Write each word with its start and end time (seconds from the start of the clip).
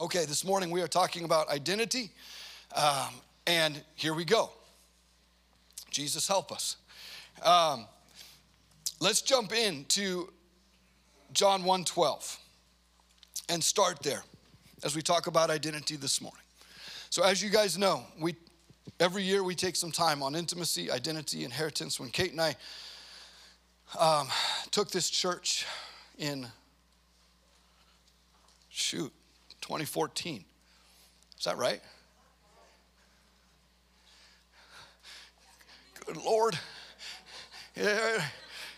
Okay, 0.00 0.24
this 0.24 0.44
morning 0.44 0.72
we 0.72 0.82
are 0.82 0.88
talking 0.88 1.22
about 1.22 1.48
identity, 1.48 2.10
um, 2.74 3.14
and 3.46 3.80
here 3.94 4.12
we 4.12 4.24
go. 4.24 4.50
Jesus, 5.88 6.26
help 6.26 6.50
us. 6.50 6.78
Um, 7.44 7.86
let's 8.98 9.22
jump 9.22 9.52
into 9.52 10.32
John 11.32 11.62
1:12 11.62 12.38
and 13.48 13.62
start 13.62 14.02
there 14.02 14.24
as 14.82 14.96
we 14.96 15.00
talk 15.00 15.28
about 15.28 15.48
identity 15.48 15.94
this 15.94 16.20
morning. 16.20 16.42
So, 17.08 17.22
as 17.22 17.40
you 17.40 17.48
guys 17.48 17.78
know, 17.78 18.04
we 18.18 18.34
every 18.98 19.22
year 19.22 19.44
we 19.44 19.54
take 19.54 19.76
some 19.76 19.92
time 19.92 20.24
on 20.24 20.34
intimacy, 20.34 20.90
identity, 20.90 21.44
inheritance. 21.44 22.00
When 22.00 22.10
Kate 22.10 22.32
and 22.32 22.40
I 22.40 22.56
um, 23.96 24.26
took 24.72 24.90
this 24.90 25.08
church 25.08 25.64
in 26.18 26.48
shoot 28.70 29.12
2014, 29.64 30.44
is 31.38 31.44
that 31.46 31.56
right? 31.56 31.80
Good 36.04 36.18
Lord, 36.18 36.58
it, 37.74 38.20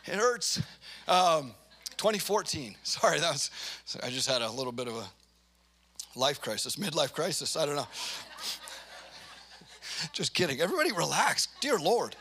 hurts. 0.05 0.63
Um, 1.09 1.55
2014. 1.97 2.77
Sorry, 2.85 3.19
that 3.19 3.33
was. 3.33 3.51
I 4.01 4.11
just 4.11 4.29
had 4.29 4.43
a 4.43 4.51
little 4.51 4.71
bit 4.71 4.87
of 4.87 4.95
a 4.95 5.05
life 6.17 6.41
crisis, 6.41 6.77
midlife 6.77 7.13
crisis. 7.13 7.57
I 7.57 7.67
don't 7.67 7.75
know. 7.75 7.89
Just 10.13 10.35
kidding. 10.35 10.61
Everybody 10.61 10.93
relax. 10.93 11.49
Dear 11.61 11.81
Lord. 11.81 12.15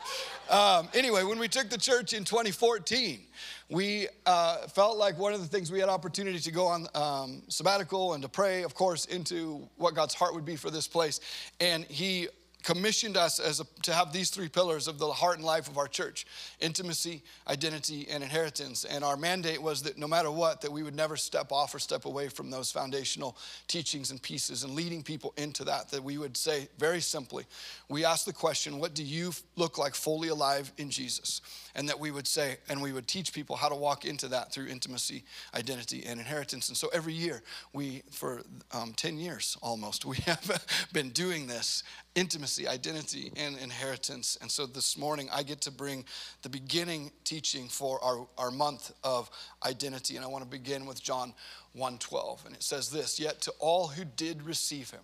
Um, 0.50 0.88
anyway, 0.92 1.22
when 1.22 1.38
we 1.38 1.46
took 1.46 1.70
the 1.70 1.78
church 1.78 2.14
in 2.14 2.24
2014, 2.24 3.20
we 3.68 4.08
uh, 4.26 4.58
felt 4.68 4.96
like 4.96 5.18
one 5.18 5.32
of 5.32 5.40
the 5.40 5.46
things 5.46 5.72
we 5.72 5.80
had 5.80 5.88
opportunity 5.88 6.38
to 6.38 6.52
go 6.52 6.66
on 6.66 6.86
um, 6.94 7.42
sabbatical 7.48 8.14
and 8.14 8.22
to 8.22 8.28
pray, 8.28 8.62
of 8.62 8.74
course, 8.74 9.06
into 9.06 9.68
what 9.76 9.94
God's 9.94 10.14
heart 10.14 10.34
would 10.34 10.44
be 10.44 10.56
for 10.56 10.70
this 10.70 10.86
place. 10.86 11.20
And 11.60 11.84
He 11.84 12.28
commissioned 12.66 13.16
us 13.16 13.38
as 13.38 13.60
a, 13.60 13.64
to 13.82 13.92
have 13.92 14.12
these 14.12 14.28
three 14.28 14.48
pillars 14.48 14.88
of 14.88 14.98
the 14.98 15.06
heart 15.06 15.36
and 15.36 15.44
life 15.44 15.68
of 15.68 15.78
our 15.78 15.86
church 15.86 16.26
intimacy 16.58 17.22
identity 17.46 18.08
and 18.10 18.24
inheritance 18.24 18.84
and 18.84 19.04
our 19.04 19.16
mandate 19.16 19.62
was 19.62 19.82
that 19.82 19.96
no 19.96 20.08
matter 20.08 20.32
what 20.32 20.60
that 20.60 20.72
we 20.72 20.82
would 20.82 20.94
never 20.94 21.16
step 21.16 21.52
off 21.52 21.72
or 21.72 21.78
step 21.78 22.06
away 22.06 22.28
from 22.28 22.50
those 22.50 22.72
foundational 22.72 23.36
teachings 23.68 24.10
and 24.10 24.20
pieces 24.20 24.64
and 24.64 24.74
leading 24.74 25.00
people 25.00 25.32
into 25.36 25.62
that 25.62 25.88
that 25.90 26.02
we 26.02 26.18
would 26.18 26.36
say 26.36 26.68
very 26.76 27.00
simply 27.00 27.44
we 27.88 28.04
ask 28.04 28.26
the 28.26 28.32
question 28.32 28.80
what 28.80 28.94
do 28.94 29.04
you 29.04 29.30
look 29.54 29.78
like 29.78 29.94
fully 29.94 30.26
alive 30.26 30.72
in 30.76 30.90
jesus 30.90 31.40
and 31.76 31.88
that 31.88 32.00
we 32.00 32.10
would 32.10 32.26
say 32.26 32.56
and 32.68 32.82
we 32.82 32.92
would 32.92 33.06
teach 33.06 33.32
people 33.32 33.54
how 33.54 33.68
to 33.68 33.76
walk 33.76 34.04
into 34.04 34.26
that 34.26 34.52
through 34.52 34.66
intimacy 34.66 35.22
identity 35.54 36.04
and 36.04 36.18
inheritance 36.18 36.68
and 36.68 36.76
so 36.76 36.88
every 36.92 37.12
year 37.12 37.42
we 37.72 38.02
for 38.10 38.42
um, 38.72 38.92
10 38.96 39.16
years 39.16 39.56
almost 39.62 40.04
we 40.04 40.16
have 40.26 40.66
been 40.92 41.10
doing 41.10 41.46
this 41.46 41.84
intimacy, 42.16 42.66
identity, 42.66 43.30
and 43.36 43.56
inheritance. 43.58 44.38
And 44.40 44.50
so 44.50 44.66
this 44.66 44.96
morning, 44.96 45.28
I 45.32 45.42
get 45.42 45.60
to 45.62 45.70
bring 45.70 46.04
the 46.42 46.48
beginning 46.48 47.12
teaching 47.24 47.68
for 47.68 48.02
our, 48.02 48.26
our 48.38 48.50
month 48.50 48.92
of 49.04 49.30
identity. 49.64 50.16
And 50.16 50.24
I 50.24 50.28
want 50.28 50.42
to 50.42 50.50
begin 50.50 50.86
with 50.86 51.00
John 51.00 51.34
1:12. 51.76 52.46
And 52.46 52.54
it 52.56 52.62
says 52.62 52.90
this: 52.90 53.20
Yet 53.20 53.40
to 53.42 53.52
all 53.60 53.88
who 53.88 54.04
did 54.04 54.42
receive 54.42 54.90
him, 54.90 55.02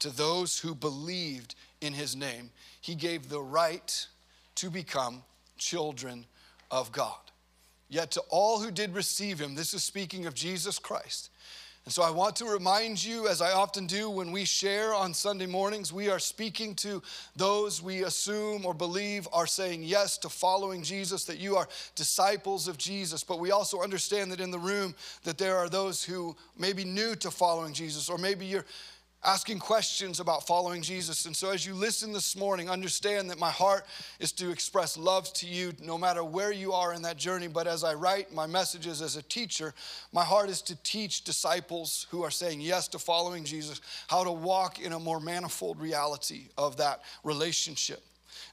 to 0.00 0.10
those 0.10 0.58
who 0.58 0.74
believed 0.74 1.54
in 1.80 1.92
his 1.92 2.16
name, 2.16 2.50
he 2.80 2.94
gave 2.94 3.28
the 3.28 3.42
right 3.42 4.06
to 4.56 4.70
become 4.70 5.22
children 5.56 6.26
of 6.70 6.92
God. 6.92 7.18
Yet 7.88 8.12
to 8.12 8.22
all 8.30 8.60
who 8.60 8.70
did 8.70 8.94
receive 8.94 9.40
him, 9.40 9.54
this 9.54 9.74
is 9.74 9.82
speaking 9.82 10.26
of 10.26 10.34
Jesus 10.34 10.78
Christ 10.78 11.30
and 11.84 11.92
so 11.92 12.02
I 12.02 12.10
want 12.10 12.36
to 12.36 12.46
remind 12.46 13.04
you, 13.04 13.28
as 13.28 13.42
I 13.42 13.52
often 13.52 13.86
do 13.86 14.08
when 14.08 14.32
we 14.32 14.46
share 14.46 14.94
on 14.94 15.12
Sunday 15.12 15.44
mornings, 15.44 15.92
we 15.92 16.08
are 16.08 16.18
speaking 16.18 16.74
to 16.76 17.02
those 17.36 17.82
we 17.82 18.04
assume 18.04 18.64
or 18.64 18.72
believe 18.72 19.28
are 19.34 19.46
saying 19.46 19.82
yes 19.82 20.16
to 20.18 20.30
following 20.30 20.82
Jesus, 20.82 21.26
that 21.26 21.36
you 21.36 21.56
are 21.56 21.68
disciples 21.94 22.68
of 22.68 22.78
Jesus. 22.78 23.22
But 23.22 23.38
we 23.38 23.50
also 23.50 23.82
understand 23.82 24.32
that 24.32 24.40
in 24.40 24.50
the 24.50 24.58
room 24.58 24.94
that 25.24 25.36
there 25.36 25.58
are 25.58 25.68
those 25.68 26.02
who 26.02 26.34
may 26.58 26.72
be 26.72 26.84
new 26.84 27.14
to 27.16 27.30
following 27.30 27.74
Jesus, 27.74 28.08
or 28.08 28.16
maybe 28.16 28.46
you're 28.46 28.64
asking 29.24 29.58
questions 29.58 30.20
about 30.20 30.46
following 30.46 30.82
Jesus. 30.82 31.24
And 31.26 31.34
so, 31.34 31.50
as 31.50 31.64
you 31.64 31.74
listen 31.74 32.12
this 32.12 32.36
morning, 32.36 32.68
understand 32.68 33.30
that 33.30 33.38
my 33.38 33.50
heart 33.50 33.86
is 34.20 34.32
to 34.32 34.50
express 34.50 34.96
love 34.96 35.32
to 35.34 35.46
you 35.46 35.72
no 35.82 35.96
matter 35.96 36.22
where 36.22 36.52
you 36.52 36.72
are 36.72 36.92
in 36.92 37.02
that 37.02 37.16
journey. 37.16 37.48
But 37.48 37.66
as 37.66 37.84
I 37.84 37.94
write 37.94 38.32
my 38.32 38.46
messages 38.46 39.00
as 39.00 39.16
a 39.16 39.22
teacher, 39.22 39.74
my 40.12 40.24
heart 40.24 40.50
is 40.50 40.60
to 40.62 40.76
teach 40.82 41.24
disciples 41.24 42.06
who 42.10 42.22
are 42.22 42.30
saying 42.30 42.60
yes 42.60 42.88
to 42.88 42.98
following 42.98 43.44
Jesus 43.44 43.80
how 44.08 44.24
to 44.24 44.32
walk 44.32 44.80
in 44.80 44.92
a 44.92 44.98
more 44.98 45.20
manifold 45.20 45.80
reality 45.80 46.48
of 46.58 46.76
that 46.76 47.02
relationship. 47.22 48.02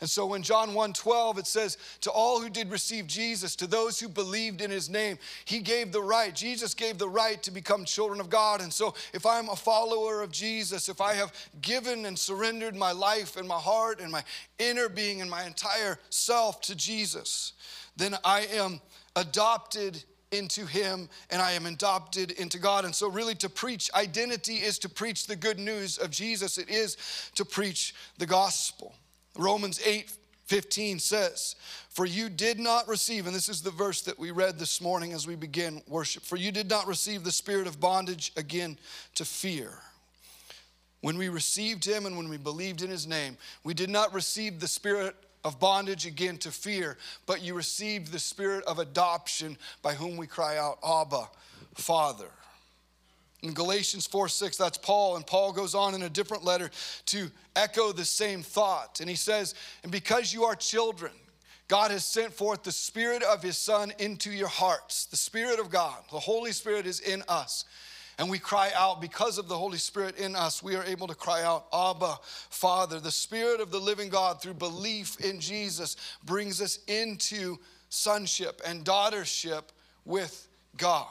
And 0.01 0.09
so 0.09 0.25
when 0.25 0.41
John 0.41 0.73
1:12 0.73 1.37
it 1.37 1.47
says 1.47 1.77
to 2.01 2.11
all 2.11 2.41
who 2.41 2.49
did 2.49 2.71
receive 2.71 3.05
Jesus 3.05 3.55
to 3.57 3.67
those 3.67 3.99
who 3.99 4.09
believed 4.09 4.59
in 4.59 4.71
his 4.71 4.89
name 4.89 5.19
he 5.45 5.59
gave 5.59 5.91
the 5.91 6.01
right 6.01 6.33
Jesus 6.33 6.73
gave 6.73 6.97
the 6.97 7.07
right 7.07 7.41
to 7.43 7.51
become 7.51 7.85
children 7.85 8.19
of 8.19 8.29
God 8.29 8.61
and 8.61 8.73
so 8.73 8.95
if 9.13 9.27
I'm 9.27 9.47
a 9.49 9.55
follower 9.55 10.21
of 10.21 10.31
Jesus 10.31 10.89
if 10.89 10.99
I 10.99 11.13
have 11.13 11.31
given 11.61 12.07
and 12.07 12.17
surrendered 12.17 12.75
my 12.75 12.91
life 12.91 13.37
and 13.37 13.47
my 13.47 13.59
heart 13.59 14.01
and 14.01 14.11
my 14.11 14.23
inner 14.57 14.89
being 14.89 15.21
and 15.21 15.29
my 15.29 15.45
entire 15.45 15.99
self 16.09 16.61
to 16.61 16.75
Jesus 16.75 17.53
then 17.95 18.17
I 18.25 18.41
am 18.53 18.81
adopted 19.15 20.03
into 20.31 20.65
him 20.65 21.09
and 21.29 21.41
I 21.41 21.51
am 21.51 21.65
adopted 21.65 22.31
into 22.31 22.57
God. 22.57 22.85
And 22.85 22.95
so, 22.95 23.09
really, 23.09 23.35
to 23.35 23.49
preach 23.49 23.91
identity 23.93 24.55
is 24.55 24.79
to 24.79 24.89
preach 24.89 25.27
the 25.27 25.35
good 25.35 25.59
news 25.59 25.97
of 25.97 26.09
Jesus, 26.09 26.57
it 26.57 26.69
is 26.69 26.95
to 27.35 27.43
preach 27.43 27.93
the 28.17 28.25
gospel. 28.25 28.95
Romans 29.37 29.79
8 29.85 30.11
15 30.51 30.99
says, 30.99 31.55
For 31.87 32.05
you 32.05 32.27
did 32.27 32.59
not 32.59 32.85
receive, 32.89 33.25
and 33.25 33.33
this 33.33 33.47
is 33.47 33.61
the 33.61 33.71
verse 33.71 34.01
that 34.01 34.19
we 34.19 34.31
read 34.31 34.59
this 34.59 34.81
morning 34.81 35.13
as 35.13 35.25
we 35.25 35.35
begin 35.35 35.81
worship, 35.87 36.23
for 36.23 36.35
you 36.35 36.51
did 36.51 36.69
not 36.69 36.87
receive 36.87 37.23
the 37.23 37.31
spirit 37.31 37.67
of 37.67 37.79
bondage 37.79 38.33
again 38.35 38.77
to 39.15 39.23
fear. 39.23 39.71
When 40.99 41.17
we 41.17 41.29
received 41.29 41.85
him 41.85 42.05
and 42.05 42.17
when 42.17 42.27
we 42.27 42.35
believed 42.35 42.81
in 42.81 42.89
his 42.89 43.07
name, 43.07 43.37
we 43.63 43.73
did 43.73 43.89
not 43.89 44.13
receive 44.13 44.59
the 44.59 44.67
spirit 44.67 45.15
of 45.45 45.57
bondage 45.57 46.05
again 46.05 46.37
to 46.39 46.51
fear, 46.51 46.97
but 47.25 47.41
you 47.41 47.53
received 47.53 48.11
the 48.11 48.19
spirit 48.19 48.65
of 48.65 48.77
adoption 48.77 49.57
by 49.81 49.93
whom 49.93 50.17
we 50.17 50.27
cry 50.27 50.57
out, 50.57 50.79
Abba, 50.85 51.29
Father. 51.75 52.27
In 53.41 53.53
Galatians 53.53 54.05
4 54.05 54.27
6, 54.27 54.57
that's 54.57 54.77
Paul. 54.77 55.15
And 55.15 55.25
Paul 55.25 55.51
goes 55.51 55.73
on 55.73 55.95
in 55.95 56.03
a 56.03 56.09
different 56.09 56.43
letter 56.43 56.69
to 57.07 57.29
echo 57.55 57.91
the 57.91 58.05
same 58.05 58.43
thought. 58.43 58.99
And 58.99 59.09
he 59.09 59.15
says, 59.15 59.55
And 59.83 59.91
because 59.91 60.33
you 60.33 60.43
are 60.43 60.55
children, 60.55 61.11
God 61.67 61.91
has 61.91 62.03
sent 62.03 62.33
forth 62.33 62.63
the 62.63 62.71
Spirit 62.71 63.23
of 63.23 63.41
His 63.41 63.57
Son 63.57 63.93
into 63.97 64.29
your 64.29 64.49
hearts. 64.49 65.05
The 65.05 65.17
Spirit 65.17 65.59
of 65.59 65.69
God, 65.69 65.97
the 66.11 66.19
Holy 66.19 66.51
Spirit 66.51 66.85
is 66.85 66.99
in 66.99 67.23
us. 67.27 67.65
And 68.19 68.29
we 68.29 68.37
cry 68.37 68.71
out 68.75 69.01
because 69.01 69.37
of 69.37 69.47
the 69.47 69.57
Holy 69.57 69.79
Spirit 69.79 70.17
in 70.17 70.35
us, 70.35 70.61
we 70.61 70.75
are 70.75 70.83
able 70.83 71.07
to 71.07 71.15
cry 71.15 71.43
out, 71.43 71.65
Abba, 71.73 72.19
Father. 72.21 72.99
The 72.99 73.09
Spirit 73.09 73.61
of 73.61 73.71
the 73.71 73.79
living 73.79 74.09
God, 74.09 74.41
through 74.41 74.55
belief 74.55 75.19
in 75.21 75.39
Jesus, 75.39 75.95
brings 76.23 76.61
us 76.61 76.79
into 76.87 77.57
sonship 77.89 78.61
and 78.67 78.85
daughtership 78.85 79.63
with 80.05 80.47
God. 80.77 81.07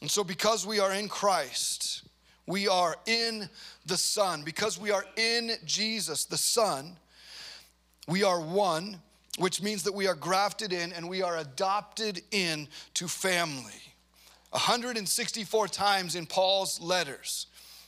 And 0.00 0.10
so, 0.10 0.24
because 0.24 0.66
we 0.66 0.80
are 0.80 0.92
in 0.92 1.08
Christ, 1.08 2.02
we 2.46 2.68
are 2.68 2.96
in 3.06 3.48
the 3.86 3.96
Son. 3.96 4.42
Because 4.42 4.78
we 4.78 4.90
are 4.90 5.04
in 5.16 5.52
Jesus, 5.64 6.24
the 6.24 6.36
Son, 6.36 6.96
we 8.08 8.22
are 8.22 8.40
one, 8.40 9.00
which 9.38 9.62
means 9.62 9.82
that 9.84 9.94
we 9.94 10.06
are 10.06 10.14
grafted 10.14 10.72
in 10.72 10.92
and 10.92 11.08
we 11.08 11.22
are 11.22 11.38
adopted 11.38 12.22
in 12.30 12.68
to 12.94 13.08
family. 13.08 13.72
164 14.50 15.68
times 15.68 16.14
in 16.14 16.26
Paul's 16.26 16.80
letters, 16.80 17.46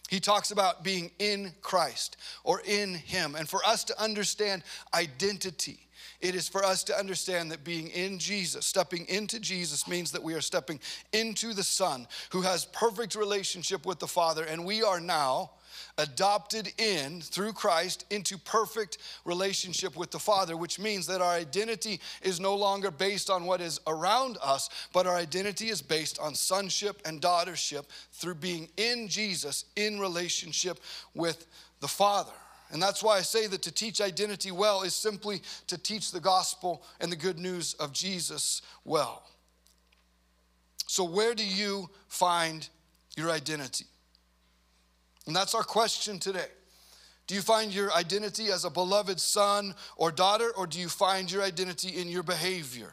he 0.08 0.20
talks 0.20 0.50
about 0.50 0.82
being 0.82 1.10
in 1.18 1.52
Christ 1.62 2.16
or 2.44 2.60
in 2.64 2.94
Him. 2.94 3.34
And 3.34 3.48
for 3.48 3.64
us 3.64 3.84
to 3.84 4.02
understand 4.02 4.62
identity, 4.94 5.85
it 6.20 6.34
is 6.34 6.48
for 6.48 6.64
us 6.64 6.82
to 6.84 6.98
understand 6.98 7.50
that 7.50 7.64
being 7.64 7.88
in 7.88 8.18
Jesus, 8.18 8.66
stepping 8.66 9.06
into 9.06 9.40
Jesus, 9.40 9.86
means 9.88 10.12
that 10.12 10.22
we 10.22 10.34
are 10.34 10.40
stepping 10.40 10.80
into 11.12 11.52
the 11.52 11.62
Son 11.62 12.06
who 12.30 12.42
has 12.42 12.64
perfect 12.66 13.14
relationship 13.14 13.86
with 13.86 13.98
the 13.98 14.06
Father, 14.06 14.44
and 14.44 14.64
we 14.64 14.82
are 14.82 15.00
now 15.00 15.50
adopted 15.98 16.72
in 16.78 17.20
through 17.20 17.52
Christ 17.52 18.04
into 18.10 18.38
perfect 18.38 18.98
relationship 19.24 19.96
with 19.96 20.10
the 20.10 20.18
Father, 20.18 20.56
which 20.56 20.78
means 20.78 21.06
that 21.06 21.20
our 21.20 21.32
identity 21.32 22.00
is 22.22 22.40
no 22.40 22.54
longer 22.54 22.90
based 22.90 23.30
on 23.30 23.44
what 23.44 23.60
is 23.60 23.80
around 23.86 24.38
us, 24.42 24.68
but 24.92 25.06
our 25.06 25.16
identity 25.16 25.68
is 25.68 25.82
based 25.82 26.18
on 26.18 26.34
sonship 26.34 27.00
and 27.04 27.20
daughtership 27.20 27.84
through 28.12 28.34
being 28.34 28.68
in 28.76 29.08
Jesus 29.08 29.64
in 29.76 29.98
relationship 29.98 30.80
with 31.14 31.46
the 31.80 31.88
Father. 31.88 32.32
And 32.72 32.82
that's 32.82 33.02
why 33.02 33.18
I 33.18 33.22
say 33.22 33.46
that 33.46 33.62
to 33.62 33.72
teach 33.72 34.00
identity 34.00 34.50
well 34.50 34.82
is 34.82 34.94
simply 34.94 35.42
to 35.68 35.78
teach 35.78 36.10
the 36.10 36.20
gospel 36.20 36.82
and 37.00 37.10
the 37.10 37.16
good 37.16 37.38
news 37.38 37.74
of 37.74 37.92
Jesus 37.92 38.62
well. 38.84 39.22
So, 40.88 41.04
where 41.04 41.34
do 41.34 41.44
you 41.44 41.90
find 42.08 42.68
your 43.16 43.30
identity? 43.30 43.86
And 45.26 45.34
that's 45.34 45.54
our 45.54 45.64
question 45.64 46.18
today. 46.18 46.48
Do 47.26 47.34
you 47.34 47.42
find 47.42 47.74
your 47.74 47.92
identity 47.92 48.48
as 48.48 48.64
a 48.64 48.70
beloved 48.70 49.20
son 49.20 49.74
or 49.96 50.12
daughter, 50.12 50.52
or 50.56 50.66
do 50.66 50.78
you 50.78 50.88
find 50.88 51.30
your 51.30 51.42
identity 51.42 52.00
in 52.00 52.08
your 52.08 52.22
behavior? 52.22 52.92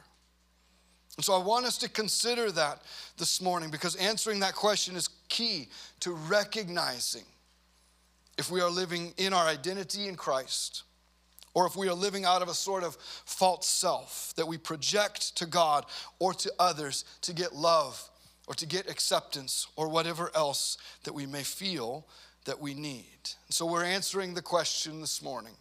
And 1.18 1.24
so 1.24 1.34
I 1.34 1.44
want 1.44 1.66
us 1.68 1.78
to 1.80 1.90
consider 1.90 2.52
that 2.54 2.82
this 3.18 3.40
morning 3.40 3.70
because 3.70 3.96
answering 3.98 4.40
that 4.40 4.56
question 4.56 4.96
is 4.96 5.10
key 5.30 5.70
to 6.00 6.14
recognizing 6.14 7.24
if 8.38 8.50
we 8.50 8.62
are 8.62 8.70
living 8.70 9.14
in 9.18 9.34
our 9.34 9.46
identity 9.46 10.08
in 10.08 10.16
Christ 10.16 10.84
or 11.54 11.68
if 11.68 11.76
we 11.76 11.88
are 11.88 11.94
living 11.94 12.26
out 12.26 12.42
of 12.42 12.48
a 12.48 12.54
sort 12.54 12.84
of 12.84 12.96
false 13.26 13.68
self 13.68 14.34
that 14.36 14.48
we 14.48 14.58
project 14.58 15.36
to 15.38 15.46
God 15.46 15.86
or 16.20 16.34
to 16.34 16.52
others 16.60 17.06
to 17.22 17.34
get 17.34 17.54
love 17.54 18.10
or 18.48 18.56
to 18.56 18.66
get 18.66 18.90
acceptance 18.90 19.68
or 19.76 19.88
whatever 19.88 20.32
else 20.36 20.78
that 21.04 21.14
we 21.14 21.26
may 21.26 21.44
feel 21.44 22.08
that 22.46 22.60
we 22.60 22.74
need. 22.74 23.06
So 23.50 23.66
we're 23.66 23.86
answering 23.86 24.34
the 24.34 24.42
question 24.42 25.00
this 25.00 25.22
morning 25.22 25.54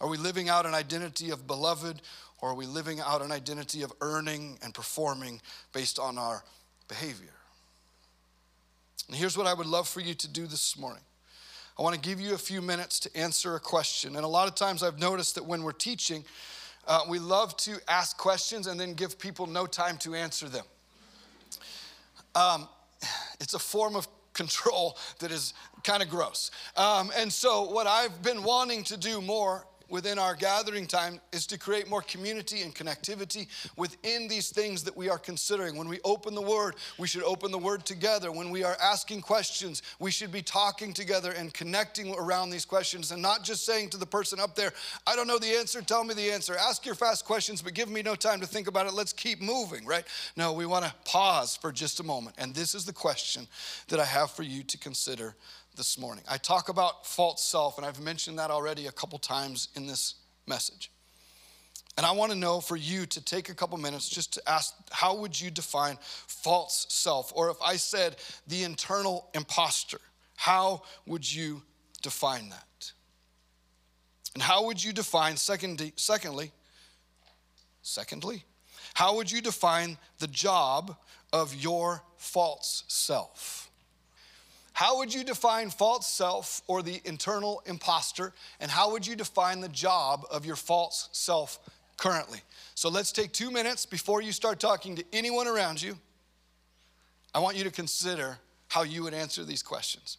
Are 0.00 0.08
we 0.08 0.18
living 0.18 0.48
out 0.48 0.66
an 0.66 0.74
identity 0.74 1.30
of 1.30 1.46
beloved 1.46 2.02
or 2.40 2.50
are 2.50 2.54
we 2.54 2.66
living 2.66 3.00
out 3.00 3.22
an 3.22 3.32
identity 3.32 3.82
of 3.82 3.92
earning 4.02 4.58
and 4.62 4.74
performing 4.74 5.40
based 5.72 5.98
on 5.98 6.18
our 6.18 6.44
behavior? 6.86 7.32
And 9.08 9.16
here's 9.16 9.38
what 9.38 9.46
I 9.46 9.54
would 9.54 9.66
love 9.66 9.88
for 9.88 10.00
you 10.00 10.14
to 10.14 10.28
do 10.28 10.46
this 10.46 10.78
morning. 10.78 11.02
I 11.78 11.82
want 11.82 11.94
to 11.94 12.00
give 12.00 12.20
you 12.20 12.34
a 12.34 12.38
few 12.38 12.62
minutes 12.62 12.98
to 13.00 13.14
answer 13.16 13.54
a 13.54 13.60
question. 13.60 14.16
And 14.16 14.24
a 14.24 14.28
lot 14.28 14.48
of 14.48 14.54
times 14.54 14.82
I've 14.82 14.98
noticed 14.98 15.34
that 15.34 15.44
when 15.44 15.62
we're 15.62 15.72
teaching, 15.72 16.24
uh, 16.86 17.00
we 17.08 17.18
love 17.18 17.54
to 17.58 17.78
ask 17.86 18.16
questions 18.16 18.66
and 18.66 18.80
then 18.80 18.94
give 18.94 19.18
people 19.18 19.46
no 19.46 19.66
time 19.66 19.98
to 19.98 20.14
answer 20.14 20.48
them. 20.48 20.64
Um, 22.34 22.68
it's 23.40 23.52
a 23.52 23.58
form 23.58 23.94
of 23.94 24.08
control 24.32 24.96
that 25.18 25.30
is 25.30 25.52
kind 25.84 26.02
of 26.02 26.08
gross. 26.08 26.50
Um, 26.76 27.10
and 27.16 27.30
so, 27.32 27.70
what 27.70 27.86
I've 27.86 28.22
been 28.22 28.42
wanting 28.42 28.84
to 28.84 28.96
do 28.96 29.20
more 29.20 29.66
within 29.88 30.18
our 30.18 30.34
gathering 30.34 30.86
time 30.86 31.20
is 31.32 31.46
to 31.46 31.58
create 31.58 31.88
more 31.88 32.02
community 32.02 32.62
and 32.62 32.74
connectivity 32.74 33.46
within 33.76 34.28
these 34.28 34.50
things 34.50 34.82
that 34.84 34.96
we 34.96 35.08
are 35.08 35.18
considering. 35.18 35.76
When 35.76 35.88
we 35.88 36.00
open 36.04 36.34
the 36.34 36.42
Word, 36.42 36.76
we 36.98 37.06
should 37.06 37.22
open 37.22 37.50
the 37.50 37.58
Word 37.58 37.84
together. 37.84 38.32
When 38.32 38.50
we 38.50 38.64
are 38.64 38.76
asking 38.82 39.22
questions, 39.22 39.82
we 39.98 40.10
should 40.10 40.32
be 40.32 40.42
talking 40.42 40.92
together 40.92 41.32
and 41.32 41.52
connecting 41.52 42.14
around 42.14 42.50
these 42.50 42.64
questions 42.64 43.12
and 43.12 43.22
not 43.22 43.44
just 43.44 43.64
saying 43.64 43.90
to 43.90 43.96
the 43.96 44.06
person 44.06 44.40
up 44.40 44.54
there, 44.54 44.72
I 45.06 45.16
don't 45.16 45.26
know 45.26 45.38
the 45.38 45.56
answer, 45.56 45.82
tell 45.82 46.04
me 46.04 46.14
the 46.14 46.30
answer. 46.30 46.56
Ask 46.56 46.84
your 46.84 46.94
fast 46.94 47.24
questions, 47.24 47.62
but 47.62 47.74
give 47.74 47.88
me 47.88 48.02
no 48.02 48.14
time 48.14 48.40
to 48.40 48.46
think 48.46 48.68
about 48.68 48.86
it. 48.86 48.94
Let's 48.94 49.12
keep 49.12 49.40
moving, 49.40 49.84
right? 49.86 50.04
No, 50.36 50.52
we 50.52 50.66
want 50.66 50.84
to 50.84 50.94
pause 51.04 51.56
for 51.56 51.72
just 51.72 52.00
a 52.00 52.04
moment. 52.04 52.36
And 52.38 52.54
this 52.54 52.74
is 52.74 52.84
the 52.84 52.92
question 52.92 53.46
that 53.88 54.00
I 54.00 54.04
have 54.04 54.30
for 54.30 54.42
you 54.42 54.62
to 54.64 54.78
consider 54.78 55.34
this 55.76 55.98
morning. 55.98 56.24
I 56.28 56.38
talk 56.38 56.68
about 56.68 57.06
false 57.06 57.42
self, 57.42 57.76
and 57.76 57.86
I've 57.86 58.00
mentioned 58.00 58.38
that 58.38 58.50
already 58.50 58.86
a 58.86 58.92
couple 58.92 59.18
times 59.18 59.68
in 59.76 59.86
this 59.86 60.14
message. 60.46 60.90
And 61.96 62.04
I 62.04 62.12
want 62.12 62.32
to 62.32 62.38
know 62.38 62.60
for 62.60 62.76
you 62.76 63.06
to 63.06 63.24
take 63.24 63.48
a 63.48 63.54
couple 63.54 63.78
minutes 63.78 64.08
just 64.08 64.34
to 64.34 64.42
ask 64.48 64.74
how 64.90 65.16
would 65.16 65.38
you 65.38 65.50
define 65.50 65.98
false 66.00 66.86
self? 66.88 67.32
Or 67.34 67.50
if 67.50 67.56
I 67.62 67.76
said 67.76 68.16
the 68.46 68.64
internal 68.64 69.28
imposter, 69.34 70.00
how 70.34 70.82
would 71.06 71.30
you 71.30 71.62
define 72.02 72.50
that? 72.50 72.92
And 74.34 74.42
how 74.42 74.66
would 74.66 74.82
you 74.82 74.92
define, 74.92 75.36
secondly, 75.36 75.94
secondly, 75.96 76.52
secondly, 77.80 78.44
how 78.92 79.16
would 79.16 79.30
you 79.32 79.40
define 79.40 79.96
the 80.18 80.26
job 80.26 80.96
of 81.32 81.54
your 81.54 82.02
false 82.16 82.84
self? 82.88 83.65
How 84.76 84.98
would 84.98 85.14
you 85.14 85.24
define 85.24 85.70
false 85.70 86.06
self 86.06 86.60
or 86.66 86.82
the 86.82 87.00
internal 87.06 87.62
imposter? 87.64 88.34
And 88.60 88.70
how 88.70 88.90
would 88.90 89.06
you 89.06 89.16
define 89.16 89.62
the 89.62 89.70
job 89.70 90.26
of 90.30 90.44
your 90.44 90.54
false 90.54 91.08
self 91.12 91.58
currently? 91.96 92.40
So 92.74 92.90
let's 92.90 93.10
take 93.10 93.32
two 93.32 93.50
minutes 93.50 93.86
before 93.86 94.20
you 94.20 94.32
start 94.32 94.60
talking 94.60 94.94
to 94.96 95.04
anyone 95.14 95.46
around 95.48 95.80
you. 95.80 95.96
I 97.34 97.38
want 97.38 97.56
you 97.56 97.64
to 97.64 97.70
consider 97.70 98.36
how 98.68 98.82
you 98.82 99.02
would 99.04 99.14
answer 99.14 99.44
these 99.44 99.62
questions. 99.62 100.18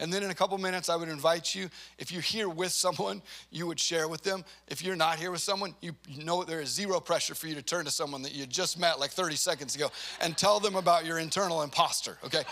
And 0.00 0.10
then 0.10 0.22
in 0.22 0.30
a 0.30 0.34
couple 0.34 0.56
minutes, 0.56 0.88
I 0.88 0.96
would 0.96 1.10
invite 1.10 1.54
you, 1.54 1.68
if 1.98 2.10
you're 2.10 2.22
here 2.22 2.48
with 2.48 2.72
someone, 2.72 3.20
you 3.50 3.66
would 3.66 3.78
share 3.78 4.08
with 4.08 4.22
them. 4.22 4.42
If 4.68 4.82
you're 4.82 4.96
not 4.96 5.18
here 5.18 5.30
with 5.30 5.42
someone, 5.42 5.74
you, 5.82 5.94
know 6.16 6.44
there 6.44 6.62
is 6.62 6.70
zero 6.70 6.98
pressure 6.98 7.34
for 7.34 7.46
you 7.46 7.54
to 7.56 7.62
turn 7.62 7.84
to 7.84 7.90
someone 7.90 8.22
that 8.22 8.34
you 8.34 8.46
just 8.46 8.78
met 8.78 8.98
like 8.98 9.10
30 9.10 9.36
seconds 9.36 9.74
ago 9.74 9.90
and 10.22 10.34
tell 10.34 10.60
them 10.60 10.76
about 10.76 11.04
your 11.04 11.18
internal 11.18 11.60
imposter, 11.60 12.16
okay? 12.24 12.44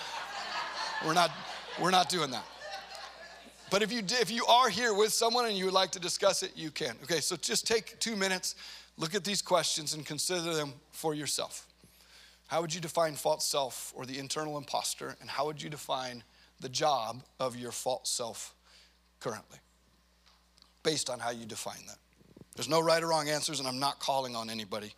We're 1.04 1.14
not, 1.14 1.31
we're 1.81 1.90
not 1.90 2.08
doing 2.08 2.31
that. 2.31 2.44
But 3.70 3.82
if 3.82 3.93
you, 3.93 4.02
if 4.04 4.31
you 4.31 4.46
are 4.46 4.69
here 4.69 4.94
with 4.94 5.12
someone 5.12 5.46
and 5.46 5.56
you 5.56 5.64
would 5.64 5.75
like 5.75 5.90
to 5.93 6.00
discuss 6.00 6.43
it, 6.43 6.52
you 6.54 6.70
can. 6.70 6.96
Okay, 7.02 7.20
so 7.20 7.37
just 7.37 7.66
take 7.66 7.98
two 7.98 8.14
minutes, 8.14 8.54
look 8.96 9.14
at 9.14 9.25
these 9.25 9.43
questions, 9.43 9.94
and 9.94 10.06
consider 10.06 10.54
them 10.54 10.72
for 10.93 11.14
yourself. 11.14 11.66
How 12.46 12.60
would 12.60 12.72
you 12.72 12.81
define 12.81 13.14
false 13.14 13.44
self 13.44 13.93
or 13.96 14.06
the 14.06 14.19
internal 14.19 14.56
imposter? 14.56 15.16
And 15.20 15.28
how 15.28 15.46
would 15.46 15.60
you 15.60 15.69
define 15.69 16.22
the 16.60 16.69
job 16.69 17.22
of 17.40 17.56
your 17.56 17.72
false 17.72 18.08
self 18.08 18.54
currently? 19.19 19.58
Based 20.84 21.10
on 21.10 21.19
how 21.19 21.31
you 21.31 21.44
define 21.44 21.84
that. 21.88 21.99
There's 22.54 22.69
no 22.69 22.81
right 22.81 23.02
or 23.02 23.08
wrong 23.08 23.28
answers, 23.28 23.58
and 23.58 23.69
I'm 23.69 23.81
not 23.81 23.99
calling 23.99 24.37
on 24.37 24.49
anybody 24.49 24.94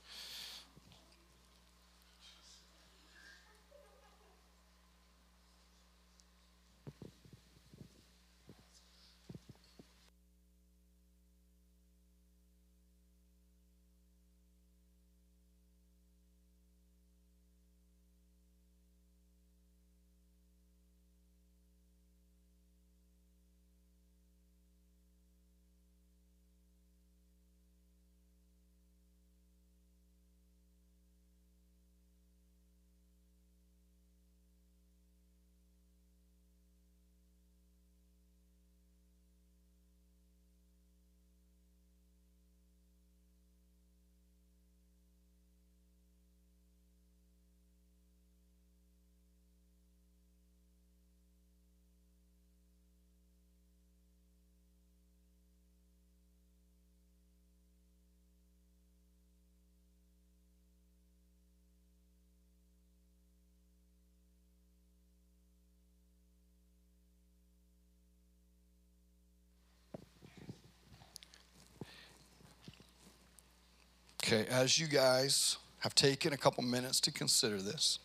Okay, 74.31 74.45
as 74.51 74.79
you 74.79 74.87
guys 74.87 75.57
have 75.79 75.95
taken 75.95 76.35
a 76.35 76.37
couple 76.37 76.63
minutes 76.63 77.01
to 77.01 77.11
consider 77.11 77.63
this, 77.63 77.99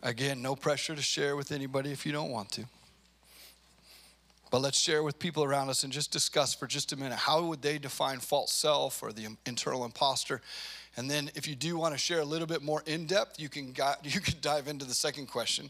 again, 0.00 0.40
no 0.40 0.54
pressure 0.54 0.94
to 0.94 1.02
share 1.02 1.34
with 1.34 1.50
anybody 1.50 1.90
if 1.90 2.06
you 2.06 2.12
don't 2.12 2.30
want 2.30 2.52
to. 2.52 2.66
But 4.52 4.60
let's 4.60 4.78
share 4.78 5.02
with 5.02 5.18
people 5.18 5.42
around 5.42 5.70
us 5.70 5.82
and 5.82 5.92
just 5.92 6.12
discuss 6.12 6.54
for 6.54 6.68
just 6.68 6.92
a 6.92 6.96
minute 6.96 7.18
how 7.18 7.44
would 7.46 7.62
they 7.62 7.78
define 7.78 8.20
false 8.20 8.52
self 8.52 9.02
or 9.02 9.12
the 9.12 9.26
internal 9.44 9.84
imposter. 9.84 10.40
And 10.96 11.10
then 11.10 11.32
if 11.34 11.48
you 11.48 11.56
do 11.56 11.76
want 11.76 11.94
to 11.94 11.98
share 11.98 12.20
a 12.20 12.24
little 12.24 12.46
bit 12.46 12.62
more 12.62 12.84
in 12.86 13.06
depth, 13.06 13.40
you 13.40 13.48
can 13.48 13.74
you 14.04 14.20
can 14.20 14.36
dive 14.40 14.68
into 14.68 14.84
the 14.84 14.94
second 14.94 15.26
question. 15.26 15.68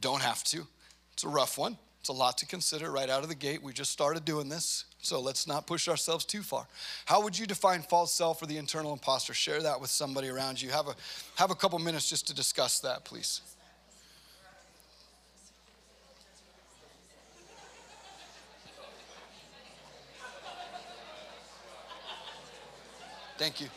Don't 0.00 0.22
have 0.22 0.42
to. 0.42 0.66
It's 1.12 1.22
a 1.22 1.28
rough 1.28 1.56
one. 1.56 1.78
It's 2.00 2.08
a 2.08 2.12
lot 2.12 2.36
to 2.38 2.46
consider 2.46 2.90
right 2.90 3.10
out 3.10 3.22
of 3.22 3.28
the 3.28 3.36
gate. 3.36 3.62
We 3.62 3.72
just 3.72 3.92
started 3.92 4.24
doing 4.24 4.48
this, 4.48 4.86
so 5.06 5.20
let's 5.20 5.46
not 5.46 5.66
push 5.66 5.88
ourselves 5.88 6.24
too 6.24 6.42
far. 6.42 6.66
How 7.04 7.22
would 7.22 7.38
you 7.38 7.46
define 7.46 7.82
false 7.82 8.12
self 8.12 8.42
or 8.42 8.46
the 8.46 8.58
internal 8.58 8.92
imposter? 8.92 9.32
Share 9.32 9.62
that 9.62 9.80
with 9.80 9.90
somebody 9.90 10.28
around 10.28 10.60
you. 10.60 10.70
Have 10.70 10.88
a, 10.88 10.94
have 11.36 11.50
a 11.50 11.54
couple 11.54 11.78
minutes 11.78 12.08
just 12.08 12.26
to 12.26 12.34
discuss 12.34 12.80
that, 12.80 13.04
please. 13.04 13.40
Thank 23.38 23.60
you. 23.60 23.68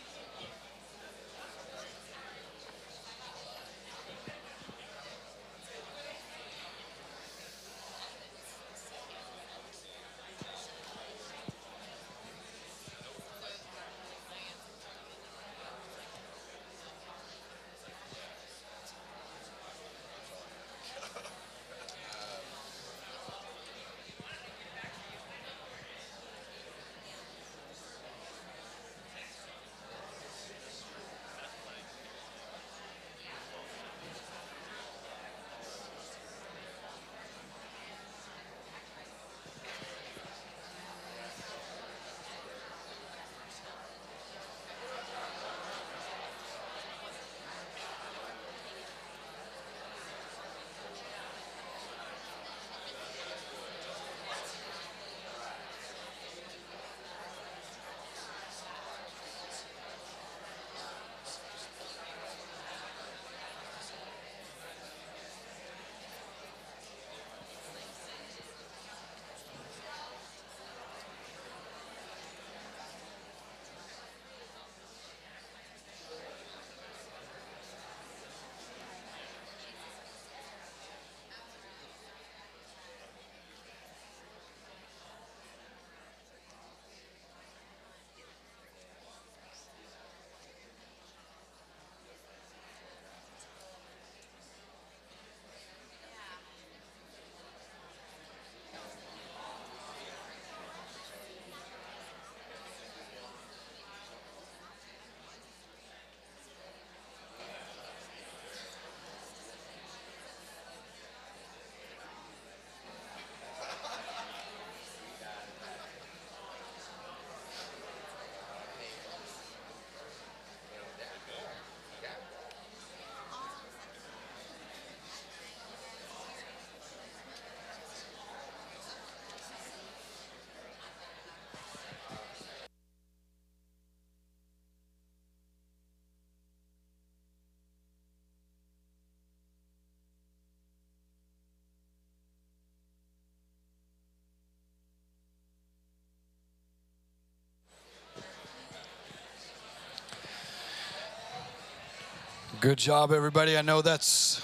Good 152.62 152.78
job, 152.78 153.14
everybody. 153.14 153.58
I 153.58 153.62
know 153.62 153.82
that's 153.82 154.42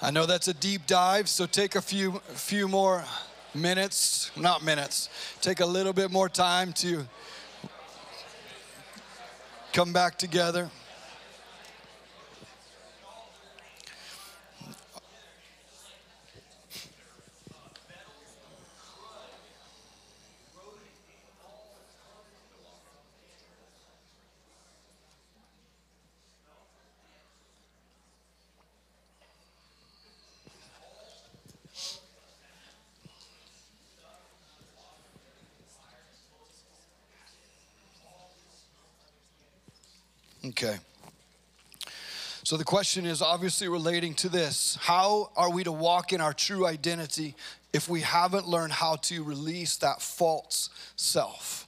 I 0.00 0.10
know 0.10 0.26
that's 0.26 0.48
a 0.48 0.54
deep 0.54 0.84
dive, 0.88 1.28
so 1.28 1.46
take 1.46 1.76
a 1.76 1.80
few 1.80 2.20
few 2.34 2.66
more 2.66 3.04
minutes, 3.54 4.32
not 4.36 4.64
minutes. 4.64 5.08
Take 5.40 5.60
a 5.60 5.66
little 5.66 5.92
bit 5.92 6.10
more 6.10 6.28
time 6.28 6.72
to 6.72 7.06
come 9.72 9.92
back 9.92 10.18
together. 10.18 10.72
Okay. 40.62 40.78
So 42.44 42.56
the 42.56 42.62
question 42.62 43.04
is 43.04 43.20
obviously 43.20 43.66
relating 43.66 44.14
to 44.14 44.28
this 44.28 44.78
How 44.80 45.32
are 45.36 45.50
we 45.50 45.64
to 45.64 45.72
walk 45.72 46.12
in 46.12 46.20
our 46.20 46.32
true 46.32 46.66
identity 46.66 47.34
if 47.72 47.88
we 47.88 48.02
haven't 48.02 48.46
learned 48.46 48.72
how 48.72 48.96
to 48.96 49.24
release 49.24 49.76
that 49.78 50.00
false 50.00 50.70
self? 50.94 51.66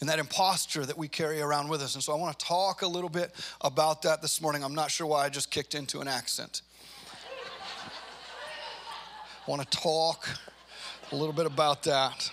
And 0.00 0.08
that 0.08 0.18
imposter 0.18 0.84
that 0.84 0.98
we 0.98 1.06
carry 1.06 1.40
around 1.40 1.68
with 1.68 1.80
us. 1.80 1.94
And 1.94 2.02
so 2.02 2.12
I 2.12 2.16
want 2.16 2.36
to 2.36 2.44
talk 2.44 2.82
a 2.82 2.86
little 2.88 3.08
bit 3.08 3.32
about 3.60 4.02
that 4.02 4.20
this 4.20 4.42
morning. 4.42 4.64
I'm 4.64 4.74
not 4.74 4.90
sure 4.90 5.06
why 5.06 5.24
I 5.24 5.28
just 5.28 5.52
kicked 5.52 5.76
into 5.76 6.00
an 6.00 6.08
accent. 6.08 6.62
I 9.46 9.50
want 9.50 9.62
to 9.62 9.78
talk 9.78 10.28
a 11.12 11.16
little 11.16 11.32
bit 11.32 11.46
about 11.46 11.84
that. 11.84 12.28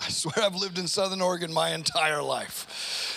I 0.00 0.08
swear 0.08 0.44
I've 0.44 0.54
lived 0.54 0.78
in 0.78 0.88
Southern 0.88 1.20
Oregon 1.20 1.52
my 1.52 1.74
entire 1.74 2.22
life. 2.22 3.15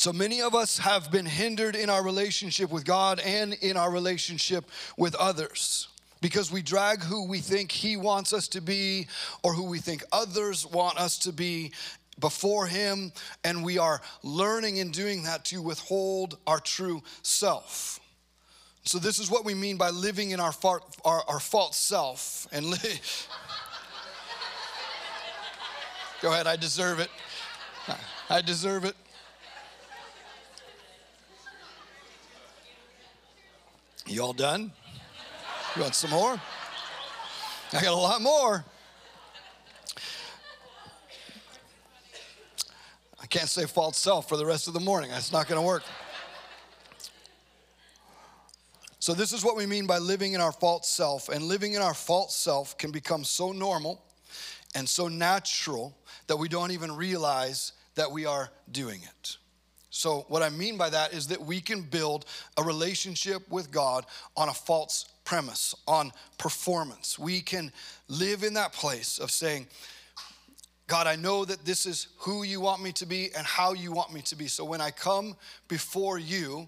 So 0.00 0.14
many 0.14 0.40
of 0.40 0.54
us 0.54 0.78
have 0.78 1.10
been 1.10 1.26
hindered 1.26 1.76
in 1.76 1.90
our 1.90 2.02
relationship 2.02 2.70
with 2.70 2.86
God 2.86 3.20
and 3.20 3.52
in 3.52 3.76
our 3.76 3.90
relationship 3.90 4.64
with 4.96 5.14
others 5.14 5.88
because 6.22 6.50
we 6.50 6.62
drag 6.62 7.02
who 7.02 7.26
we 7.26 7.40
think 7.40 7.70
He 7.70 7.98
wants 7.98 8.32
us 8.32 8.48
to 8.48 8.62
be 8.62 9.08
or 9.42 9.52
who 9.52 9.64
we 9.64 9.78
think 9.78 10.02
others 10.10 10.66
want 10.66 10.98
us 10.98 11.18
to 11.18 11.34
be 11.34 11.72
before 12.18 12.66
Him, 12.66 13.12
and 13.44 13.62
we 13.62 13.76
are 13.76 14.00
learning 14.22 14.78
in 14.78 14.90
doing 14.90 15.24
that 15.24 15.44
to 15.46 15.60
withhold 15.60 16.38
our 16.46 16.60
true 16.60 17.02
self. 17.20 18.00
So, 18.84 18.98
this 18.98 19.18
is 19.18 19.30
what 19.30 19.44
we 19.44 19.52
mean 19.52 19.76
by 19.76 19.90
living 19.90 20.30
in 20.30 20.40
our, 20.40 20.52
far, 20.52 20.80
our, 21.04 21.22
our 21.28 21.40
false 21.40 21.76
self. 21.76 22.46
And 22.52 22.64
li- 22.64 22.78
go 26.22 26.32
ahead, 26.32 26.46
I 26.46 26.56
deserve 26.56 27.00
it. 27.00 27.10
I 28.30 28.40
deserve 28.40 28.86
it. 28.86 28.96
You 34.10 34.24
all 34.24 34.32
done? 34.32 34.72
You 35.76 35.82
want 35.82 35.94
some 35.94 36.10
more? 36.10 36.32
I 37.72 37.80
got 37.80 37.92
a 37.92 37.94
lot 37.94 38.20
more. 38.20 38.64
I 43.22 43.26
can't 43.26 43.48
say 43.48 43.66
false 43.66 43.96
self 43.96 44.28
for 44.28 44.36
the 44.36 44.44
rest 44.44 44.66
of 44.66 44.74
the 44.74 44.80
morning. 44.80 45.10
That's 45.10 45.30
not 45.30 45.46
going 45.46 45.60
to 45.60 45.66
work. 45.66 45.84
So, 48.98 49.14
this 49.14 49.32
is 49.32 49.44
what 49.44 49.56
we 49.56 49.64
mean 49.64 49.86
by 49.86 49.98
living 49.98 50.32
in 50.32 50.40
our 50.40 50.52
false 50.52 50.88
self. 50.88 51.28
And 51.28 51.44
living 51.44 51.74
in 51.74 51.80
our 51.80 51.94
false 51.94 52.34
self 52.34 52.76
can 52.76 52.90
become 52.90 53.22
so 53.22 53.52
normal 53.52 54.02
and 54.74 54.88
so 54.88 55.06
natural 55.06 55.96
that 56.26 56.36
we 56.36 56.48
don't 56.48 56.72
even 56.72 56.90
realize 56.90 57.74
that 57.94 58.10
we 58.10 58.26
are 58.26 58.50
doing 58.72 59.02
it. 59.04 59.36
So, 60.00 60.24
what 60.28 60.42
I 60.42 60.48
mean 60.48 60.78
by 60.78 60.88
that 60.88 61.12
is 61.12 61.26
that 61.26 61.42
we 61.42 61.60
can 61.60 61.82
build 61.82 62.24
a 62.56 62.62
relationship 62.62 63.46
with 63.50 63.70
God 63.70 64.06
on 64.34 64.48
a 64.48 64.54
false 64.54 65.04
premise, 65.26 65.74
on 65.86 66.10
performance. 66.38 67.18
We 67.18 67.42
can 67.42 67.70
live 68.08 68.42
in 68.42 68.54
that 68.54 68.72
place 68.72 69.18
of 69.18 69.30
saying, 69.30 69.66
God, 70.86 71.06
I 71.06 71.16
know 71.16 71.44
that 71.44 71.66
this 71.66 71.84
is 71.84 72.06
who 72.16 72.44
you 72.44 72.62
want 72.62 72.82
me 72.82 72.92
to 72.92 73.04
be 73.04 73.28
and 73.36 73.46
how 73.46 73.74
you 73.74 73.92
want 73.92 74.10
me 74.10 74.22
to 74.22 74.36
be. 74.36 74.46
So, 74.46 74.64
when 74.64 74.80
I 74.80 74.90
come 74.90 75.36
before 75.68 76.18
you, 76.18 76.66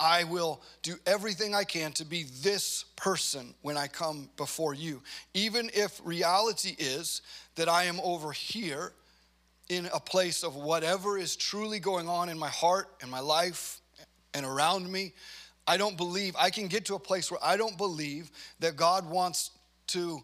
I 0.00 0.24
will 0.24 0.60
do 0.82 0.96
everything 1.06 1.54
I 1.54 1.62
can 1.62 1.92
to 1.92 2.04
be 2.04 2.24
this 2.42 2.84
person 2.96 3.54
when 3.62 3.76
I 3.76 3.86
come 3.86 4.28
before 4.36 4.74
you. 4.74 5.02
Even 5.34 5.70
if 5.72 6.00
reality 6.04 6.74
is 6.80 7.22
that 7.54 7.68
I 7.68 7.84
am 7.84 8.00
over 8.00 8.32
here 8.32 8.92
in 9.72 9.88
a 9.94 10.00
place 10.00 10.42
of 10.42 10.54
whatever 10.54 11.16
is 11.16 11.34
truly 11.34 11.80
going 11.80 12.06
on 12.06 12.28
in 12.28 12.38
my 12.38 12.50
heart 12.50 12.88
and 13.00 13.10
my 13.10 13.20
life 13.20 13.80
and 14.34 14.44
around 14.44 14.90
me, 14.90 15.14
I 15.66 15.78
don't 15.78 15.96
believe, 15.96 16.36
I 16.38 16.50
can 16.50 16.68
get 16.68 16.84
to 16.86 16.94
a 16.94 16.98
place 16.98 17.30
where 17.30 17.40
I 17.42 17.56
don't 17.56 17.78
believe 17.78 18.30
that 18.60 18.76
God 18.76 19.08
wants 19.08 19.50
to 19.88 20.20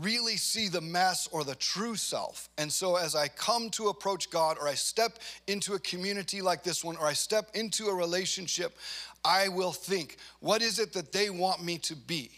really 0.00 0.36
see 0.36 0.68
the 0.68 0.80
mess 0.80 1.28
or 1.30 1.44
the 1.44 1.54
true 1.54 1.94
self. 1.94 2.48
And 2.58 2.72
so, 2.72 2.96
as 2.96 3.14
I 3.14 3.28
come 3.28 3.70
to 3.70 3.88
approach 3.88 4.30
God, 4.30 4.58
or 4.60 4.66
I 4.66 4.74
step 4.74 5.20
into 5.46 5.74
a 5.74 5.78
community 5.78 6.42
like 6.42 6.64
this 6.64 6.82
one, 6.82 6.96
or 6.96 7.06
I 7.06 7.12
step 7.12 7.50
into 7.54 7.86
a 7.86 7.94
relationship, 7.94 8.76
I 9.24 9.48
will 9.48 9.72
think, 9.72 10.16
what 10.40 10.60
is 10.60 10.80
it 10.80 10.92
that 10.94 11.12
they 11.12 11.30
want 11.30 11.62
me 11.62 11.78
to 11.78 11.94
be? 11.94 12.30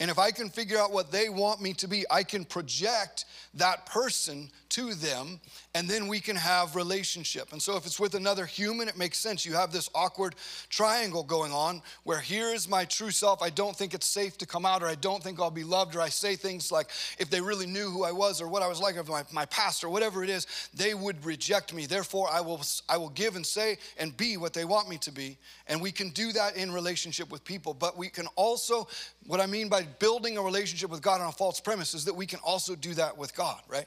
And 0.00 0.10
if 0.10 0.18
I 0.18 0.30
can 0.30 0.48
figure 0.48 0.78
out 0.78 0.92
what 0.92 1.12
they 1.12 1.28
want 1.28 1.60
me 1.60 1.74
to 1.74 1.86
be, 1.86 2.04
I 2.10 2.22
can 2.22 2.46
project 2.46 3.26
that 3.54 3.84
person 3.84 4.50
to 4.70 4.94
them 4.94 5.40
and 5.74 5.88
then 5.88 6.06
we 6.06 6.20
can 6.20 6.36
have 6.36 6.76
relationship. 6.76 7.52
And 7.52 7.60
so 7.60 7.76
if 7.76 7.86
it's 7.86 7.98
with 7.98 8.14
another 8.14 8.46
human 8.46 8.88
it 8.88 8.96
makes 8.96 9.18
sense. 9.18 9.44
You 9.44 9.54
have 9.54 9.72
this 9.72 9.90
awkward 9.94 10.36
triangle 10.68 11.24
going 11.24 11.52
on 11.52 11.82
where 12.04 12.20
here 12.20 12.54
is 12.54 12.68
my 12.68 12.84
true 12.84 13.10
self. 13.10 13.42
I 13.42 13.50
don't 13.50 13.76
think 13.76 13.94
it's 13.94 14.06
safe 14.06 14.38
to 14.38 14.46
come 14.46 14.64
out 14.64 14.82
or 14.82 14.86
i 14.86 14.94
don't 14.94 15.22
think 15.22 15.40
i'll 15.40 15.50
be 15.50 15.64
loved 15.64 15.96
or 15.96 16.00
i 16.00 16.08
say 16.08 16.36
things 16.36 16.70
like 16.70 16.90
if 17.18 17.30
they 17.30 17.40
really 17.40 17.66
knew 17.66 17.90
who 17.90 18.04
i 18.04 18.12
was 18.12 18.40
or 18.40 18.48
what 18.48 18.62
i 18.62 18.68
was 18.68 18.80
like 18.80 18.96
of 18.96 19.08
my, 19.08 19.22
my 19.32 19.44
past 19.46 19.82
or 19.84 19.90
whatever 19.90 20.22
it 20.22 20.30
is 20.30 20.46
they 20.74 20.94
would 20.94 21.24
reject 21.24 21.74
me. 21.74 21.86
Therefore 21.86 22.28
i 22.32 22.40
will 22.40 22.62
i 22.88 22.96
will 22.96 23.10
give 23.10 23.36
and 23.36 23.44
say 23.44 23.76
and 23.98 24.16
be 24.16 24.36
what 24.36 24.52
they 24.52 24.64
want 24.64 24.88
me 24.88 24.98
to 24.98 25.10
be. 25.10 25.36
And 25.66 25.82
we 25.82 25.90
can 25.90 26.10
do 26.10 26.32
that 26.32 26.56
in 26.56 26.72
relationship 26.72 27.30
with 27.30 27.44
people. 27.44 27.74
But 27.74 27.98
we 27.98 28.08
can 28.08 28.28
also 28.36 28.86
what 29.26 29.40
i 29.40 29.46
mean 29.46 29.68
by 29.68 29.86
building 29.98 30.38
a 30.38 30.42
relationship 30.42 30.90
with 30.90 31.02
god 31.02 31.20
on 31.20 31.28
a 31.28 31.32
false 31.32 31.60
premise 31.60 31.94
is 31.94 32.04
that 32.04 32.14
we 32.14 32.26
can 32.26 32.38
also 32.40 32.74
do 32.74 32.94
that 32.94 33.16
with 33.16 33.34
god 33.34 33.60
right? 33.68 33.86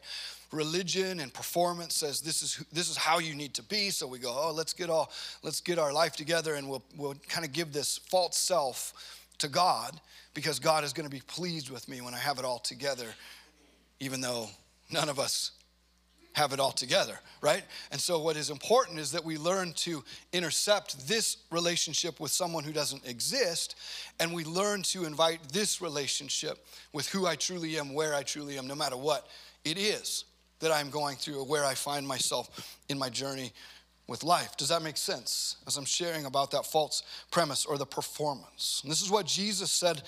Religion 0.51 1.19
and 1.19 1.33
performance 1.33 1.95
says 1.95 2.22
this 2.22 2.43
is 2.43 2.63
this 2.72 2.89
is 2.89 2.95
how 2.95 3.19
you 3.19 3.33
need 3.33 3.53
to 3.55 3.63
be. 3.63 3.89
So 3.89 4.05
we 4.07 4.19
go 4.19 4.36
oh 4.38 4.51
let's 4.51 4.74
get 4.74 4.89
all 4.89 5.12
let's 5.41 5.62
get 5.62 5.79
our 5.79 5.91
life 5.91 6.15
together 6.15 6.55
and 6.55 6.69
we'll 6.69 6.83
we'll 6.95 7.15
kind 7.27 7.45
of 7.45 7.51
give 7.53 7.74
this 7.74 7.98
false 7.98 8.38
self 8.38 8.93
to 9.39 9.48
God 9.48 10.00
because 10.33 10.60
God 10.60 10.83
is 10.83 10.93
going 10.93 11.10
to 11.10 11.13
be 11.13 11.22
pleased 11.22 11.69
with 11.69 11.89
me 11.89 12.01
when 12.01 12.13
I 12.13 12.19
have 12.19 12.38
it 12.38 12.45
all 12.45 12.60
together 12.60 13.07
even 14.00 14.22
though 14.22 14.48
none 14.91 15.10
of 15.10 15.17
us 15.17 15.51
have 16.34 16.52
it 16.52 16.60
all 16.60 16.72
together, 16.72 17.20
right? 17.42 17.63
And 17.92 18.00
so, 18.00 18.20
what 18.20 18.36
is 18.36 18.50
important 18.50 19.00
is 19.00 19.12
that 19.12 19.24
we 19.24 19.38
learn 19.38 19.74
to 19.74 20.04
intercept 20.32 21.08
this 21.08 21.38
relationship 21.52 22.20
with 22.20 22.32
someone 22.32 22.63
who 22.63 22.74
doesn't 22.74 23.08
exist, 23.08 23.75
and 24.20 24.34
we 24.34 24.44
learn 24.44 24.82
to 24.84 25.06
invite 25.06 25.40
this 25.52 25.82
relationship 25.82 26.66
with 26.92 27.08
who 27.10 27.25
I 27.25 27.36
truly 27.36 27.78
am, 27.78 27.94
where 27.94 28.16
I 28.16 28.24
truly 28.24 28.58
am, 28.58 28.68
no 28.68 28.75
matter 28.75 28.98
what 28.98 29.28
it 29.63 29.78
is 29.78 30.25
that 30.60 30.72
I'm 30.72 30.90
going 30.90 31.18
through 31.18 31.40
or 31.40 31.46
where 31.46 31.66
I 31.66 31.74
find 31.74 32.08
myself 32.08 32.78
in 32.90 32.98
my 32.98 33.10
journey 33.10 33.52
with 34.08 34.24
life. 34.24 34.58
Does 34.58 34.70
that 34.70 34.82
make 34.82 34.98
sense? 34.98 35.58
As 35.68 35.78
I'm 35.78 35.86
sharing 35.86 36.25
about 36.25 36.52
that 36.52 36.66
false 36.66 37.04
premise 37.32 37.66
or 37.66 37.78
the 37.78 37.86
performance. 37.86 38.82
And 38.84 38.92
this 38.92 39.02
is 39.02 39.10
what 39.10 39.25
Jesus 39.25 39.72
said 39.72 40.02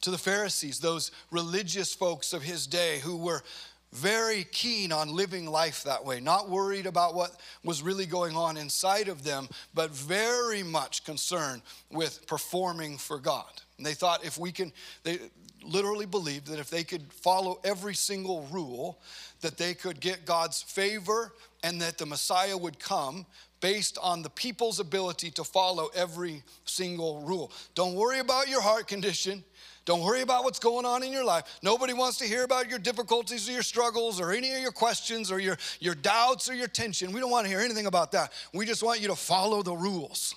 to 0.00 0.10
the 0.10 0.18
Pharisees, 0.18 0.78
those 0.78 1.10
religious 1.30 1.92
folks 1.92 2.32
of 2.32 2.42
his 2.42 2.66
day 2.66 3.00
who 3.00 3.16
were 3.16 3.42
very 3.92 4.44
keen 4.44 4.92
on 4.92 5.14
living 5.14 5.46
life 5.46 5.82
that 5.84 6.04
way, 6.04 6.20
not 6.20 6.48
worried 6.48 6.86
about 6.86 7.14
what 7.14 7.40
was 7.64 7.82
really 7.82 8.06
going 8.06 8.36
on 8.36 8.56
inside 8.56 9.08
of 9.08 9.24
them, 9.24 9.48
but 9.74 9.90
very 9.90 10.62
much 10.62 11.04
concerned 11.04 11.62
with 11.90 12.26
performing 12.26 12.98
for 12.98 13.18
God. 13.18 13.62
And 13.76 13.86
they 13.86 13.94
thought 13.94 14.24
if 14.24 14.36
we 14.38 14.52
can, 14.52 14.72
they 15.04 15.18
literally 15.62 16.06
believed 16.06 16.48
that 16.48 16.58
if 16.58 16.70
they 16.70 16.84
could 16.84 17.12
follow 17.12 17.60
every 17.64 17.94
single 17.94 18.42
rule, 18.50 19.00
that 19.40 19.56
they 19.56 19.74
could 19.74 20.00
get 20.00 20.26
God's 20.26 20.62
favor 20.62 21.32
and 21.62 21.80
that 21.80 21.98
the 21.98 22.06
Messiah 22.06 22.56
would 22.56 22.78
come 22.78 23.26
based 23.60 23.98
on 24.00 24.22
the 24.22 24.30
people's 24.30 24.78
ability 24.80 25.30
to 25.32 25.44
follow 25.44 25.88
every 25.94 26.42
single 26.64 27.20
rule. 27.22 27.50
Don't 27.74 27.94
worry 27.94 28.20
about 28.20 28.48
your 28.48 28.60
heart 28.60 28.86
condition. 28.86 29.42
Don't 29.88 30.02
worry 30.02 30.20
about 30.20 30.44
what's 30.44 30.58
going 30.58 30.84
on 30.84 31.02
in 31.02 31.14
your 31.14 31.24
life. 31.24 31.44
Nobody 31.62 31.94
wants 31.94 32.18
to 32.18 32.26
hear 32.26 32.44
about 32.44 32.68
your 32.68 32.78
difficulties 32.78 33.48
or 33.48 33.52
your 33.52 33.62
struggles 33.62 34.20
or 34.20 34.32
any 34.32 34.52
of 34.52 34.60
your 34.60 34.70
questions 34.70 35.32
or 35.32 35.38
your, 35.38 35.56
your 35.80 35.94
doubts 35.94 36.50
or 36.50 36.54
your 36.54 36.68
tension. 36.68 37.10
We 37.10 37.20
don't 37.20 37.30
want 37.30 37.46
to 37.46 37.48
hear 37.50 37.60
anything 37.60 37.86
about 37.86 38.12
that. 38.12 38.34
We 38.52 38.66
just 38.66 38.82
want 38.82 39.00
you 39.00 39.08
to 39.08 39.16
follow 39.16 39.62
the 39.62 39.72
rules. 39.72 40.34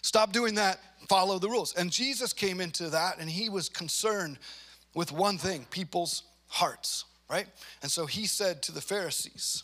Stop 0.00 0.32
doing 0.32 0.56
that, 0.56 0.80
follow 1.08 1.38
the 1.38 1.48
rules. 1.48 1.76
And 1.76 1.92
Jesus 1.92 2.32
came 2.32 2.60
into 2.60 2.90
that 2.90 3.20
and 3.20 3.30
he 3.30 3.48
was 3.48 3.68
concerned 3.68 4.40
with 4.94 5.12
one 5.12 5.38
thing 5.38 5.64
people's 5.70 6.24
hearts, 6.48 7.04
right? 7.30 7.46
And 7.82 7.90
so 7.92 8.06
he 8.06 8.26
said 8.26 8.62
to 8.64 8.72
the 8.72 8.80
Pharisees, 8.80 9.62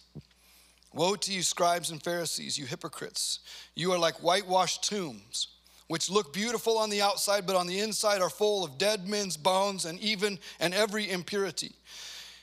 Woe 0.94 1.16
to 1.16 1.32
you, 1.32 1.42
scribes 1.42 1.90
and 1.90 2.00
Pharisees, 2.00 2.56
you 2.56 2.66
hypocrites! 2.66 3.40
You 3.74 3.90
are 3.90 3.98
like 3.98 4.22
whitewashed 4.22 4.88
tombs 4.88 5.48
which 5.88 6.10
look 6.10 6.32
beautiful 6.32 6.78
on 6.78 6.90
the 6.90 7.02
outside, 7.02 7.46
but 7.46 7.56
on 7.56 7.66
the 7.66 7.80
inside 7.80 8.20
are 8.20 8.30
full 8.30 8.64
of 8.64 8.78
dead 8.78 9.08
men's 9.08 9.36
bones 9.36 9.84
and 9.84 9.98
even 10.00 10.38
and 10.60 10.72
every 10.72 11.10
impurity. 11.10 11.72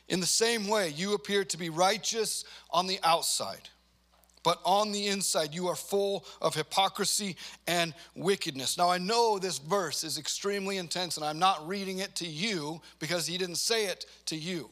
In 0.10 0.19
the 0.19 0.25
same 0.25 0.67
way, 0.67 0.89
you 0.89 1.13
appear 1.13 1.43
to 1.45 1.58
be 1.58 1.69
righteous 1.69 2.43
on 2.69 2.86
the 2.86 2.99
outside, 3.03 3.69
but 4.43 4.60
on 4.65 4.91
the 4.91 5.08
inside 5.08 5.53
you 5.53 5.67
are 5.67 5.75
full 5.75 6.25
of 6.41 6.53
hypocrisy 6.53 7.36
and 7.67 7.93
wickedness. 8.15 8.77
Now, 8.77 8.89
I 8.89 8.97
know 8.97 9.39
this 9.39 9.58
verse 9.58 10.03
is 10.03 10.17
extremely 10.17 10.77
intense, 10.77 11.17
and 11.17 11.25
I'm 11.25 11.39
not 11.39 11.67
reading 11.67 11.99
it 11.99 12.15
to 12.17 12.27
you 12.27 12.81
because 12.99 13.25
he 13.25 13.38
didn't 13.38 13.55
say 13.55 13.86
it 13.86 14.05
to 14.25 14.36
you 14.36 14.69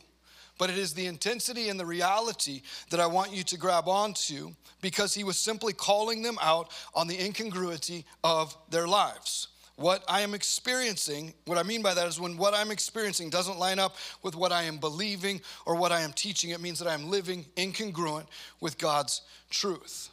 but 0.58 0.70
it 0.70 0.78
is 0.78 0.94
the 0.94 1.08
intensity 1.08 1.70
and 1.70 1.80
the 1.80 1.86
reality 1.86 2.62
that 2.90 3.00
I 3.00 3.08
want 3.08 3.34
you 3.34 3.44
to 3.44 3.58
grab 3.58 3.88
onto 3.88 4.52
because 4.82 5.14
he 5.14 5.24
was 5.24 5.38
simply 5.38 5.74
calling 5.74 6.22
them 6.22 6.38
out 6.42 6.72
on 6.94 7.08
the 7.08 7.24
incongruity 7.24 8.06
of 8.24 8.56
their 8.70 8.88
lives. 8.88 9.48
What 9.76 10.04
I 10.08 10.22
am 10.22 10.36
experiencing, 10.36 11.34
what 11.46 11.58
I 11.58 11.64
mean 11.64 11.82
by 11.82 11.96
that 11.96 12.08
is 12.08 12.20
when 12.20 12.38
what 12.38 12.54
I'm 12.54 12.70
experiencing 12.70 13.32
doesn't 13.32 13.58
line 13.58 13.80
up 13.80 13.96
with 14.22 14.36
what 14.36 14.52
I 14.52 14.64
am 14.64 14.78
believing 14.78 15.42
or 15.66 15.76
what 15.76 15.92
I 15.92 16.02
am 16.02 16.14
teaching, 16.14 16.52
it 16.52 16.62
means 16.62 16.78
that 16.78 16.88
I'm 16.88 17.10
living 17.10 17.46
incongruent 17.58 18.28
with 18.60 18.78
God's 18.78 19.22
truth. 19.50 20.10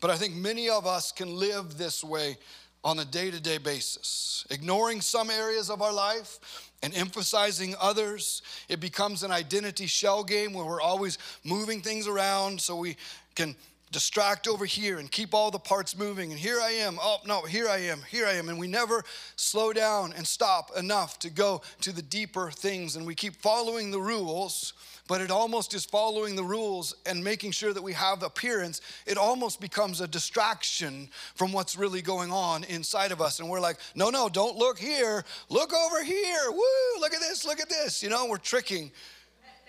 But 0.00 0.10
I 0.10 0.16
think 0.16 0.34
many 0.34 0.68
of 0.68 0.86
us 0.86 1.12
can 1.12 1.36
live 1.36 1.78
this 1.78 2.02
way 2.02 2.36
on 2.84 2.98
a 2.98 3.04
day 3.04 3.30
to 3.30 3.40
day 3.40 3.58
basis, 3.58 4.44
ignoring 4.50 5.00
some 5.00 5.30
areas 5.30 5.70
of 5.70 5.80
our 5.80 5.92
life 5.92 6.70
and 6.82 6.94
emphasizing 6.94 7.74
others. 7.80 8.42
It 8.68 8.78
becomes 8.78 9.22
an 9.22 9.30
identity 9.30 9.86
shell 9.86 10.22
game 10.22 10.52
where 10.52 10.66
we're 10.66 10.82
always 10.82 11.18
moving 11.42 11.80
things 11.80 12.06
around 12.06 12.60
so 12.60 12.76
we 12.76 12.96
can 13.34 13.56
distract 13.90 14.48
over 14.48 14.66
here 14.66 14.98
and 14.98 15.10
keep 15.10 15.32
all 15.32 15.50
the 15.50 15.58
parts 15.58 15.96
moving. 15.96 16.30
And 16.32 16.38
here 16.38 16.60
I 16.60 16.72
am. 16.72 16.98
Oh, 17.00 17.18
no, 17.24 17.42
here 17.42 17.68
I 17.68 17.78
am. 17.78 18.00
Here 18.10 18.26
I 18.26 18.32
am. 18.32 18.48
And 18.48 18.58
we 18.58 18.66
never 18.66 19.02
slow 19.36 19.72
down 19.72 20.12
and 20.14 20.26
stop 20.26 20.76
enough 20.76 21.18
to 21.20 21.30
go 21.30 21.62
to 21.82 21.92
the 21.92 22.02
deeper 22.02 22.50
things. 22.50 22.96
And 22.96 23.06
we 23.06 23.14
keep 23.14 23.36
following 23.36 23.92
the 23.92 24.00
rules 24.00 24.74
but 25.06 25.20
it 25.20 25.30
almost 25.30 25.74
is 25.74 25.84
following 25.84 26.34
the 26.34 26.44
rules 26.44 26.94
and 27.04 27.22
making 27.22 27.50
sure 27.50 27.72
that 27.72 27.82
we 27.82 27.92
have 27.92 28.22
appearance. 28.22 28.80
It 29.06 29.18
almost 29.18 29.60
becomes 29.60 30.00
a 30.00 30.08
distraction 30.08 31.08
from 31.34 31.52
what's 31.52 31.76
really 31.76 32.00
going 32.00 32.32
on 32.32 32.64
inside 32.64 33.12
of 33.12 33.20
us. 33.20 33.38
And 33.38 33.50
we're 33.50 33.60
like, 33.60 33.76
no, 33.94 34.08
no, 34.08 34.28
don't 34.28 34.56
look 34.56 34.78
here. 34.78 35.24
Look 35.50 35.74
over 35.74 36.02
here. 36.02 36.50
Woo, 36.50 37.00
look 37.00 37.12
at 37.12 37.20
this, 37.20 37.44
look 37.44 37.60
at 37.60 37.68
this. 37.68 38.02
You 38.02 38.08
know, 38.08 38.26
we're 38.26 38.38
tricking. 38.38 38.90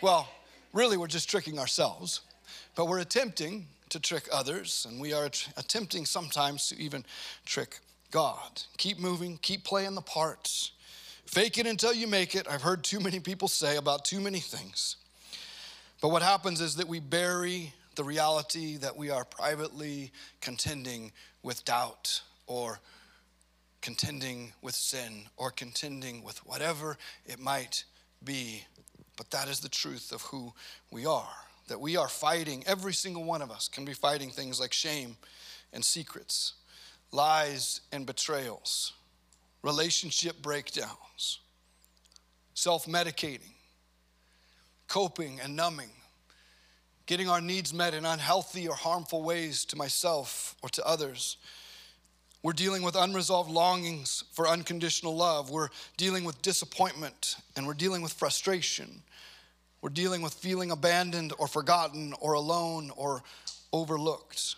Well, 0.01 0.27
really, 0.71 0.95
we're 0.97 1.07
just 1.07 1.29
tricking 1.29 1.59
ourselves, 1.59 2.21
but 2.75 2.87
we're 2.87 2.99
attempting 2.99 3.67
to 3.89 3.99
trick 3.99 4.27
others, 4.31 4.85
and 4.89 4.99
we 4.99 5.13
are 5.13 5.25
attempting 5.57 6.05
sometimes 6.05 6.69
to 6.69 6.77
even 6.77 7.05
trick 7.45 7.79
God. 8.11 8.63
Keep 8.77 8.99
moving, 8.99 9.37
keep 9.41 9.63
playing 9.63 9.95
the 9.95 10.01
parts. 10.01 10.71
Fake 11.25 11.57
it 11.57 11.67
until 11.67 11.93
you 11.93 12.07
make 12.07 12.35
it. 12.35 12.47
I've 12.49 12.61
heard 12.61 12.83
too 12.83 12.99
many 12.99 13.19
people 13.19 13.47
say 13.47 13.77
about 13.77 14.05
too 14.05 14.19
many 14.19 14.39
things. 14.39 14.97
But 16.01 16.09
what 16.09 16.21
happens 16.21 16.61
is 16.61 16.75
that 16.75 16.87
we 16.87 16.99
bury 16.99 17.73
the 17.95 18.03
reality 18.03 18.77
that 18.77 18.95
we 18.97 19.09
are 19.09 19.23
privately 19.23 20.11
contending 20.41 21.11
with 21.43 21.63
doubt 21.65 22.21
or 22.47 22.79
contending 23.81 24.51
with 24.61 24.75
sin 24.75 25.23
or 25.37 25.51
contending 25.51 26.23
with 26.23 26.37
whatever 26.45 26.97
it 27.25 27.39
might 27.39 27.85
be. 28.23 28.63
But 29.15 29.31
that 29.31 29.47
is 29.47 29.59
the 29.59 29.69
truth 29.69 30.11
of 30.11 30.21
who 30.23 30.53
we 30.91 31.05
are. 31.05 31.35
That 31.67 31.79
we 31.79 31.95
are 31.95 32.09
fighting, 32.09 32.63
every 32.67 32.93
single 32.93 33.23
one 33.23 33.41
of 33.41 33.49
us 33.49 33.67
can 33.67 33.85
be 33.85 33.93
fighting 33.93 34.29
things 34.29 34.59
like 34.59 34.73
shame 34.73 35.17
and 35.73 35.83
secrets, 35.83 36.53
lies 37.11 37.81
and 37.91 38.05
betrayals, 38.05 38.93
relationship 39.63 40.41
breakdowns, 40.41 41.39
self 42.53 42.85
medicating, 42.85 43.54
coping 44.87 45.39
and 45.39 45.55
numbing, 45.55 45.89
getting 47.05 47.29
our 47.29 47.41
needs 47.41 47.73
met 47.73 47.93
in 47.93 48.05
unhealthy 48.05 48.67
or 48.67 48.75
harmful 48.75 49.23
ways 49.23 49.65
to 49.65 49.75
myself 49.75 50.55
or 50.61 50.69
to 50.69 50.85
others. 50.85 51.37
We're 52.43 52.53
dealing 52.53 52.83
with 52.83 52.95
unresolved 52.95 53.49
longings 53.49 54.23
for 54.31 54.47
unconditional 54.47 55.15
love. 55.15 55.49
We're 55.49 55.69
dealing 55.97 56.25
with 56.25 56.41
disappointment 56.43 57.37
and 57.55 57.65
we're 57.65 57.73
dealing 57.73 58.03
with 58.03 58.13
frustration. 58.13 59.01
We're 59.81 59.89
dealing 59.89 60.21
with 60.21 60.33
feeling 60.33 60.71
abandoned 60.71 61.33
or 61.39 61.47
forgotten 61.47 62.13
or 62.19 62.33
alone 62.33 62.91
or 62.95 63.23
overlooked. 63.73 64.55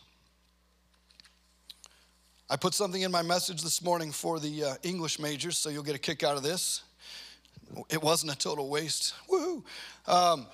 I 2.50 2.56
put 2.56 2.74
something 2.74 3.02
in 3.02 3.12
my 3.12 3.22
message 3.22 3.62
this 3.62 3.82
morning 3.82 4.12
for 4.12 4.40
the 4.40 4.63
uh, 4.63 4.74
English 4.84 5.20
majors, 5.20 5.58
so 5.58 5.70
you'll 5.70 5.84
get 5.84 5.96
a 5.96 6.00
kick 6.00 6.24
out 6.24 6.38
of 6.38 6.44
this. 6.44 6.82
It 7.89 8.01
wasn't 8.01 8.32
a 8.32 8.38
total 8.38 8.69
waste. 8.69 9.13
Woohoo! 9.30 9.63
Um, 10.08 10.47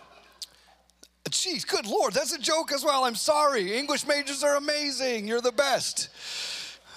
geez, 1.29 1.65
good 1.65 1.85
Lord, 1.85 2.13
that's 2.13 2.33
a 2.33 2.39
joke 2.39 2.71
as 2.71 2.83
well. 2.83 3.03
I'm 3.05 3.15
sorry. 3.15 3.77
English 3.77 4.05
majors 4.07 4.43
are 4.43 4.55
amazing. 4.55 5.27
You're 5.27 5.41
the 5.41 5.51
best. 5.51 6.09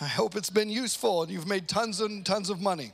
I 0.00 0.06
hope 0.06 0.36
it's 0.36 0.50
been 0.50 0.68
useful 0.68 1.22
and 1.22 1.32
you've 1.32 1.48
made 1.48 1.68
tons 1.68 2.00
and 2.00 2.24
tons 2.24 2.50
of 2.50 2.60
money. 2.60 2.92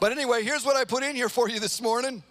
But 0.00 0.12
anyway, 0.12 0.42
here's 0.42 0.64
what 0.64 0.76
I 0.76 0.84
put 0.84 1.02
in 1.02 1.16
here 1.16 1.28
for 1.28 1.48
you 1.48 1.60
this 1.60 1.80
morning 1.80 2.22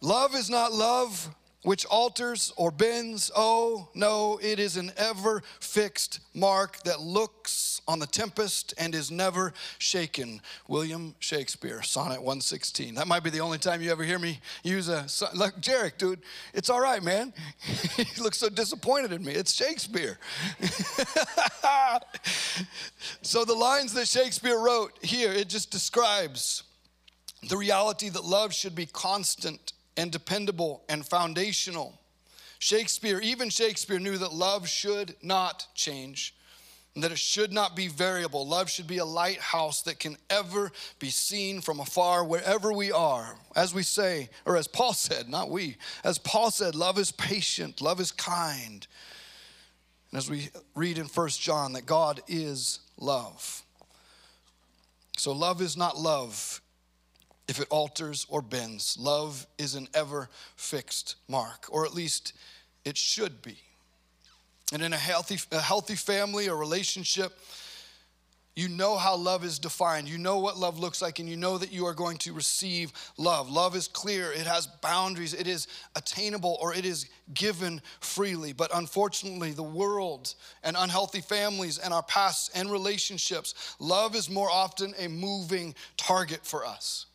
love 0.00 0.34
is 0.34 0.50
not 0.50 0.72
love 0.72 1.34
which 1.62 1.84
alters 1.86 2.52
or 2.56 2.70
bends. 2.70 3.30
Oh, 3.34 3.88
no, 3.94 4.38
it 4.40 4.60
is 4.60 4.76
an 4.76 4.92
ever 4.96 5.42
fixed 5.58 6.20
mark 6.32 6.82
that 6.84 7.00
looks 7.00 7.50
on 7.88 7.98
the 7.98 8.06
tempest 8.06 8.74
and 8.78 8.94
is 8.94 9.10
never 9.10 9.52
shaken. 9.78 10.40
William 10.68 11.14
Shakespeare, 11.20 11.82
Sonnet 11.82 12.18
116. 12.20 12.94
That 12.94 13.06
might 13.06 13.22
be 13.22 13.30
the 13.30 13.40
only 13.40 13.58
time 13.58 13.80
you 13.82 13.90
ever 13.90 14.04
hear 14.04 14.18
me 14.18 14.40
use 14.62 14.88
a. 14.88 15.06
Look, 15.34 15.60
Jarek, 15.60 15.98
dude, 15.98 16.20
it's 16.52 16.70
all 16.70 16.80
right, 16.80 17.02
man. 17.02 17.32
he 17.96 18.20
looks 18.20 18.38
so 18.38 18.48
disappointed 18.48 19.12
in 19.12 19.24
me. 19.24 19.32
It's 19.32 19.52
Shakespeare. 19.52 20.18
so 23.22 23.44
the 23.44 23.54
lines 23.54 23.92
that 23.94 24.08
Shakespeare 24.08 24.58
wrote 24.58 24.92
here, 25.02 25.32
it 25.32 25.48
just 25.48 25.70
describes 25.70 26.64
the 27.48 27.56
reality 27.56 28.08
that 28.08 28.24
love 28.24 28.52
should 28.52 28.74
be 28.74 28.86
constant 28.86 29.72
and 29.96 30.10
dependable 30.10 30.82
and 30.88 31.06
foundational. 31.06 32.00
Shakespeare, 32.58 33.20
even 33.20 33.50
Shakespeare, 33.50 33.98
knew 33.98 34.18
that 34.18 34.32
love 34.32 34.68
should 34.68 35.14
not 35.22 35.66
change 35.74 36.34
and 36.96 37.04
that 37.04 37.12
it 37.12 37.18
should 37.18 37.52
not 37.52 37.76
be 37.76 37.88
variable. 37.88 38.48
Love 38.48 38.70
should 38.70 38.86
be 38.86 38.96
a 38.96 39.04
lighthouse 39.04 39.82
that 39.82 39.98
can 39.98 40.16
ever 40.30 40.72
be 40.98 41.10
seen 41.10 41.60
from 41.60 41.78
afar 41.78 42.24
wherever 42.24 42.72
we 42.72 42.90
are. 42.90 43.36
As 43.54 43.74
we 43.74 43.82
say, 43.82 44.30
or 44.46 44.56
as 44.56 44.66
Paul 44.66 44.92
said, 44.94 45.28
not 45.28 45.50
we, 45.50 45.76
as 46.02 46.16
Paul 46.16 46.50
said, 46.50 46.74
love 46.74 46.98
is 46.98 47.12
patient, 47.12 47.82
love 47.82 48.00
is 48.00 48.12
kind. 48.12 48.86
And 50.10 50.18
as 50.18 50.30
we 50.30 50.48
read 50.74 50.96
in 50.96 51.06
First 51.06 51.38
John, 51.38 51.74
that 51.74 51.84
God 51.84 52.22
is 52.28 52.80
love. 52.96 53.62
So 55.18 55.32
love 55.32 55.60
is 55.60 55.76
not 55.76 55.98
love 55.98 56.62
if 57.46 57.60
it 57.60 57.68
alters 57.68 58.24
or 58.30 58.40
bends. 58.40 58.96
Love 58.98 59.46
is 59.58 59.74
an 59.74 59.86
ever 59.92 60.30
fixed 60.56 61.16
mark, 61.28 61.66
or 61.68 61.84
at 61.84 61.92
least 61.92 62.32
it 62.86 62.96
should 62.96 63.42
be. 63.42 63.58
And 64.72 64.82
in 64.82 64.92
a 64.92 64.96
healthy, 64.96 65.38
a 65.52 65.60
healthy 65.60 65.94
family 65.94 66.48
or 66.48 66.56
relationship, 66.56 67.32
you 68.56 68.68
know 68.68 68.96
how 68.96 69.14
love 69.16 69.44
is 69.44 69.58
defined. 69.58 70.08
You 70.08 70.16
know 70.16 70.38
what 70.38 70.56
love 70.56 70.78
looks 70.78 71.02
like, 71.02 71.18
and 71.18 71.28
you 71.28 71.36
know 71.36 71.58
that 71.58 71.70
you 71.70 71.84
are 71.84 71.92
going 71.92 72.16
to 72.18 72.32
receive 72.32 72.90
love. 73.18 73.50
Love 73.50 73.76
is 73.76 73.86
clear, 73.86 74.32
it 74.32 74.46
has 74.46 74.66
boundaries, 74.66 75.34
it 75.34 75.46
is 75.46 75.68
attainable, 75.94 76.56
or 76.60 76.74
it 76.74 76.86
is 76.86 77.06
given 77.34 77.82
freely. 78.00 78.54
But 78.54 78.70
unfortunately, 78.74 79.52
the 79.52 79.62
world 79.62 80.34
and 80.64 80.74
unhealthy 80.78 81.20
families 81.20 81.76
and 81.76 81.92
our 81.92 82.02
pasts 82.02 82.50
and 82.54 82.72
relationships, 82.72 83.76
love 83.78 84.16
is 84.16 84.30
more 84.30 84.50
often 84.50 84.94
a 84.98 85.06
moving 85.06 85.74
target 85.98 86.40
for 86.42 86.64
us. 86.64 87.06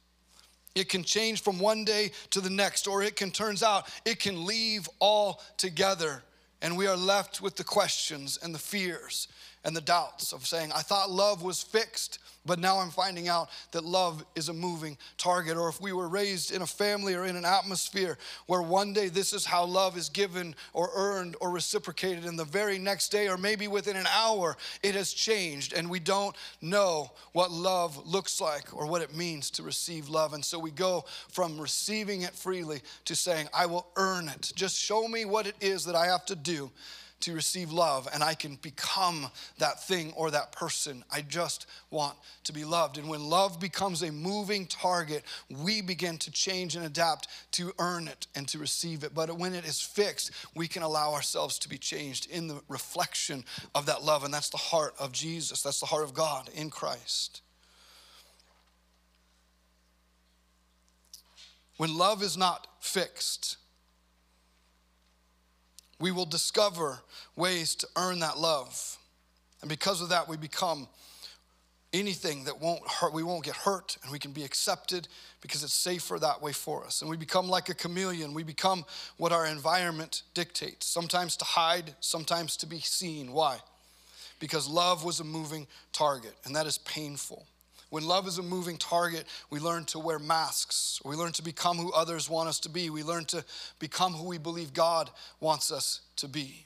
It 0.75 0.89
can 0.89 1.03
change 1.03 1.41
from 1.41 1.59
one 1.59 1.83
day 1.83 2.11
to 2.29 2.39
the 2.39 2.51
next, 2.51 2.87
or 2.87 3.01
it 3.01 3.15
can 3.15 3.31
turns 3.31 3.63
out 3.63 3.89
it 4.05 4.19
can 4.19 4.45
leave 4.45 4.87
all 4.99 5.41
together 5.57 6.23
And 6.61 6.77
we 6.77 6.87
are 6.87 6.97
left 6.97 7.41
with 7.41 7.55
the 7.55 7.63
questions 7.63 8.37
and 8.41 8.53
the 8.53 8.59
fears 8.59 9.27
and 9.63 9.75
the 9.75 9.81
doubts 9.81 10.33
of 10.33 10.45
saying, 10.45 10.71
I 10.73 10.81
thought 10.81 11.11
love 11.11 11.43
was 11.43 11.61
fixed, 11.61 12.19
but 12.43 12.57
now 12.57 12.79
I'm 12.79 12.89
finding 12.89 13.27
out 13.27 13.49
that 13.71 13.83
love 13.83 14.25
is 14.35 14.49
a 14.49 14.53
moving 14.53 14.97
target. 15.19 15.55
Or 15.55 15.69
if 15.69 15.79
we 15.79 15.93
were 15.93 16.07
raised 16.07 16.51
in 16.51 16.63
a 16.63 16.67
family 16.67 17.13
or 17.13 17.25
in 17.25 17.35
an 17.35 17.45
atmosphere 17.45 18.17
where 18.47 18.63
one 18.63 18.93
day 18.93 19.09
this 19.09 19.33
is 19.33 19.45
how 19.45 19.65
love 19.65 19.95
is 19.97 20.09
given 20.09 20.55
or 20.73 20.89
earned 20.95 21.35
or 21.39 21.51
reciprocated, 21.51 22.25
and 22.25 22.39
the 22.39 22.45
very 22.45 22.79
next 22.79 23.09
day, 23.09 23.29
or 23.29 23.37
maybe 23.37 23.67
within 23.67 23.95
an 23.95 24.07
hour, 24.07 24.57
it 24.81 24.95
has 24.95 25.13
changed, 25.13 25.73
and 25.73 25.87
we 25.87 25.99
don't 25.99 26.35
know 26.61 27.11
what 27.33 27.51
love 27.51 28.07
looks 28.07 28.41
like 28.41 28.75
or 28.75 28.87
what 28.87 29.03
it 29.03 29.15
means 29.15 29.51
to 29.51 29.63
receive 29.63 30.09
love. 30.09 30.33
And 30.33 30.43
so 30.43 30.57
we 30.57 30.71
go 30.71 31.05
from 31.29 31.59
receiving 31.59 32.23
it 32.23 32.33
freely 32.33 32.81
to 33.05 33.15
saying, 33.15 33.47
I 33.53 33.67
will 33.67 33.85
earn 33.95 34.27
it. 34.27 34.51
Just 34.55 34.79
show 34.79 35.07
me 35.07 35.25
what 35.25 35.45
it 35.45 35.55
is 35.61 35.85
that 35.85 35.95
I 35.95 36.07
have 36.07 36.25
to 36.25 36.35
do 36.35 36.71
to 37.21 37.33
receive 37.33 37.71
love 37.71 38.07
and 38.13 38.23
I 38.23 38.33
can 38.33 38.55
become 38.55 39.27
that 39.57 39.83
thing 39.83 40.13
or 40.15 40.31
that 40.31 40.51
person. 40.51 41.03
I 41.11 41.21
just 41.21 41.67
want 41.89 42.17
to 42.45 42.53
be 42.53 42.65
loved. 42.65 42.97
And 42.97 43.09
when 43.09 43.23
love 43.23 43.59
becomes 43.59 44.01
a 44.01 44.11
moving 44.11 44.65
target, 44.65 45.23
we 45.49 45.81
begin 45.81 46.17
to 46.19 46.31
change 46.31 46.75
and 46.75 46.85
adapt 46.85 47.27
to 47.53 47.71
earn 47.79 48.07
it 48.07 48.27
and 48.35 48.47
to 48.49 48.57
receive 48.57 49.03
it. 49.03 49.13
But 49.13 49.37
when 49.37 49.53
it 49.53 49.65
is 49.65 49.81
fixed, 49.81 50.31
we 50.55 50.67
can 50.67 50.83
allow 50.83 51.13
ourselves 51.13 51.59
to 51.59 51.69
be 51.69 51.77
changed 51.77 52.29
in 52.29 52.47
the 52.47 52.61
reflection 52.67 53.43
of 53.73 53.85
that 53.85 54.03
love. 54.03 54.23
And 54.23 54.33
that's 54.33 54.49
the 54.49 54.57
heart 54.57 54.93
of 54.99 55.11
Jesus, 55.11 55.61
that's 55.61 55.79
the 55.79 55.85
heart 55.85 56.03
of 56.03 56.13
God 56.13 56.49
in 56.53 56.69
Christ. 56.69 57.41
When 61.77 61.97
love 61.97 62.21
is 62.21 62.37
not 62.37 62.67
fixed, 62.79 63.57
we 66.01 66.11
will 66.11 66.25
discover 66.25 66.99
ways 67.35 67.75
to 67.75 67.87
earn 67.95 68.19
that 68.19 68.37
love. 68.37 68.97
And 69.61 69.69
because 69.69 70.01
of 70.01 70.09
that, 70.09 70.27
we 70.27 70.35
become 70.35 70.87
anything 71.93 72.45
that 72.45 72.59
won't 72.59 72.87
hurt, 72.87 73.13
we 73.13 73.23
won't 73.23 73.43
get 73.43 73.55
hurt, 73.55 73.97
and 74.01 74.11
we 74.11 74.19
can 74.19 74.31
be 74.31 74.43
accepted 74.43 75.07
because 75.41 75.63
it's 75.63 75.73
safer 75.73 76.17
that 76.17 76.41
way 76.41 76.53
for 76.53 76.83
us. 76.83 77.01
And 77.01 77.09
we 77.09 77.17
become 77.17 77.47
like 77.47 77.69
a 77.69 77.73
chameleon. 77.73 78.33
We 78.33 78.43
become 78.43 78.85
what 79.17 79.31
our 79.31 79.45
environment 79.45 80.23
dictates, 80.33 80.87
sometimes 80.87 81.37
to 81.37 81.45
hide, 81.45 81.93
sometimes 81.99 82.57
to 82.57 82.65
be 82.65 82.79
seen. 82.79 83.33
Why? 83.33 83.59
Because 84.39 84.67
love 84.67 85.03
was 85.03 85.19
a 85.19 85.23
moving 85.23 85.67
target, 85.93 86.33
and 86.45 86.55
that 86.55 86.65
is 86.65 86.77
painful. 86.79 87.45
When 87.91 88.05
love 88.05 88.25
is 88.25 88.37
a 88.37 88.41
moving 88.41 88.77
target, 88.77 89.25
we 89.49 89.59
learn 89.59 89.83
to 89.87 89.99
wear 89.99 90.17
masks. 90.17 91.01
We 91.03 91.17
learn 91.17 91.33
to 91.33 91.43
become 91.43 91.77
who 91.77 91.91
others 91.91 92.29
want 92.29 92.47
us 92.47 92.57
to 92.61 92.69
be. 92.69 92.89
We 92.89 93.03
learn 93.03 93.25
to 93.25 93.43
become 93.79 94.13
who 94.13 94.29
we 94.29 94.37
believe 94.37 94.73
God 94.73 95.09
wants 95.41 95.73
us 95.73 95.99
to 96.15 96.29
be. 96.29 96.65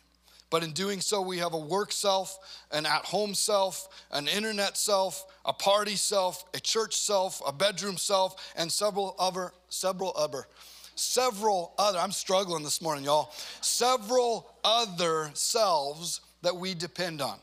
But 0.51 0.63
in 0.63 0.71
doing 0.71 1.01
so, 1.01 1.21
we 1.21 1.39
have 1.39 1.53
a 1.53 1.59
work 1.59 1.91
self, 1.91 2.37
an 2.71 2.85
at 2.85 3.05
home 3.05 3.33
self, 3.33 3.89
an 4.11 4.27
internet 4.27 4.77
self, 4.77 5.25
a 5.45 5.51
party 5.51 5.95
self, 5.95 6.45
a 6.53 6.59
church 6.59 6.95
self, 6.95 7.41
a 7.45 7.51
bedroom 7.51 7.97
self, 7.97 8.53
and 8.55 8.71
several 8.71 9.15
other, 9.17 9.51
several 9.69 10.13
other, 10.15 10.45
several 10.93 11.73
other, 11.79 11.97
I'm 11.97 12.11
struggling 12.11 12.63
this 12.63 12.83
morning, 12.83 13.03
y'all, 13.03 13.33
several 13.61 14.47
other 14.63 15.31
selves 15.33 16.21
that 16.43 16.55
we 16.55 16.75
depend 16.75 17.19
on. 17.19 17.39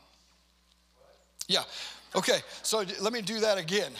Yeah, 1.49 1.63
Okay, 2.15 2.41
so 2.61 2.83
let 3.01 3.11
me 3.11 3.21
do 3.21 3.39
that 3.39 3.57
again. 3.57 3.91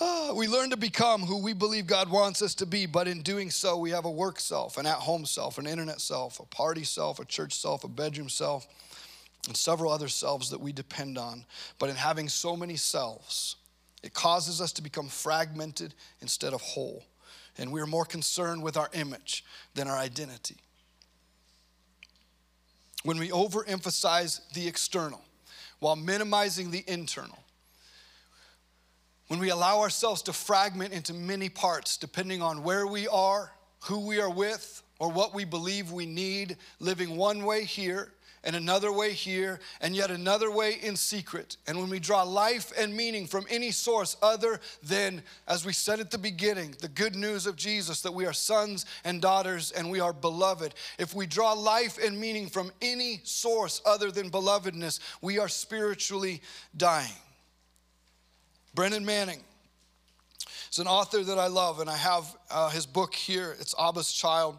Uh, 0.00 0.32
we 0.34 0.48
learn 0.48 0.70
to 0.70 0.78
become 0.78 1.20
who 1.20 1.42
we 1.42 1.52
believe 1.52 1.86
God 1.86 2.10
wants 2.10 2.40
us 2.40 2.54
to 2.56 2.66
be, 2.66 2.86
but 2.86 3.06
in 3.06 3.20
doing 3.20 3.50
so, 3.50 3.76
we 3.76 3.90
have 3.90 4.06
a 4.06 4.10
work 4.10 4.40
self, 4.40 4.78
an 4.78 4.86
at 4.86 4.94
home 4.94 5.26
self, 5.26 5.58
an 5.58 5.66
internet 5.66 6.00
self, 6.00 6.40
a 6.40 6.46
party 6.46 6.84
self, 6.84 7.18
a 7.18 7.24
church 7.26 7.52
self, 7.52 7.84
a 7.84 7.88
bedroom 7.88 8.30
self, 8.30 8.66
and 9.46 9.54
several 9.54 9.92
other 9.92 10.08
selves 10.08 10.48
that 10.50 10.60
we 10.60 10.72
depend 10.72 11.18
on. 11.18 11.44
But 11.78 11.90
in 11.90 11.96
having 11.96 12.30
so 12.30 12.56
many 12.56 12.76
selves, 12.76 13.56
it 14.02 14.14
causes 14.14 14.62
us 14.62 14.72
to 14.72 14.82
become 14.82 15.08
fragmented 15.08 15.92
instead 16.22 16.54
of 16.54 16.62
whole. 16.62 17.04
And 17.58 17.72
we're 17.72 17.86
more 17.86 18.06
concerned 18.06 18.62
with 18.62 18.78
our 18.78 18.88
image 18.94 19.44
than 19.74 19.86
our 19.86 19.98
identity. 19.98 20.56
When 23.02 23.18
we 23.18 23.28
overemphasize 23.28 24.50
the 24.54 24.66
external, 24.66 25.22
while 25.80 25.96
minimizing 25.96 26.70
the 26.70 26.84
internal. 26.86 27.38
When 29.28 29.40
we 29.40 29.50
allow 29.50 29.80
ourselves 29.80 30.22
to 30.22 30.32
fragment 30.32 30.92
into 30.92 31.12
many 31.12 31.48
parts, 31.48 31.96
depending 31.96 32.40
on 32.40 32.62
where 32.62 32.86
we 32.86 33.06
are, 33.08 33.52
who 33.84 34.06
we 34.06 34.20
are 34.20 34.30
with, 34.30 34.82
or 34.98 35.10
what 35.10 35.34
we 35.34 35.44
believe 35.44 35.92
we 35.92 36.06
need, 36.06 36.56
living 36.80 37.16
one 37.16 37.44
way 37.44 37.64
here 37.64 38.12
and 38.44 38.54
another 38.54 38.92
way 38.92 39.12
here, 39.12 39.60
and 39.80 39.94
yet 39.94 40.10
another 40.10 40.50
way 40.50 40.78
in 40.82 40.96
secret. 40.96 41.56
And 41.66 41.78
when 41.78 41.90
we 41.90 41.98
draw 41.98 42.22
life 42.22 42.72
and 42.78 42.96
meaning 42.96 43.26
from 43.26 43.46
any 43.50 43.70
source 43.70 44.16
other 44.22 44.60
than, 44.82 45.22
as 45.46 45.64
we 45.64 45.72
said 45.72 46.00
at 46.00 46.10
the 46.10 46.18
beginning, 46.18 46.74
the 46.80 46.88
good 46.88 47.16
news 47.16 47.46
of 47.46 47.56
Jesus 47.56 48.00
that 48.02 48.14
we 48.14 48.26
are 48.26 48.32
sons 48.32 48.86
and 49.04 49.20
daughters 49.20 49.72
and 49.72 49.90
we 49.90 50.00
are 50.00 50.12
beloved, 50.12 50.74
if 50.98 51.14
we 51.14 51.26
draw 51.26 51.52
life 51.52 51.98
and 52.02 52.18
meaning 52.18 52.48
from 52.48 52.70
any 52.80 53.20
source 53.24 53.82
other 53.84 54.10
than 54.10 54.30
belovedness, 54.30 55.00
we 55.20 55.38
are 55.38 55.48
spiritually 55.48 56.40
dying. 56.76 57.12
Brennan 58.74 59.04
Manning 59.04 59.40
is 60.70 60.78
an 60.78 60.86
author 60.86 61.24
that 61.24 61.38
I 61.38 61.48
love, 61.48 61.80
and 61.80 61.90
I 61.90 61.96
have 61.96 62.36
uh, 62.50 62.70
his 62.70 62.86
book 62.86 63.14
here. 63.14 63.56
It's 63.58 63.74
Abba's 63.78 64.12
Child. 64.12 64.58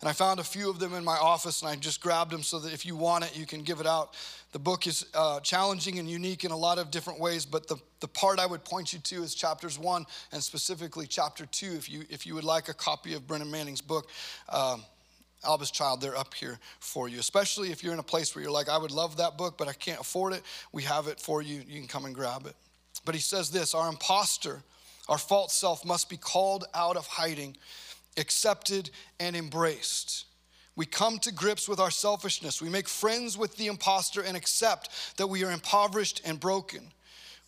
And 0.00 0.08
I 0.08 0.12
found 0.14 0.40
a 0.40 0.44
few 0.44 0.70
of 0.70 0.78
them 0.78 0.94
in 0.94 1.04
my 1.04 1.16
office 1.16 1.60
and 1.60 1.70
I 1.70 1.76
just 1.76 2.00
grabbed 2.00 2.30
them 2.30 2.42
so 2.42 2.58
that 2.60 2.72
if 2.72 2.86
you 2.86 2.96
want 2.96 3.24
it, 3.24 3.36
you 3.36 3.44
can 3.44 3.62
give 3.62 3.80
it 3.80 3.86
out. 3.86 4.14
The 4.52 4.58
book 4.58 4.86
is 4.86 5.04
uh, 5.14 5.40
challenging 5.40 5.98
and 5.98 6.08
unique 6.08 6.44
in 6.44 6.52
a 6.52 6.56
lot 6.56 6.78
of 6.78 6.90
different 6.90 7.20
ways, 7.20 7.44
but 7.44 7.68
the, 7.68 7.76
the 8.00 8.08
part 8.08 8.38
I 8.38 8.46
would 8.46 8.64
point 8.64 8.94
you 8.94 8.98
to 8.98 9.22
is 9.22 9.34
chapters 9.34 9.78
one 9.78 10.06
and 10.32 10.42
specifically 10.42 11.06
chapter 11.06 11.44
two. 11.44 11.72
If 11.72 11.90
you, 11.90 12.04
if 12.08 12.26
you 12.26 12.34
would 12.34 12.44
like 12.44 12.68
a 12.68 12.74
copy 12.74 13.12
of 13.12 13.26
Brennan 13.26 13.50
Manning's 13.50 13.82
book, 13.82 14.08
um, 14.48 14.84
Child, 15.72 16.00
they're 16.00 16.16
up 16.16 16.34
here 16.34 16.58
for 16.80 17.08
you. 17.08 17.18
Especially 17.18 17.70
if 17.70 17.82
you're 17.82 17.94
in 17.94 17.98
a 17.98 18.02
place 18.02 18.34
where 18.34 18.42
you're 18.42 18.52
like, 18.52 18.68
I 18.68 18.76
would 18.76 18.90
love 18.90 19.16
that 19.18 19.38
book, 19.38 19.56
but 19.56 19.68
I 19.68 19.72
can't 19.72 20.00
afford 20.00 20.34
it. 20.34 20.42
We 20.72 20.82
have 20.82 21.08
it 21.08 21.18
for 21.18 21.40
you. 21.40 21.62
You 21.66 21.78
can 21.78 21.88
come 21.88 22.04
and 22.04 22.14
grab 22.14 22.46
it. 22.46 22.54
But 23.04 23.14
he 23.14 23.20
says 23.20 23.50
this 23.50 23.74
Our 23.74 23.88
impostor, 23.88 24.62
our 25.08 25.18
false 25.18 25.54
self, 25.54 25.84
must 25.84 26.10
be 26.10 26.16
called 26.16 26.66
out 26.74 26.96
of 26.96 27.06
hiding 27.06 27.56
accepted, 28.20 28.90
and 29.18 29.34
embraced. 29.34 30.26
We 30.76 30.86
come 30.86 31.18
to 31.20 31.32
grips 31.32 31.68
with 31.68 31.80
our 31.80 31.90
selfishness. 31.90 32.62
We 32.62 32.68
make 32.68 32.88
friends 32.88 33.36
with 33.36 33.56
the 33.56 33.66
impostor 33.66 34.22
and 34.22 34.36
accept 34.36 35.16
that 35.16 35.26
we 35.26 35.44
are 35.44 35.50
impoverished 35.50 36.22
and 36.24 36.38
broken. 36.38 36.92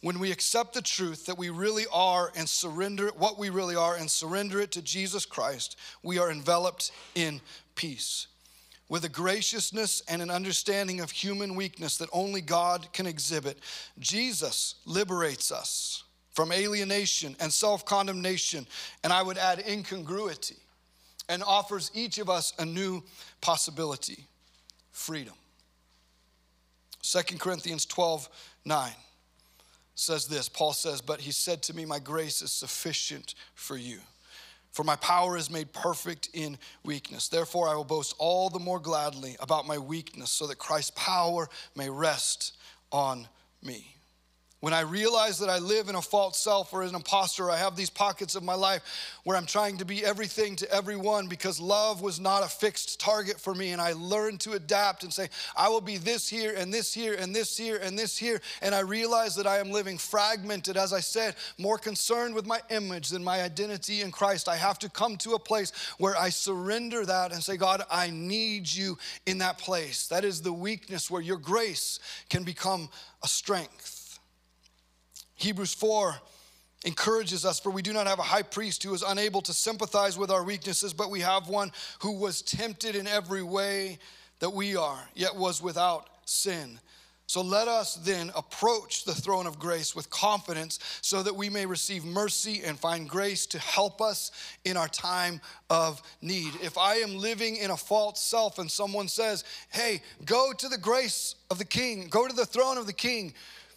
When 0.03 0.19
we 0.19 0.33
accept 0.33 0.75
the 0.75 0.83
truth 0.83 1.27
that 1.27 1.39
we 1.39 1.49
really 1.49 1.85
are 1.93 2.33
and 2.35 2.49
surrender 2.49 3.11
what 3.17 3.39
we 3.39 3.51
really 3.51 3.77
are 3.77 3.95
and 3.95 4.11
surrender 4.11 4.61
it 4.61 4.73
to 4.73 4.83
Jesus 4.83 5.25
Christ, 5.25 5.79
we 6.03 6.19
are 6.19 6.31
enveloped 6.31 6.91
in 7.15 7.41
peace. 7.77 8.27
With 8.89 9.05
a 9.05 9.09
graciousness 9.09 10.03
and 10.09 10.21
an 10.21 10.29
understanding 10.29 11.01
of 11.01 11.13
human 11.13 11.55
weakness 11.55 11.97
that 11.99 12.11
only 12.13 12.41
God 12.41 12.89
can 12.93 13.07
exhibit, 13.07 13.59
Jesus 13.99 14.75
liberates 14.85 15.53
us 15.53 16.03
from 16.33 16.51
alienation 16.51 17.37
and 17.41 17.53
self 17.53 17.87
condemnation, 17.87 18.67
and 19.05 19.13
I 19.13 19.23
would 19.23 19.39
add 19.39 19.65
incongruity, 19.69 20.57
and 21.29 21.43
offers 21.43 21.91
each 21.95 22.19
of 22.19 22.29
us 22.29 22.53
a 22.59 22.65
new 22.65 23.03
possibility 23.41 24.27
freedom. 24.91 25.35
2 27.03 27.39
Corinthians 27.39 27.85
12 27.87 28.29
9 28.65 28.93
says 29.95 30.27
this 30.27 30.49
Paul 30.49 30.73
says, 30.73 31.01
But 31.01 31.21
he 31.21 31.33
said 31.33 31.63
to 31.65 31.75
me, 31.75 31.85
My 31.85 31.99
grace 31.99 32.43
is 32.43 32.53
sufficient 32.53 33.35
for 33.55 33.77
you. 33.77 33.99
For 34.73 34.85
my 34.85 34.97
power 34.97 35.37
is 35.37 35.51
made 35.51 35.73
perfect 35.75 36.31
in 36.33 36.57
weakness. 36.83 37.29
Therefore, 37.29 37.69
I 37.69 37.75
will 37.75 37.85
boast 37.85 38.15
all 38.19 38.49
the 38.49 38.59
more 38.59 38.81
gladly 38.81 39.37
about 39.39 39.67
my 39.67 39.77
weakness, 39.77 40.31
so 40.31 40.47
that 40.47 40.57
Christ's 40.57 40.93
power 40.93 41.49
may 41.77 41.91
rest 41.91 42.57
on 42.91 43.29
me. 43.63 43.97
When 44.63 44.73
I 44.73 44.83
realize 44.83 45.41
that 45.41 45.49
I 45.49 45.59
live 45.59 45.89
in 45.89 45.97
a 45.97 46.01
false 46.01 46.39
self 46.39 46.73
or 46.73 46.83
an 46.83 46.95
imposter, 46.95 47.51
I 47.51 47.57
have 47.57 47.75
these 47.75 47.91
pockets 47.91 48.37
of 48.37 48.45
my 48.45 48.55
life 48.55 49.19
where 49.25 49.37
I'm 49.37 49.45
trying 49.45 49.79
to 49.79 49.85
be 49.85 50.05
everything 50.05 50.55
to 50.55 50.73
everyone 50.73 51.27
because 51.27 51.59
love 51.59 52.01
was 52.01 52.21
not 52.21 52.45
a 52.45 52.49
fixed 52.49 53.01
target 53.01 53.41
for 53.41 53.57
me. 53.57 53.73
And 53.73 53.83
I 53.83 53.95
learned 53.95 54.39
to 54.43 54.53
adapt 54.53 55.03
and 55.03 55.13
say, 55.13 55.31
I 55.57 55.69
will 55.69 55.81
be 55.81 55.97
this 55.97 56.29
here 56.29 56.55
and 56.57 56.73
this 56.73 56.95
here 56.95 57.15
and 57.15 57.35
this 57.35 57.57
here 57.57 57.81
and 57.83 57.99
this 57.99 58.17
here. 58.17 58.41
And 58.61 58.73
I 58.73 58.81
realize 58.81 59.35
that 59.35 59.49
I 59.49 59.59
am 59.59 59.73
living 59.73 59.99
fragmented, 59.99 60.77
as 60.77 60.93
I 60.93 61.01
said, 61.01 61.35
more 61.59 61.77
concerned 61.77 62.33
with 62.33 62.47
my 62.47 62.61
image 62.71 63.09
than 63.09 63.25
my 63.25 63.43
identity 63.43 64.03
in 64.03 64.13
Christ. 64.13 64.49
I 64.49 64.55
have 64.55 64.79
to 64.79 64.89
come 64.89 65.17
to 65.17 65.33
a 65.33 65.41
place 65.41 65.73
where 65.99 66.17
I 66.17 66.29
surrender 66.29 67.05
that 67.05 67.33
and 67.33 67.43
say, 67.43 67.57
God, 67.57 67.83
I 67.91 68.11
need 68.11 68.73
you 68.73 68.97
in 69.27 69.39
that 69.39 69.59
place. 69.59 70.07
That 70.07 70.25
is 70.25 70.41
the 70.41 70.53
weakness 70.53 71.11
where 71.11 71.21
your 71.21 71.39
grace 71.39 71.99
can 72.31 72.45
become 72.45 72.91
a 73.25 73.27
strength. 73.27 74.02
Hebrews 75.43 75.75
4 75.75 76.15
encourages 76.85 77.45
us, 77.45 77.59
for 77.59 77.71
we 77.71 77.83
do 77.83 77.93
not 77.93 78.07
have 78.07 78.21
a 78.21 78.23
high 78.23 78.43
priest 78.43 78.83
who 78.85 78.95
is 78.95 79.03
unable 79.03 79.43
to 79.43 79.53
sympathize 79.53 80.17
with 80.17 80.31
our 80.31 80.45
weaknesses, 80.45 80.93
but 80.93 81.11
we 81.11 81.21
have 81.21 81.49
one 81.49 81.73
who 82.01 82.13
was 82.13 82.43
tempted 82.43 82.95
in 82.95 83.09
every 83.09 83.43
way 83.43 83.99
that 84.39 84.51
we 84.51 84.77
are, 84.77 85.01
yet 85.15 85.35
was 85.35 85.61
without 85.61 86.09
sin. 86.25 86.79
So 87.27 87.41
let 87.41 87.67
us 87.67 87.95
then 87.95 88.31
approach 88.37 89.05
the 89.05 89.15
throne 89.15 89.47
of 89.47 89.59
grace 89.59 89.97
with 89.97 90.11
confidence 90.11 90.79
so 91.01 91.23
that 91.23 91.35
we 91.35 91.49
may 91.49 91.67
receive 91.67 92.05
mercy 92.05 92.63
and 92.65 92.79
find 92.79 93.09
grace 93.09 93.47
to 93.47 93.59
help 93.59 94.01
us 94.01 94.31
in 94.65 94.77
our 94.77 94.89
time 94.89 95.41
of 95.71 96.03
need. 96.21 96.53
If 96.63 96.77
I 96.77 96.97
am 96.97 97.17
living 97.17 97.57
in 97.57 97.71
a 97.71 97.77
false 97.77 98.21
self 98.21 98.59
and 98.59 98.71
someone 98.71 99.09
says, 99.09 99.45
hey, 99.71 100.03
go 100.25 100.53
to 100.53 100.69
the 100.69 100.79
grace 100.79 101.35
of 101.51 101.59
the 101.59 101.65
king, 101.65 102.09
go 102.09 102.29
to 102.29 102.35
the 102.35 102.47
throne 102.47 102.77
of 102.77 102.87
the 102.87 102.93
king 102.93 103.33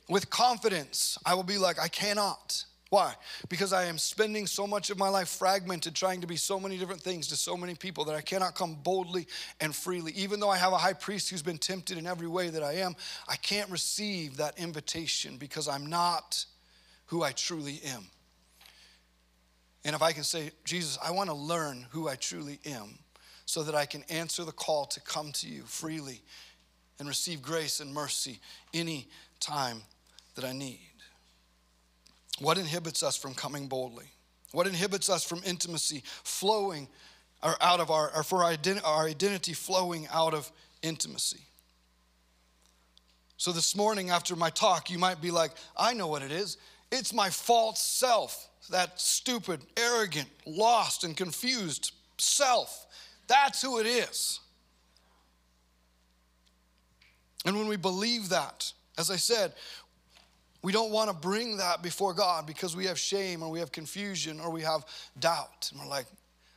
with 0.07 0.29
confidence, 0.29 1.17
I 1.25 1.33
will 1.33 1.43
be 1.43 1.57
like, 1.57 1.79
I 1.79 1.87
cannot. 1.87 2.65
Why? 2.89 3.15
Because 3.49 3.73
I 3.73 3.85
am 3.85 3.97
spending 3.97 4.45
so 4.45 4.67
much 4.67 4.89
of 4.89 4.97
my 4.99 5.09
life 5.09 5.27
fragmented, 5.27 5.95
trying 5.95 6.21
to 6.21 6.27
be 6.27 6.35
so 6.35 6.59
many 6.59 6.77
different 6.77 7.01
things 7.01 7.27
to 7.27 7.35
so 7.35 7.57
many 7.57 7.73
people 7.73 8.05
that 8.05 8.15
I 8.15 8.21
cannot 8.21 8.53
come 8.53 8.75
boldly 8.75 9.27
and 9.59 9.75
freely. 9.75 10.11
Even 10.13 10.39
though 10.39 10.51
I 10.51 10.57
have 10.57 10.71
a 10.71 10.77
high 10.77 10.93
priest 10.93 11.29
who's 11.29 11.41
been 11.41 11.57
tempted 11.57 11.97
in 11.97 12.05
every 12.05 12.27
way 12.27 12.49
that 12.49 12.61
I 12.61 12.73
am, 12.73 12.95
I 13.27 13.37
can't 13.37 13.69
receive 13.71 14.37
that 14.37 14.59
invitation 14.59 15.37
because 15.37 15.67
I'm 15.67 15.87
not 15.87 16.45
who 17.07 17.23
I 17.23 17.31
truly 17.31 17.81
am. 17.85 18.05
And 19.83 19.95
if 19.95 20.01
I 20.01 20.11
can 20.11 20.23
say, 20.23 20.51
Jesus, 20.63 20.97
I 21.03 21.11
want 21.11 21.29
to 21.29 21.35
learn 21.35 21.87
who 21.89 22.07
I 22.07 22.15
truly 22.15 22.59
am 22.65 22.99
so 23.45 23.63
that 23.63 23.75
I 23.75 23.85
can 23.85 24.03
answer 24.09 24.43
the 24.43 24.51
call 24.51 24.85
to 24.85 25.01
come 25.01 25.31
to 25.33 25.47
you 25.47 25.63
freely 25.63 26.21
and 26.99 27.07
receive 27.07 27.41
grace 27.41 27.79
and 27.79 27.93
mercy 27.93 28.39
any 28.73 29.07
time 29.39 29.81
that 30.35 30.45
I 30.45 30.53
need. 30.53 30.79
What 32.39 32.57
inhibits 32.57 33.03
us 33.03 33.17
from 33.17 33.33
coming 33.33 33.67
boldly? 33.67 34.11
What 34.51 34.67
inhibits 34.67 35.09
us 35.09 35.23
from 35.23 35.41
intimacy 35.45 36.03
flowing 36.23 36.87
or 37.43 37.55
out 37.61 37.79
of 37.79 37.91
our, 37.91 38.11
or 38.15 38.23
for 38.23 38.43
our 38.43 39.05
identity 39.05 39.53
flowing 39.53 40.07
out 40.11 40.33
of 40.33 40.51
intimacy? 40.81 41.41
So 43.37 43.51
this 43.51 43.75
morning 43.75 44.09
after 44.09 44.35
my 44.35 44.49
talk, 44.49 44.89
you 44.89 44.97
might 44.97 45.21
be 45.21 45.31
like, 45.31 45.51
I 45.75 45.93
know 45.93 46.07
what 46.07 46.21
it 46.21 46.31
is. 46.31 46.57
It's 46.91 47.13
my 47.13 47.29
false 47.29 47.81
self, 47.81 48.47
that 48.69 48.99
stupid, 48.99 49.61
arrogant, 49.77 50.29
lost, 50.45 51.03
and 51.03 51.17
confused 51.17 51.91
self. 52.17 52.87
That's 53.27 53.61
who 53.61 53.79
it 53.79 53.87
is. 53.87 54.39
And 57.45 57.57
when 57.57 57.67
we 57.67 57.75
believe 57.75 58.29
that, 58.29 58.71
as 58.97 59.11
I 59.11 59.17
said, 59.17 59.53
we 60.65 60.71
don't 60.71 60.89
want 60.89 61.11
to 61.11 61.15
bring 61.15 61.57
that 61.57 61.83
before 61.83 62.11
God 62.11 62.47
because 62.47 62.75
we 62.75 62.85
have 62.85 62.97
shame 62.97 63.43
or 63.43 63.51
we 63.51 63.59
have 63.59 63.71
confusion 63.71 64.39
or 64.39 64.49
we 64.49 64.63
have 64.63 64.83
doubt. 65.19 65.69
And 65.71 65.79
we're 65.79 65.87
like, 65.87 66.07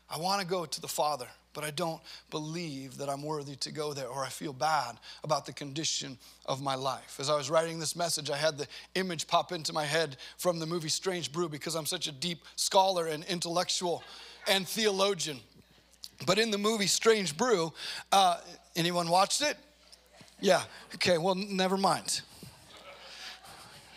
I 0.08 0.16
want 0.16 0.40
to 0.40 0.46
go 0.46 0.64
to 0.64 0.80
the 0.80 0.88
Father, 0.88 1.26
but 1.52 1.62
I 1.62 1.70
don't 1.70 2.00
believe 2.30 2.96
that 2.96 3.10
I'm 3.10 3.22
worthy 3.22 3.54
to 3.56 3.70
go 3.70 3.92
there 3.92 4.08
or 4.08 4.24
I 4.24 4.30
feel 4.30 4.54
bad 4.54 4.96
about 5.24 5.44
the 5.44 5.52
condition 5.52 6.16
of 6.46 6.62
my 6.62 6.74
life. 6.74 7.18
As 7.20 7.28
I 7.28 7.36
was 7.36 7.50
writing 7.50 7.78
this 7.78 7.94
message, 7.94 8.30
I 8.30 8.38
had 8.38 8.56
the 8.56 8.66
image 8.94 9.26
pop 9.26 9.52
into 9.52 9.74
my 9.74 9.84
head 9.84 10.16
from 10.38 10.58
the 10.58 10.64
movie 10.64 10.88
Strange 10.88 11.30
Brew 11.30 11.50
because 11.50 11.74
I'm 11.74 11.84
such 11.84 12.08
a 12.08 12.12
deep 12.12 12.38
scholar 12.56 13.08
and 13.08 13.24
intellectual 13.24 14.02
and 14.48 14.66
theologian. 14.66 15.38
But 16.24 16.38
in 16.38 16.50
the 16.50 16.56
movie 16.56 16.86
Strange 16.86 17.36
Brew, 17.36 17.74
uh, 18.10 18.38
anyone 18.74 19.10
watched 19.10 19.42
it? 19.42 19.58
Yeah, 20.40 20.62
okay, 20.94 21.18
well, 21.18 21.34
never 21.34 21.76
mind. 21.76 22.22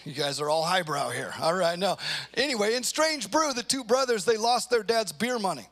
You 0.06 0.14
guys 0.14 0.40
are 0.40 0.50
all 0.50 0.64
highbrow 0.64 1.10
here. 1.10 1.34
All 1.40 1.54
right, 1.54 1.78
no. 1.78 1.98
Anyway, 2.34 2.76
in 2.76 2.84
Strange 2.84 3.30
Brew, 3.30 3.54
the 3.54 3.64
two 3.64 3.84
brothers, 3.84 4.26
they 4.26 4.38
lost 4.38 4.70
their 4.70 4.84
dad's 4.84 5.12
beer 5.12 5.38
money. 5.38 5.68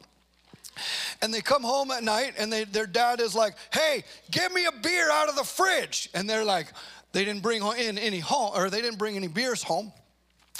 And 1.21 1.33
they 1.33 1.41
come 1.41 1.63
home 1.63 1.91
at 1.91 2.03
night 2.03 2.35
and 2.37 2.53
they, 2.53 2.63
their 2.63 2.87
dad 2.87 3.19
is 3.19 3.35
like, 3.35 3.55
hey, 3.73 4.03
give 4.31 4.53
me 4.53 4.65
a 4.65 4.71
beer 4.71 5.09
out 5.11 5.27
of 5.27 5.35
the 5.35 5.43
fridge. 5.43 6.09
And 6.13 6.29
they're 6.29 6.45
like, 6.45 6.67
they 7.11 7.25
didn't 7.25 7.41
bring 7.41 7.63
in 7.63 7.97
any 7.97 8.19
home, 8.19 8.51
or 8.55 8.69
they 8.69 8.81
didn't 8.81 8.99
bring 8.99 9.15
any 9.15 9.27
beers 9.27 9.63
home. 9.63 9.91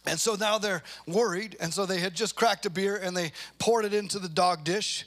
And 0.06 0.20
so 0.20 0.36
now 0.36 0.58
they're 0.58 0.82
worried. 1.08 1.56
And 1.60 1.74
so 1.74 1.86
they 1.86 2.00
had 2.00 2.16
just 2.16 2.36
cracked 2.36 2.66
a 2.66 2.70
beer 2.70 2.98
and 2.98 3.16
they 3.16 3.32
poured 3.60 3.86
it 3.86 3.94
into 3.94 4.18
the 4.18 4.30
dog 4.30 4.64
dish. 4.64 5.06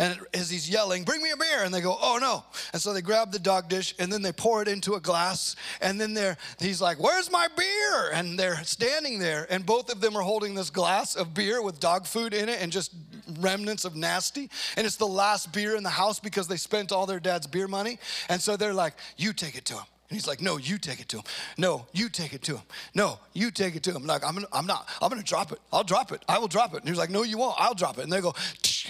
And 0.00 0.18
as 0.32 0.48
he's 0.48 0.68
yelling, 0.68 1.04
bring 1.04 1.22
me 1.22 1.30
a 1.30 1.36
beer, 1.36 1.62
and 1.62 1.74
they 1.74 1.82
go, 1.82 1.94
oh 2.00 2.16
no. 2.18 2.42
And 2.72 2.80
so 2.80 2.94
they 2.94 3.02
grab 3.02 3.32
the 3.32 3.38
dog 3.38 3.68
dish 3.68 3.94
and 3.98 4.10
then 4.10 4.22
they 4.22 4.32
pour 4.32 4.62
it 4.62 4.68
into 4.68 4.94
a 4.94 5.00
glass. 5.00 5.56
And 5.82 6.00
then 6.00 6.14
they're, 6.14 6.38
he's 6.58 6.80
like, 6.80 6.98
where's 6.98 7.30
my 7.30 7.48
beer? 7.54 8.10
And 8.14 8.38
they're 8.38 8.64
standing 8.64 9.18
there, 9.18 9.46
and 9.50 9.66
both 9.66 9.92
of 9.92 10.00
them 10.00 10.16
are 10.16 10.22
holding 10.22 10.54
this 10.54 10.70
glass 10.70 11.16
of 11.16 11.34
beer 11.34 11.60
with 11.60 11.80
dog 11.80 12.06
food 12.06 12.32
in 12.32 12.48
it 12.48 12.62
and 12.62 12.72
just 12.72 12.94
remnants 13.40 13.84
of 13.84 13.94
nasty. 13.94 14.48
And 14.78 14.86
it's 14.86 14.96
the 14.96 15.06
last 15.06 15.52
beer 15.52 15.76
in 15.76 15.82
the 15.82 15.90
house 15.90 16.18
because 16.18 16.48
they 16.48 16.56
spent 16.56 16.92
all 16.92 17.04
their 17.04 17.20
dad's 17.20 17.46
beer 17.46 17.68
money. 17.68 17.98
And 18.30 18.40
so 18.40 18.56
they're 18.56 18.72
like, 18.72 18.94
you 19.18 19.34
take 19.34 19.54
it 19.54 19.66
to 19.66 19.74
him. 19.74 19.84
And 20.10 20.16
he's 20.16 20.26
like, 20.26 20.40
no, 20.40 20.56
you 20.56 20.76
take 20.76 20.98
it 20.98 21.08
to 21.10 21.18
him. 21.18 21.24
No, 21.56 21.86
you 21.92 22.08
take 22.08 22.32
it 22.32 22.42
to 22.42 22.56
him. 22.56 22.64
No, 22.96 23.20
you 23.32 23.52
take 23.52 23.76
it 23.76 23.84
to 23.84 23.92
him. 23.92 24.06
Like, 24.06 24.24
I'm, 24.24 24.34
gonna, 24.34 24.48
I'm 24.52 24.66
not, 24.66 24.88
I'm 25.00 25.08
gonna 25.08 25.22
drop 25.22 25.52
it. 25.52 25.60
I'll 25.72 25.84
drop 25.84 26.10
it. 26.10 26.24
I 26.28 26.36
will 26.38 26.48
drop 26.48 26.74
it. 26.74 26.80
And 26.80 26.88
he's 26.88 26.98
like, 26.98 27.10
no, 27.10 27.22
you 27.22 27.38
won't. 27.38 27.54
I'll 27.58 27.74
drop 27.74 27.96
it. 27.96 28.02
And 28.02 28.12
they 28.12 28.20
go, 28.20 28.34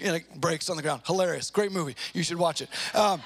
and 0.03 0.17
it 0.17 0.41
breaks 0.41 0.71
on 0.71 0.77
the 0.77 0.83
ground. 0.83 1.03
Hilarious. 1.07 1.51
Great 1.51 1.73
movie. 1.73 1.95
You 2.15 2.23
should 2.23 2.39
watch 2.39 2.63
it. 2.63 2.71
Um, 2.95 3.21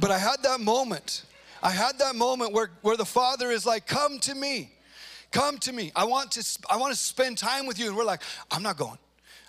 but 0.00 0.10
I 0.10 0.18
had 0.18 0.42
that 0.42 0.58
moment. 0.58 1.22
I 1.62 1.70
had 1.70 2.00
that 2.00 2.16
moment 2.16 2.52
where, 2.52 2.70
where 2.82 2.96
the 2.96 3.04
father 3.04 3.52
is 3.52 3.64
like, 3.64 3.86
come 3.86 4.18
to 4.20 4.34
me. 4.34 4.72
Come 5.30 5.58
to 5.58 5.72
me. 5.72 5.92
I 5.94 6.04
want 6.04 6.32
to, 6.32 6.58
I 6.68 6.78
want 6.78 6.92
to 6.92 6.98
spend 6.98 7.38
time 7.38 7.66
with 7.66 7.78
you. 7.78 7.86
And 7.86 7.96
we're 7.96 8.02
like, 8.02 8.22
I'm 8.50 8.64
not 8.64 8.76
going. 8.76 8.98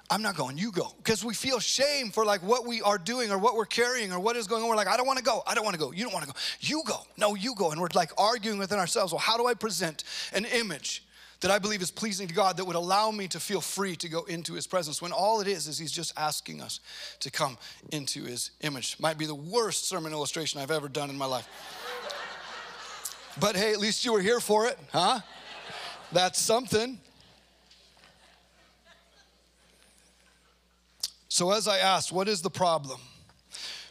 I'm 0.09 0.21
not 0.21 0.35
going, 0.35 0.57
you 0.57 0.71
go. 0.71 0.93
Because 0.97 1.25
we 1.25 1.33
feel 1.33 1.59
shame 1.59 2.11
for 2.11 2.25
like 2.25 2.43
what 2.43 2.65
we 2.65 2.81
are 2.81 2.97
doing 2.97 3.31
or 3.31 3.39
what 3.39 3.55
we're 3.55 3.65
carrying 3.65 4.11
or 4.11 4.19
what 4.19 4.35
is 4.35 4.45
going 4.45 4.61
on. 4.61 4.69
We're 4.69 4.75
like, 4.75 4.87
I 4.87 4.97
don't 4.97 5.07
want 5.07 5.17
to 5.17 5.25
go. 5.25 5.41
I 5.47 5.55
don't 5.55 5.63
want 5.63 5.73
to 5.73 5.79
go. 5.79 5.91
You 5.91 6.03
don't 6.03 6.13
want 6.13 6.25
to 6.25 6.31
go. 6.31 6.37
You 6.59 6.83
go. 6.85 6.99
No, 7.17 7.33
you 7.33 7.55
go. 7.55 7.71
And 7.71 7.81
we're 7.81 7.87
like 7.95 8.11
arguing 8.17 8.59
within 8.59 8.77
ourselves. 8.77 9.11
Well, 9.11 9.19
how 9.19 9.37
do 9.37 9.47
I 9.47 9.55
present 9.55 10.03
an 10.33 10.45
image 10.45 11.03
that 11.41 11.51
I 11.51 11.59
believe 11.59 11.81
is 11.81 11.91
pleasing 11.91 12.27
to 12.27 12.33
God 12.33 12.57
that 12.57 12.65
would 12.65 12.75
allow 12.75 13.11
me 13.11 13.27
to 13.29 13.39
feel 13.39 13.61
free 13.61 13.95
to 13.97 14.09
go 14.09 14.23
into 14.23 14.53
his 14.53 14.67
presence 14.67 15.01
when 15.01 15.11
all 15.11 15.41
it 15.41 15.47
is 15.47 15.67
is 15.67 15.77
he's 15.77 15.91
just 15.91 16.13
asking 16.17 16.61
us 16.61 16.79
to 17.19 17.31
come 17.31 17.57
into 17.91 18.23
his 18.23 18.51
image. 18.61 18.97
Might 18.99 19.17
be 19.17 19.25
the 19.25 19.35
worst 19.35 19.87
sermon 19.89 20.13
illustration 20.13 20.61
I've 20.61 20.71
ever 20.71 20.87
done 20.87 21.09
in 21.09 21.17
my 21.17 21.25
life. 21.25 21.47
but 23.39 23.55
hey, 23.55 23.73
at 23.73 23.79
least 23.79 24.05
you 24.05 24.13
were 24.13 24.21
here 24.21 24.39
for 24.39 24.67
it, 24.67 24.77
huh? 24.91 25.19
That's 26.11 26.39
something. 26.39 26.99
So, 31.35 31.51
as 31.51 31.67
I 31.67 31.79
asked, 31.79 32.13
what 32.13 32.29
is 32.29 32.41
the 32.41 32.49
problem? 32.49 32.97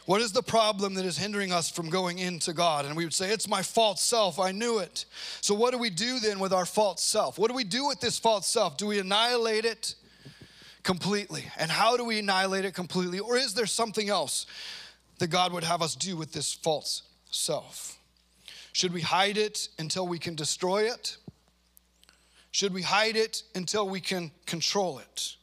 What 0.07 0.19
is 0.19 0.31
the 0.31 0.41
problem 0.41 0.95
that 0.95 1.05
is 1.05 1.15
hindering 1.15 1.51
us 1.51 1.69
from 1.69 1.91
going 1.91 2.17
into 2.17 2.53
God? 2.53 2.85
And 2.85 2.97
we 2.97 3.03
would 3.03 3.13
say, 3.13 3.29
It's 3.29 3.47
my 3.47 3.61
false 3.61 4.01
self. 4.01 4.39
I 4.39 4.51
knew 4.51 4.79
it. 4.79 5.05
So, 5.41 5.53
what 5.53 5.71
do 5.71 5.77
we 5.77 5.91
do 5.91 6.19
then 6.19 6.39
with 6.39 6.51
our 6.51 6.65
false 6.65 7.03
self? 7.03 7.37
What 7.37 7.49
do 7.51 7.55
we 7.55 7.63
do 7.63 7.85
with 7.85 7.99
this 7.99 8.17
false 8.17 8.47
self? 8.47 8.77
Do 8.77 8.87
we 8.87 8.97
annihilate 8.97 9.63
it 9.63 9.93
completely? 10.81 11.43
And 11.59 11.69
how 11.69 11.95
do 11.97 12.03
we 12.03 12.17
annihilate 12.17 12.65
it 12.65 12.73
completely? 12.73 13.19
Or 13.19 13.37
is 13.37 13.53
there 13.53 13.67
something 13.67 14.09
else 14.09 14.47
that 15.19 15.27
God 15.27 15.53
would 15.53 15.63
have 15.63 15.83
us 15.83 15.93
do 15.93 16.17
with 16.17 16.33
this 16.33 16.51
false 16.51 17.03
self? 17.29 17.95
Should 18.73 18.91
we 18.91 19.01
hide 19.01 19.37
it 19.37 19.69
until 19.77 20.07
we 20.07 20.17
can 20.17 20.33
destroy 20.33 20.85
it? 20.91 21.17
Should 22.49 22.73
we 22.73 22.81
hide 22.81 23.15
it 23.15 23.43
until 23.53 23.87
we 23.87 24.01
can 24.01 24.31
control 24.47 24.97
it? 24.97 25.35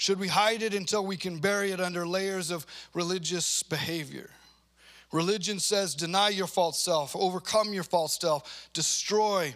Should 0.00 0.18
we 0.18 0.28
hide 0.28 0.62
it 0.62 0.72
until 0.72 1.04
we 1.04 1.18
can 1.18 1.40
bury 1.40 1.72
it 1.72 1.78
under 1.78 2.06
layers 2.06 2.50
of 2.50 2.64
religious 2.94 3.62
behavior? 3.62 4.30
Religion 5.12 5.58
says 5.58 5.94
deny 5.94 6.30
your 6.30 6.46
false 6.46 6.82
self, 6.82 7.14
overcome 7.14 7.74
your 7.74 7.82
false 7.82 8.18
self, 8.18 8.70
destroy 8.72 9.54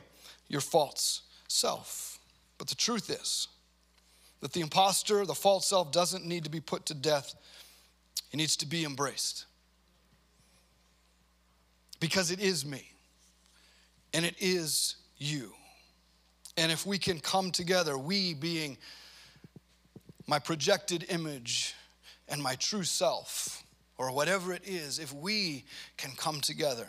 your 0.49 0.61
false 0.61 1.23
self. 1.49 2.19
But 2.59 2.69
the 2.69 2.75
truth 2.75 3.09
is 3.09 3.49
that 4.41 4.53
the 4.53 4.61
impostor, 4.61 5.25
the 5.25 5.35
false 5.35 5.67
self, 5.67 5.91
doesn't 5.91 6.27
need 6.27 6.45
to 6.45 6.51
be 6.51 6.61
put 6.61 6.85
to 6.87 6.95
death, 6.95 7.35
it 8.31 8.37
needs 8.37 8.59
to 8.59 8.67
be 8.67 8.85
embraced. 8.85 9.47
Because 12.01 12.31
it 12.31 12.41
is 12.41 12.67
me, 12.67 12.93
and 14.13 14.27
it 14.27 14.35
is 14.41 14.97
you. 15.17 15.55
And 16.59 16.71
if 16.71 16.85
we 16.85 16.99
can 16.99 17.19
come 17.19 17.51
together, 17.51 17.97
we 17.97 18.35
being 18.35 18.77
my 20.27 20.39
projected 20.39 21.07
image 21.09 21.75
and 22.29 22.43
my 22.43 22.55
true 22.55 22.85
self, 22.85 23.63
or 23.99 24.11
whatever 24.13 24.53
it 24.53 24.63
is, 24.67 24.99
if 24.99 25.13
we 25.13 25.65
can 25.97 26.13
come 26.17 26.41
together 26.41 26.87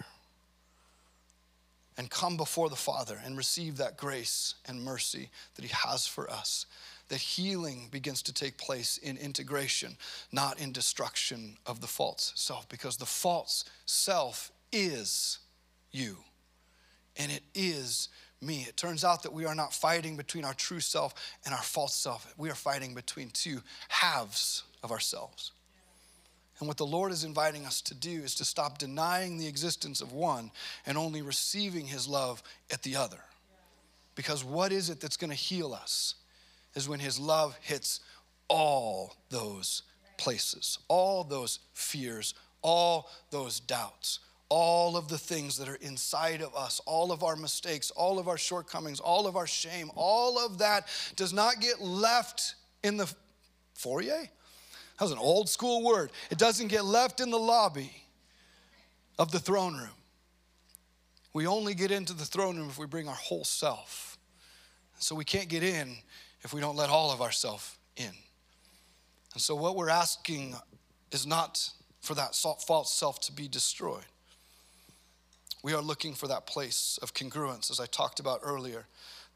and 1.98 2.10
come 2.10 2.36
before 2.36 2.69
the 2.69 2.76
Father 2.76 3.19
and 3.24 3.38
receive 3.38 3.78
that 3.78 3.98
grace 3.98 4.56
and 4.65 4.84
mercy 4.84 5.30
that 5.56 5.63
He 5.63 5.71
has 5.88 6.08
for 6.08 6.30
us, 6.30 6.65
that 7.10 7.19
healing 7.19 7.88
begins 7.91 8.21
to 8.24 8.34
take 8.34 8.58
place 8.58 8.98
in 8.98 9.17
integration, 9.17 9.95
not 10.32 10.60
in 10.60 10.71
destruction 10.71 11.58
of 11.65 11.80
the 11.82 11.88
false 11.88 12.32
self, 12.36 12.67
because 12.67 12.98
the 12.98 13.06
false 13.06 13.65
self 13.86 14.52
is 14.71 15.39
you, 15.91 16.17
and 17.17 17.32
it 17.32 17.43
is 17.54 18.10
me. 18.45 18.65
It 18.67 18.77
turns 18.77 19.03
out 19.03 19.23
that 19.23 19.34
we 19.34 19.45
are 19.45 19.55
not 19.55 19.73
fighting 19.73 20.17
between 20.17 20.45
our 20.45 20.53
true 20.53 20.79
self 20.79 21.13
and 21.45 21.53
our 21.53 21.62
false 21.62 21.95
self. 21.95 22.34
We 22.38 22.49
are 22.49 22.55
fighting 22.55 22.93
between 22.93 23.29
two 23.29 23.62
halves 23.89 24.63
of 24.84 24.91
ourselves. 24.91 25.51
And 26.60 26.67
what 26.67 26.77
the 26.77 26.86
Lord 26.86 27.12
is 27.12 27.23
inviting 27.23 27.65
us 27.65 27.81
to 27.81 27.93
do 27.93 28.21
is 28.21 28.36
to 28.36 28.45
stop 28.45 28.77
denying 28.77 29.38
the 29.38 29.47
existence 29.47 29.99
of 29.99 30.13
one 30.13 30.51
and 30.86 30.97
only 30.97 31.21
receiving 31.21 31.86
his 31.86 32.08
love 32.08 32.41
at 32.71 32.84
the 32.84 32.95
other. 32.95 33.19
Because 34.15 34.43
what 34.43 34.71
is 34.71 34.89
it 34.89 35.01
that's 35.01 35.17
going 35.17 35.31
to 35.31 35.36
heal 35.36 35.73
us? 35.73 36.15
Is 36.73 36.88
when 36.88 36.99
his 36.99 37.19
love 37.19 37.58
hits 37.62 37.99
all 38.47 39.15
those 39.29 39.84
places, 40.17 40.79
all 40.88 41.23
those 41.23 41.60
fears, 41.73 42.34
all 42.62 43.10
those 43.31 43.60
doubts, 43.60 44.19
all 44.49 44.95
of 44.95 45.08
the 45.08 45.17
things 45.17 45.58
that 45.58 45.67
are 45.67 45.75
inside 45.75 46.41
of 46.41 46.55
us, 46.55 46.79
all 46.86 47.12
of 47.12 47.23
our 47.23 47.36
mistakes, 47.36 47.91
all 47.91 48.19
of 48.19 48.27
our 48.27 48.38
shortcomings, 48.38 48.99
all 48.99 49.27
of 49.27 49.36
our 49.36 49.47
shame, 49.47 49.89
all 49.95 50.38
of 50.38 50.60
that 50.60 50.88
does 51.15 51.34
not 51.34 51.60
get 51.60 51.81
left 51.81 52.55
in 52.84 52.97
the 52.97 53.12
foyer. 53.73 54.29
That 54.97 55.01
was 55.01 55.12
an 55.12 55.17
old 55.17 55.49
school 55.49 55.84
word. 55.84 56.12
It 56.29 56.38
doesn't 56.38 56.67
get 56.67 56.86
left 56.86 57.19
in 57.19 57.31
the 57.31 57.39
lobby 57.39 57.91
of 59.17 59.31
the 59.31 59.39
throne 59.39 59.75
room. 59.75 59.89
We 61.34 61.47
only 61.47 61.73
get 61.73 61.91
into 61.91 62.13
the 62.13 62.23
throne 62.23 62.58
room 62.58 62.69
if 62.69 62.77
we 62.77 62.86
bring 62.86 63.10
our 63.10 63.15
whole 63.15 63.43
self. 63.43 64.17
So 64.99 65.15
we 65.15 65.25
can't 65.25 65.49
get 65.49 65.63
in 65.63 65.97
if 66.43 66.53
we 66.53 66.62
don't 66.62 66.77
let 66.77 66.89
all 66.89 67.12
of 67.12 67.21
ourself 67.21 67.77
in. 67.97 68.12
And 69.34 69.41
so 69.41 69.55
what 69.55 69.75
we're 69.75 69.89
asking 69.89 70.55
is 71.12 71.27
not 71.27 71.69
for 71.99 72.13
that 72.13 72.36
false 72.36 72.93
self 72.93 73.19
to 73.21 73.34
be 73.34 73.47
destroyed. 73.47 74.05
We 75.65 75.73
are 75.73 75.82
looking 75.82 76.13
for 76.13 76.28
that 76.28 76.45
place 76.45 76.99
of 77.01 77.15
congruence, 77.15 77.71
as 77.71 77.80
I 77.80 77.88
talked 77.88 78.19
about 78.19 78.41
earlier. 78.43 78.86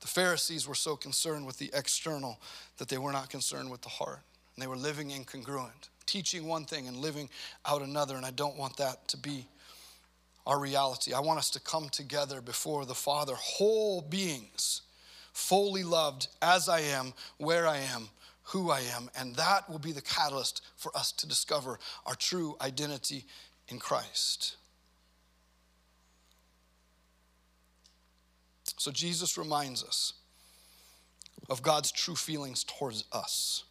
The 0.02 0.08
Pharisees 0.08 0.68
were 0.68 0.76
so 0.76 0.96
concerned 0.96 1.48
with 1.48 1.58
the 1.58 1.72
external 1.74 2.40
that 2.78 2.88
they 2.88 3.00
were 3.00 3.12
not 3.12 3.32
concerned 3.32 3.72
with 3.72 3.82
the 3.82 3.90
heart. 3.90 4.20
And 4.54 4.62
they 4.62 4.68
were 4.68 4.76
living 4.76 5.10
incongruent, 5.10 5.90
teaching 6.06 6.46
one 6.46 6.66
thing 6.66 6.88
and 6.88 6.98
living 6.98 7.32
out 7.66 7.82
another. 7.82 8.16
And 8.16 8.28
I 8.28 8.30
don't 8.30 8.60
want 8.60 8.78
that 8.78 9.08
to 9.08 9.18
be 9.18 9.48
our 10.46 10.60
reality. 10.60 11.14
I 11.14 11.20
want 11.20 11.40
us 11.40 11.50
to 11.50 11.60
come 11.60 11.90
together 11.90 12.42
before 12.42 12.86
the 12.86 12.94
Father, 12.94 13.34
whole 13.34 14.00
beings, 14.00 14.84
fully 15.34 15.84
loved 15.84 16.28
as 16.44 16.70
I 16.70 16.82
am, 16.82 17.14
where 17.40 17.66
I 17.66 17.78
am, 17.78 18.08
who 18.44 18.70
I 18.70 18.82
am. 18.82 19.10
And 19.18 19.36
that 19.38 19.68
will 19.68 19.80
be 19.80 19.94
the 19.94 20.02
catalyst 20.04 20.62
for 20.76 20.96
us 20.96 21.12
to 21.14 21.28
discover 21.28 21.80
our 22.06 22.14
true 22.14 22.56
identity 22.62 23.26
in 23.68 23.80
Christ. 23.80 24.58
So 28.80 28.92
Jesus 28.92 29.38
reminds 29.38 29.84
us 29.84 30.14
of 31.50 31.62
God's 31.62 31.92
true 31.92 32.16
feelings 32.16 32.64
towards 32.64 33.04
us. 33.12 33.66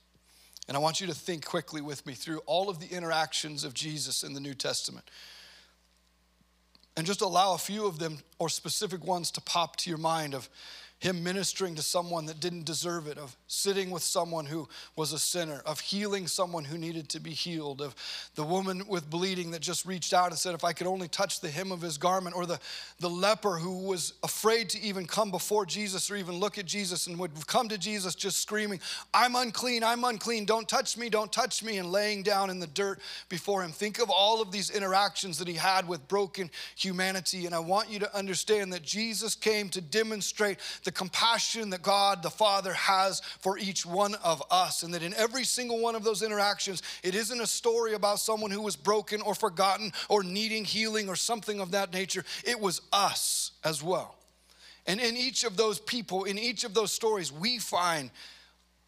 And 0.68 0.76
I 0.76 0.80
want 0.80 1.00
you 1.00 1.06
to 1.06 1.14
think 1.14 1.46
quickly 1.46 1.80
with 1.80 2.04
me 2.06 2.12
through 2.12 2.40
all 2.44 2.68
of 2.68 2.78
the 2.78 2.94
interactions 2.94 3.64
of 3.64 3.72
Jesus 3.72 4.22
in 4.22 4.34
the 4.34 4.40
New 4.40 4.52
Testament. 4.52 5.10
And 6.94 7.06
just 7.06 7.22
allow 7.22 7.54
a 7.54 7.58
few 7.58 7.86
of 7.86 7.98
them 7.98 8.18
or 8.38 8.50
specific 8.50 9.02
ones 9.02 9.30
to 9.30 9.40
pop 9.40 9.76
to 9.76 9.88
your 9.88 9.98
mind 9.98 10.34
of 10.34 10.50
him 11.00 11.22
ministering 11.22 11.76
to 11.76 11.82
someone 11.82 12.26
that 12.26 12.40
didn't 12.40 12.64
deserve 12.64 13.06
it, 13.06 13.18
of 13.18 13.36
sitting 13.46 13.90
with 13.90 14.02
someone 14.02 14.46
who 14.46 14.68
was 14.96 15.12
a 15.12 15.18
sinner, 15.18 15.62
of 15.64 15.78
healing 15.78 16.26
someone 16.26 16.64
who 16.64 16.76
needed 16.76 17.08
to 17.08 17.20
be 17.20 17.30
healed, 17.30 17.80
of 17.80 17.94
the 18.34 18.42
woman 18.42 18.82
with 18.88 19.08
bleeding 19.08 19.52
that 19.52 19.60
just 19.60 19.86
reached 19.86 20.12
out 20.12 20.30
and 20.30 20.38
said, 20.38 20.54
If 20.54 20.64
I 20.64 20.72
could 20.72 20.88
only 20.88 21.06
touch 21.06 21.40
the 21.40 21.50
hem 21.50 21.70
of 21.70 21.80
his 21.80 21.98
garment, 21.98 22.34
or 22.34 22.46
the, 22.46 22.58
the 22.98 23.08
leper 23.08 23.58
who 23.58 23.86
was 23.86 24.14
afraid 24.24 24.68
to 24.70 24.80
even 24.80 25.06
come 25.06 25.30
before 25.30 25.64
Jesus 25.64 26.10
or 26.10 26.16
even 26.16 26.34
look 26.34 26.58
at 26.58 26.66
Jesus 26.66 27.06
and 27.06 27.16
would 27.20 27.46
come 27.46 27.68
to 27.68 27.78
Jesus 27.78 28.16
just 28.16 28.42
screaming, 28.42 28.80
I'm 29.14 29.36
unclean, 29.36 29.84
I'm 29.84 30.02
unclean, 30.02 30.46
don't 30.46 30.68
touch 30.68 30.96
me, 30.96 31.08
don't 31.08 31.32
touch 31.32 31.62
me, 31.62 31.78
and 31.78 31.92
laying 31.92 32.24
down 32.24 32.50
in 32.50 32.58
the 32.58 32.66
dirt 32.66 32.98
before 33.28 33.62
him. 33.62 33.70
Think 33.70 34.00
of 34.00 34.10
all 34.10 34.42
of 34.42 34.50
these 34.50 34.70
interactions 34.70 35.38
that 35.38 35.46
he 35.46 35.54
had 35.54 35.86
with 35.86 36.08
broken 36.08 36.50
humanity, 36.74 37.46
and 37.46 37.54
I 37.54 37.60
want 37.60 37.88
you 37.88 38.00
to 38.00 38.16
understand 38.16 38.72
that 38.72 38.82
Jesus 38.82 39.36
came 39.36 39.68
to 39.68 39.80
demonstrate 39.80 40.58
the 40.88 40.92
compassion 40.92 41.68
that 41.68 41.82
God 41.82 42.22
the 42.22 42.30
Father 42.30 42.72
has 42.72 43.20
for 43.40 43.58
each 43.58 43.84
one 43.84 44.14
of 44.24 44.42
us. 44.50 44.82
And 44.82 44.94
that 44.94 45.02
in 45.02 45.12
every 45.12 45.44
single 45.44 45.82
one 45.82 45.94
of 45.94 46.02
those 46.02 46.22
interactions, 46.22 46.82
it 47.02 47.14
isn't 47.14 47.38
a 47.38 47.46
story 47.46 47.92
about 47.92 48.20
someone 48.20 48.50
who 48.50 48.62
was 48.62 48.74
broken 48.74 49.20
or 49.20 49.34
forgotten 49.34 49.92
or 50.08 50.22
needing 50.22 50.64
healing 50.64 51.10
or 51.10 51.14
something 51.14 51.60
of 51.60 51.72
that 51.72 51.92
nature. 51.92 52.24
It 52.42 52.58
was 52.58 52.80
us 52.90 53.50
as 53.64 53.82
well. 53.82 54.16
And 54.86 54.98
in 54.98 55.14
each 55.14 55.44
of 55.44 55.58
those 55.58 55.78
people, 55.78 56.24
in 56.24 56.38
each 56.38 56.64
of 56.64 56.72
those 56.72 56.90
stories, 56.90 57.30
we 57.30 57.58
find 57.58 58.10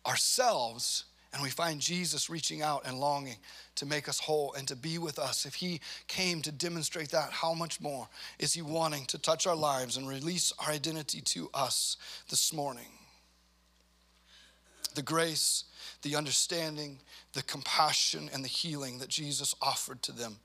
ourselves 0.07 1.05
and 1.33 1.43
we 1.43 1.51
find 1.51 1.81
Jesus 1.81 2.29
reaching 2.29 2.61
out 2.61 2.83
and 2.85 2.99
longing 2.99 3.37
to 3.77 3.87
make 3.87 4.09
us 4.09 4.19
whole 4.19 4.53
and 4.55 4.67
to 4.67 4.75
be 4.75 4.99
with 4.99 5.19
us. 5.19 5.47
If 5.47 5.55
He 5.55 5.81
came 6.09 6.43
to 6.43 6.51
demonstrate 6.51 7.11
that, 7.11 7.31
how 7.31 7.55
much 7.55 7.81
more 7.81 8.09
is 8.39 8.53
He 8.53 8.63
wanting 8.63 9.05
to 9.07 9.19
touch 9.19 9.47
our 9.47 9.55
lives 9.55 9.97
and 9.97 10.09
release 10.09 10.53
our 10.59 10.73
identity 10.73 11.21
to 11.21 11.49
us 11.55 11.97
this 12.29 12.53
morning? 12.53 12.89
The 14.97 15.03
grace, 15.03 15.65
the 16.03 16.17
understanding, 16.17 16.99
the 17.33 17.45
compassion, 17.45 18.29
and 18.33 18.45
the 18.45 18.49
healing 18.49 18.99
that 18.99 19.09
Jesus 19.09 19.55
offered 19.63 20.03
to 20.03 20.13
them. 20.13 20.37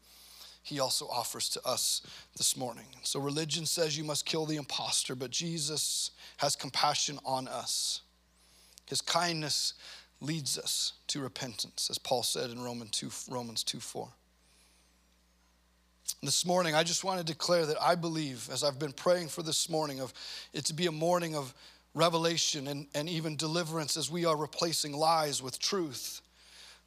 He 0.61 0.79
also 0.79 1.07
offers 1.07 1.49
to 1.49 1.61
us 1.65 2.01
this 2.37 2.55
morning. 2.55 2.85
So, 3.03 3.19
religion 3.19 3.65
says 3.65 3.97
you 3.97 4.03
must 4.03 4.25
kill 4.25 4.45
the 4.45 4.55
impostor, 4.57 5.15
but 5.15 5.31
Jesus 5.31 6.11
has 6.37 6.55
compassion 6.55 7.19
on 7.25 7.47
us. 7.47 8.01
His 8.87 9.01
kindness 9.01 9.73
leads 10.25 10.57
us 10.57 10.93
to 11.07 11.21
repentance, 11.21 11.89
as 11.89 11.97
Paul 11.97 12.23
said 12.23 12.49
in 12.49 12.61
Romans 12.61 12.91
2, 12.91 13.11
Romans 13.29 13.63
2 13.63 13.79
4. 13.79 14.07
This 16.21 16.45
morning, 16.45 16.75
I 16.75 16.83
just 16.83 17.03
want 17.03 17.19
to 17.19 17.25
declare 17.25 17.65
that 17.65 17.81
I 17.81 17.95
believe, 17.95 18.49
as 18.51 18.63
I've 18.63 18.79
been 18.79 18.91
praying 18.91 19.29
for 19.29 19.43
this 19.43 19.69
morning, 19.69 19.99
of 19.99 20.13
it 20.53 20.65
to 20.65 20.73
be 20.73 20.87
a 20.87 20.91
morning 20.91 21.35
of 21.35 21.53
revelation 21.93 22.67
and, 22.67 22.87
and 22.93 23.09
even 23.09 23.35
deliverance 23.35 23.97
as 23.97 24.11
we 24.11 24.25
are 24.25 24.35
replacing 24.35 24.93
lies 24.93 25.41
with 25.41 25.59
truth. 25.59 26.21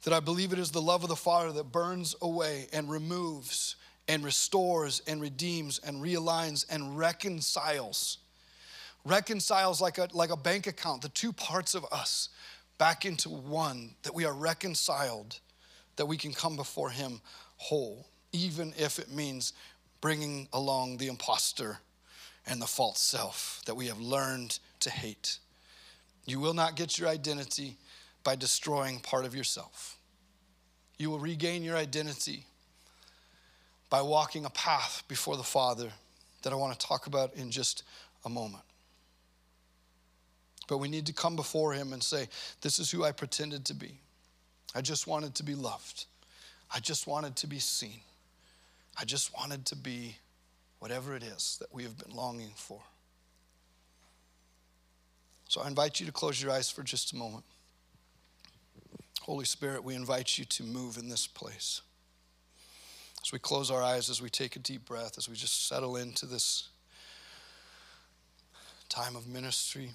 That 0.03 0.13
I 0.13 0.19
believe 0.19 0.53
it 0.53 0.59
is 0.59 0.71
the 0.71 0.81
love 0.81 1.03
of 1.03 1.09
the 1.09 1.15
Father 1.15 1.51
that 1.51 1.71
burns 1.71 2.15
away 2.21 2.67
and 2.71 2.89
removes 2.89 3.75
and 4.07 4.23
restores 4.23 5.01
and 5.07 5.21
redeems 5.21 5.79
and 5.79 5.97
realigns 5.97 6.65
and 6.69 6.97
reconciles. 6.97 8.19
Reconciles 9.05 9.81
like 9.81 9.97
a, 9.97 10.07
like 10.13 10.29
a 10.29 10.37
bank 10.37 10.67
account, 10.67 11.01
the 11.01 11.09
two 11.09 11.33
parts 11.33 11.75
of 11.75 11.85
us 11.91 12.29
back 12.79 13.05
into 13.05 13.29
one, 13.29 13.91
that 14.01 14.15
we 14.15 14.25
are 14.25 14.33
reconciled, 14.33 15.39
that 15.97 16.07
we 16.07 16.17
can 16.17 16.33
come 16.33 16.55
before 16.55 16.89
Him 16.89 17.21
whole, 17.57 18.07
even 18.31 18.73
if 18.77 18.97
it 18.97 19.11
means 19.11 19.53
bringing 20.01 20.47
along 20.53 20.97
the 20.97 21.09
impostor 21.09 21.77
and 22.47 22.59
the 22.59 22.65
false 22.65 22.99
self 22.99 23.61
that 23.67 23.75
we 23.75 23.87
have 23.87 23.99
learned 23.99 24.57
to 24.79 24.89
hate. 24.89 25.37
You 26.25 26.39
will 26.39 26.53
not 26.53 26.75
get 26.75 26.97
your 26.97 27.09
identity 27.09 27.77
by 28.23 28.35
destroying 28.35 28.99
part 28.99 29.25
of 29.25 29.35
yourself. 29.35 29.97
You 30.97 31.09
will 31.09 31.19
regain 31.19 31.63
your 31.63 31.77
identity 31.77 32.45
by 33.89 34.01
walking 34.01 34.45
a 34.45 34.49
path 34.49 35.03
before 35.07 35.37
the 35.37 35.43
Father 35.43 35.89
that 36.43 36.53
I 36.53 36.55
want 36.55 36.79
to 36.79 36.85
talk 36.85 37.07
about 37.07 37.33
in 37.35 37.51
just 37.51 37.83
a 38.23 38.29
moment. 38.29 38.63
But 40.69 40.77
we 40.77 40.87
need 40.87 41.07
to 41.07 41.13
come 41.13 41.35
before 41.35 41.73
Him 41.73 41.93
and 41.93 42.01
say, 42.01 42.29
This 42.61 42.77
is 42.77 42.91
who 42.91 43.03
I 43.03 43.11
pretended 43.11 43.65
to 43.65 43.73
be. 43.73 43.99
I 44.75 44.81
just 44.81 45.07
wanted 45.07 45.33
to 45.35 45.43
be 45.43 45.55
loved. 45.55 46.05
I 46.73 46.79
just 46.79 47.07
wanted 47.07 47.35
to 47.37 47.47
be 47.47 47.57
seen. 47.57 48.01
I 48.95 49.03
just 49.03 49.35
wanted 49.35 49.65
to 49.65 49.75
be 49.75 50.17
whatever 50.77 51.15
it 51.15 51.23
is 51.23 51.57
that 51.59 51.73
we 51.73 51.83
have 51.83 51.97
been 51.97 52.15
longing 52.15 52.53
for. 52.55 52.79
So 55.47 55.61
I 55.61 55.67
invite 55.67 55.99
you 55.99 56.05
to 56.05 56.11
close 56.11 56.39
your 56.39 56.51
eyes 56.51 56.69
for 56.69 56.83
just 56.83 57.13
a 57.13 57.15
moment. 57.15 57.43
Holy 59.21 59.45
Spirit, 59.45 59.83
we 59.83 59.95
invite 59.95 60.37
you 60.37 60.45
to 60.45 60.63
move 60.63 60.97
in 60.97 61.09
this 61.09 61.25
place. 61.25 61.81
As 63.23 63.31
we 63.31 63.39
close 63.39 63.71
our 63.71 63.81
eyes, 63.81 64.09
as 64.11 64.21
we 64.21 64.29
take 64.29 64.55
a 64.55 64.59
deep 64.59 64.85
breath, 64.85 65.17
as 65.17 65.27
we 65.27 65.35
just 65.35 65.67
settle 65.67 65.95
into 65.95 66.27
this 66.27 66.69
time 68.89 69.15
of 69.15 69.27
ministry. 69.27 69.91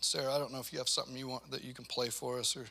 Sarah, 0.00 0.32
I 0.32 0.38
don't 0.38 0.52
know 0.52 0.60
if 0.60 0.72
you 0.72 0.78
have 0.78 0.88
something 0.88 1.16
you 1.16 1.28
want 1.28 1.50
that 1.50 1.64
you 1.64 1.74
can 1.74 1.84
play 1.84 2.08
for 2.08 2.38
us, 2.38 2.56
or, 2.56 2.64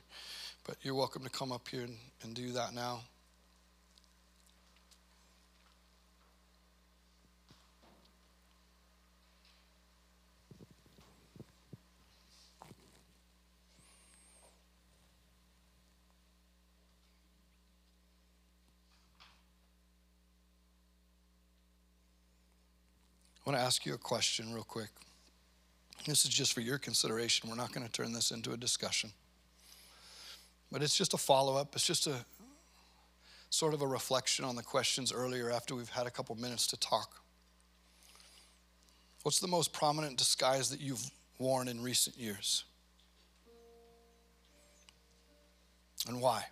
but 0.66 0.78
you're 0.82 0.96
welcome 0.96 1.24
to 1.24 1.30
come 1.30 1.52
up 1.52 1.68
here 1.68 1.82
and, 1.84 1.98
and 2.24 2.34
do 2.34 2.52
that 2.54 2.74
now. 2.74 3.02
I 23.46 23.50
want 23.50 23.60
to 23.60 23.64
ask 23.64 23.86
you 23.86 23.94
a 23.94 23.98
question 23.98 24.54
real 24.54 24.64
quick. 24.64 24.90
This 26.06 26.24
is 26.24 26.32
just 26.32 26.54
for 26.54 26.62
your 26.62 26.78
consideration. 26.78 27.50
We're 27.50 27.56
not 27.56 27.74
going 27.74 27.86
to 27.86 27.92
turn 27.92 28.14
this 28.14 28.32
into 28.32 28.54
a 28.54 28.58
discussion. 28.58 29.12
But 30.72 30.82
it's 30.82 30.96
just 30.96 31.14
a 31.14 31.18
follow 31.18 31.56
up. 31.56 31.76
It's 31.76 31.86
just 31.86 32.08
a 32.08 32.26
sort 33.50 33.74
of 33.74 33.82
a 33.82 33.88
reflection 33.88 34.46
on 34.46 34.56
the 34.56 34.64
questions 34.64 35.12
earlier 35.12 35.52
after 35.52 35.76
we've 35.76 35.90
had 35.90 36.08
a 36.08 36.12
couple 36.12 36.36
minutes 36.36 36.68
to 36.68 36.78
talk. 36.78 37.22
What's 39.24 39.40
the 39.40 39.48
most 39.48 39.74
prominent 39.74 40.18
disguise 40.18 40.70
that 40.70 40.80
you've 40.80 41.04
worn 41.40 41.68
in 41.68 41.82
recent 41.82 42.18
years? 42.18 42.64
And 46.08 46.22
why? 46.22 46.46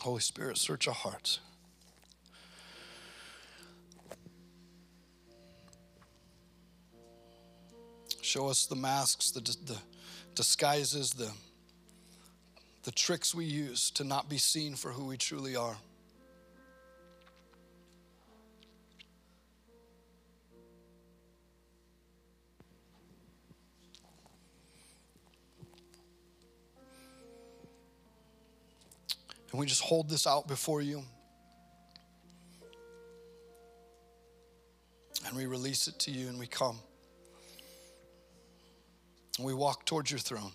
Holy 0.00 0.20
Spirit, 0.20 0.58
search 0.58 0.86
our 0.86 0.94
hearts. 0.94 1.40
Show 8.22 8.48
us 8.48 8.66
the 8.66 8.76
masks, 8.76 9.30
the, 9.30 9.40
the 9.40 9.78
disguises, 10.34 11.12
the, 11.12 11.30
the 12.84 12.92
tricks 12.92 13.34
we 13.34 13.44
use 13.44 13.90
to 13.92 14.04
not 14.04 14.28
be 14.28 14.38
seen 14.38 14.74
for 14.74 14.90
who 14.90 15.06
we 15.06 15.16
truly 15.16 15.56
are. 15.56 15.76
And 29.50 29.58
we 29.58 29.66
just 29.66 29.82
hold 29.82 30.08
this 30.08 30.26
out 30.26 30.46
before 30.46 30.82
you. 30.82 31.02
And 35.26 35.36
we 35.36 35.46
release 35.46 35.88
it 35.88 35.98
to 36.00 36.10
you 36.10 36.28
and 36.28 36.38
we 36.38 36.46
come. 36.46 36.78
And 39.36 39.46
we 39.46 39.54
walk 39.54 39.84
towards 39.84 40.10
your 40.10 40.20
throne. 40.20 40.52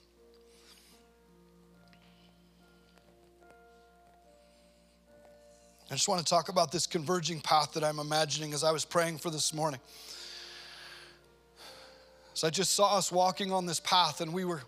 I 5.91 5.95
just 5.95 6.07
want 6.07 6.21
to 6.21 6.25
talk 6.25 6.49
about 6.49 6.71
this 6.71 6.87
converging 6.87 7.39
path 7.39 7.73
that 7.73 7.83
I'm 7.83 7.99
imagining 7.99 8.53
as 8.53 8.63
I 8.63 8.71
was 8.71 8.83
praying 8.83 9.19
for 9.19 9.29
this 9.29 9.53
morning. 9.53 9.79
So 12.33 12.47
I 12.47 12.49
just 12.49 12.73
saw 12.73 12.97
us 12.97 13.11
walking 13.11 13.51
on 13.51 13.67
this 13.67 13.79
path 13.79 14.19
and 14.21 14.33
we 14.33 14.43
were 14.43 14.63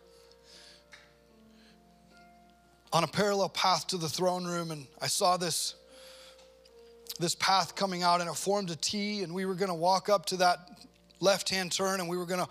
on 2.96 3.04
a 3.04 3.08
parallel 3.08 3.50
path 3.50 3.88
to 3.88 3.98
the 3.98 4.08
throne 4.08 4.46
room, 4.46 4.72
and 4.72 4.88
I 5.02 5.08
saw 5.08 5.36
this, 5.36 5.76
this 7.20 7.36
path 7.36 7.76
coming 7.76 8.04
out, 8.04 8.22
and 8.22 8.30
it 8.30 8.36
formed 8.38 8.72
a 8.72 8.76
T, 8.78 9.22
and 9.22 9.34
we 9.34 9.44
were 9.44 9.54
going 9.54 9.68
to 9.68 9.76
walk 9.76 10.08
up 10.08 10.26
to 10.28 10.38
that 10.38 10.60
left 11.20 11.50
hand 11.50 11.74
turn, 11.74 12.00
and 12.00 12.08
we 12.08 12.18
were 12.18 12.26
going 12.26 12.40
to 12.40 12.48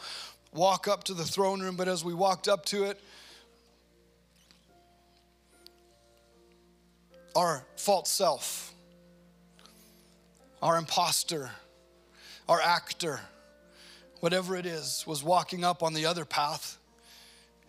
walk 0.53 0.87
up 0.87 1.03
to 1.05 1.15
the 1.15 1.25
throne 1.25 1.63
room. 1.63 1.77
But 1.77 1.89
as 1.89 2.05
we 2.05 2.13
walked 2.13 2.47
up 2.47 2.67
to 2.67 2.85
it, 2.85 3.01
our 7.35 7.65
false 7.79 8.11
self, 8.11 8.75
our 10.61 10.77
imposter, 10.77 11.49
our 12.51 12.61
actor, 12.61 13.19
whatever 14.21 14.57
it 14.57 14.67
is, 14.67 15.05
was 15.07 15.25
walking 15.25 15.65
up 15.65 15.83
on 15.83 15.95
the 15.95 16.05
other 16.05 16.27
path. 16.27 16.77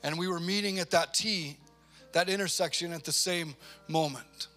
And 0.04 0.20
we 0.20 0.28
were 0.28 0.42
meeting 0.42 0.80
at 0.80 0.92
that 0.92 1.14
T 1.14 1.56
that 2.16 2.30
intersection 2.30 2.94
at 2.94 3.04
the 3.04 3.12
same 3.12 3.54
moment. 3.90 4.48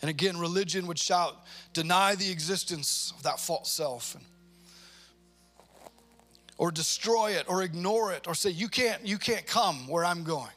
And 0.00 0.08
again, 0.08 0.38
religion 0.38 0.86
would 0.86 0.98
shout, 0.98 1.44
deny 1.72 2.14
the 2.14 2.30
existence 2.30 3.12
of 3.16 3.24
that 3.24 3.40
false 3.40 3.68
self. 3.68 4.16
Or 6.56 6.70
destroy 6.70 7.32
it 7.32 7.46
or 7.48 7.64
ignore 7.64 8.12
it 8.12 8.28
or 8.28 8.34
say 8.36 8.50
you 8.50 8.68
can't 8.68 9.04
you 9.04 9.18
can't 9.18 9.44
come 9.44 9.88
where 9.88 10.04
i'm 10.04 10.22
going 10.22 10.52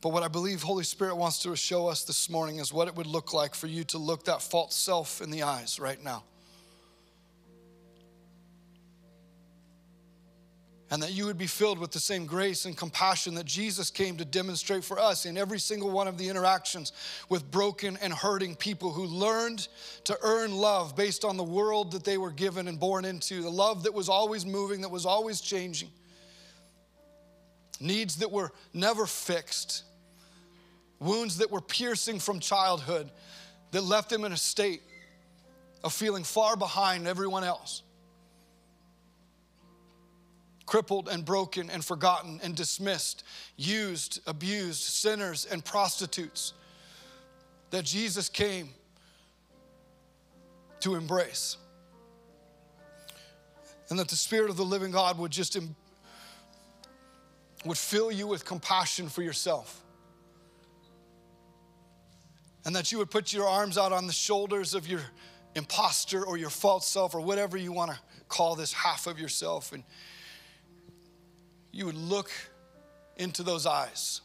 But 0.00 0.10
what 0.10 0.22
I 0.22 0.28
believe 0.28 0.62
Holy 0.62 0.84
Spirit 0.84 1.16
wants 1.16 1.40
to 1.40 1.54
show 1.54 1.86
us 1.86 2.04
this 2.04 2.30
morning 2.30 2.58
is 2.58 2.72
what 2.72 2.88
it 2.88 2.96
would 2.96 3.06
look 3.06 3.34
like 3.34 3.54
for 3.54 3.66
you 3.66 3.84
to 3.84 3.98
look 3.98 4.24
that 4.24 4.40
false 4.40 4.74
self 4.74 5.20
in 5.20 5.30
the 5.30 5.42
eyes 5.42 5.78
right 5.78 6.02
now. 6.02 6.24
And 10.92 11.02
that 11.02 11.12
you 11.12 11.26
would 11.26 11.38
be 11.38 11.46
filled 11.46 11.78
with 11.78 11.92
the 11.92 12.00
same 12.00 12.26
grace 12.26 12.64
and 12.64 12.76
compassion 12.76 13.34
that 13.34 13.44
Jesus 13.44 13.90
came 13.90 14.16
to 14.16 14.24
demonstrate 14.24 14.82
for 14.82 14.98
us 14.98 15.24
in 15.24 15.36
every 15.36 15.60
single 15.60 15.90
one 15.90 16.08
of 16.08 16.18
the 16.18 16.28
interactions 16.28 16.92
with 17.28 17.48
broken 17.48 17.96
and 18.02 18.12
hurting 18.12 18.56
people 18.56 18.90
who 18.90 19.04
learned 19.04 19.68
to 20.04 20.18
earn 20.22 20.52
love 20.52 20.96
based 20.96 21.24
on 21.24 21.36
the 21.36 21.44
world 21.44 21.92
that 21.92 22.02
they 22.02 22.18
were 22.18 22.32
given 22.32 22.66
and 22.66 22.80
born 22.80 23.04
into, 23.04 23.42
the 23.42 23.50
love 23.50 23.84
that 23.84 23.94
was 23.94 24.08
always 24.08 24.44
moving, 24.44 24.80
that 24.80 24.90
was 24.90 25.06
always 25.06 25.40
changing, 25.40 25.90
needs 27.78 28.16
that 28.16 28.32
were 28.32 28.50
never 28.72 29.06
fixed 29.06 29.84
wounds 31.00 31.38
that 31.38 31.50
were 31.50 31.62
piercing 31.62 32.20
from 32.20 32.38
childhood 32.38 33.10
that 33.72 33.82
left 33.82 34.12
him 34.12 34.24
in 34.24 34.32
a 34.32 34.36
state 34.36 34.82
of 35.82 35.92
feeling 35.92 36.22
far 36.22 36.56
behind 36.56 37.08
everyone 37.08 37.42
else. 37.42 37.82
Crippled 40.66 41.08
and 41.08 41.24
broken 41.24 41.70
and 41.70 41.84
forgotten 41.84 42.38
and 42.44 42.54
dismissed, 42.54 43.24
used, 43.56 44.20
abused, 44.26 44.82
sinners 44.82 45.46
and 45.50 45.64
prostitutes 45.64 46.52
that 47.70 47.84
Jesus 47.84 48.28
came 48.28 48.68
to 50.80 50.94
embrace. 50.94 51.56
And 53.88 53.98
that 53.98 54.08
the 54.08 54.16
Spirit 54.16 54.50
of 54.50 54.56
the 54.56 54.64
living 54.64 54.92
God 54.92 55.18
would 55.18 55.32
just 55.32 55.58
would 57.64 57.78
fill 57.78 58.12
you 58.12 58.26
with 58.26 58.44
compassion 58.44 59.08
for 59.08 59.22
yourself 59.22 59.82
and 62.64 62.74
that 62.76 62.92
you 62.92 62.98
would 62.98 63.10
put 63.10 63.32
your 63.32 63.46
arms 63.46 63.78
out 63.78 63.92
on 63.92 64.06
the 64.06 64.12
shoulders 64.12 64.74
of 64.74 64.86
your 64.86 65.00
imposter 65.54 66.24
or 66.24 66.36
your 66.36 66.50
false 66.50 66.86
self 66.86 67.14
or 67.14 67.20
whatever 67.20 67.56
you 67.56 67.72
want 67.72 67.90
to 67.90 67.98
call 68.28 68.54
this 68.54 68.72
half 68.72 69.06
of 69.06 69.18
yourself 69.18 69.72
and 69.72 69.82
you 71.72 71.86
would 71.86 71.96
look 71.96 72.30
into 73.16 73.42
those 73.42 73.66
eyes. 73.66 74.20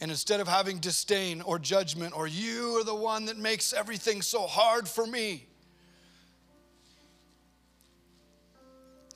And 0.00 0.10
instead 0.10 0.40
of 0.40 0.46
having 0.46 0.78
disdain 0.78 1.42
or 1.42 1.58
judgment 1.58 2.16
or 2.16 2.26
you 2.26 2.78
are 2.78 2.84
the 2.84 2.94
one 2.94 3.26
that 3.26 3.36
makes 3.36 3.72
everything 3.72 4.22
so 4.22 4.46
hard 4.46 4.86
for 4.86 5.06
me 5.06 5.48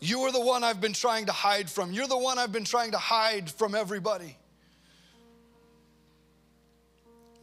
you 0.03 0.23
are 0.23 0.33
the 0.33 0.41
one 0.41 0.65
I've 0.65 0.81
been 0.81 0.95
trying 0.95 1.27
to 1.27 1.33
hide 1.33 1.71
from. 1.71 1.93
You're 1.93 2.09
the 2.09 2.19
one 2.19 2.37
I've 2.37 2.51
been 2.51 2.65
trying 2.65 2.91
to 2.91 2.99
hide 2.99 3.49
from 3.49 3.77
everybody 3.77 4.37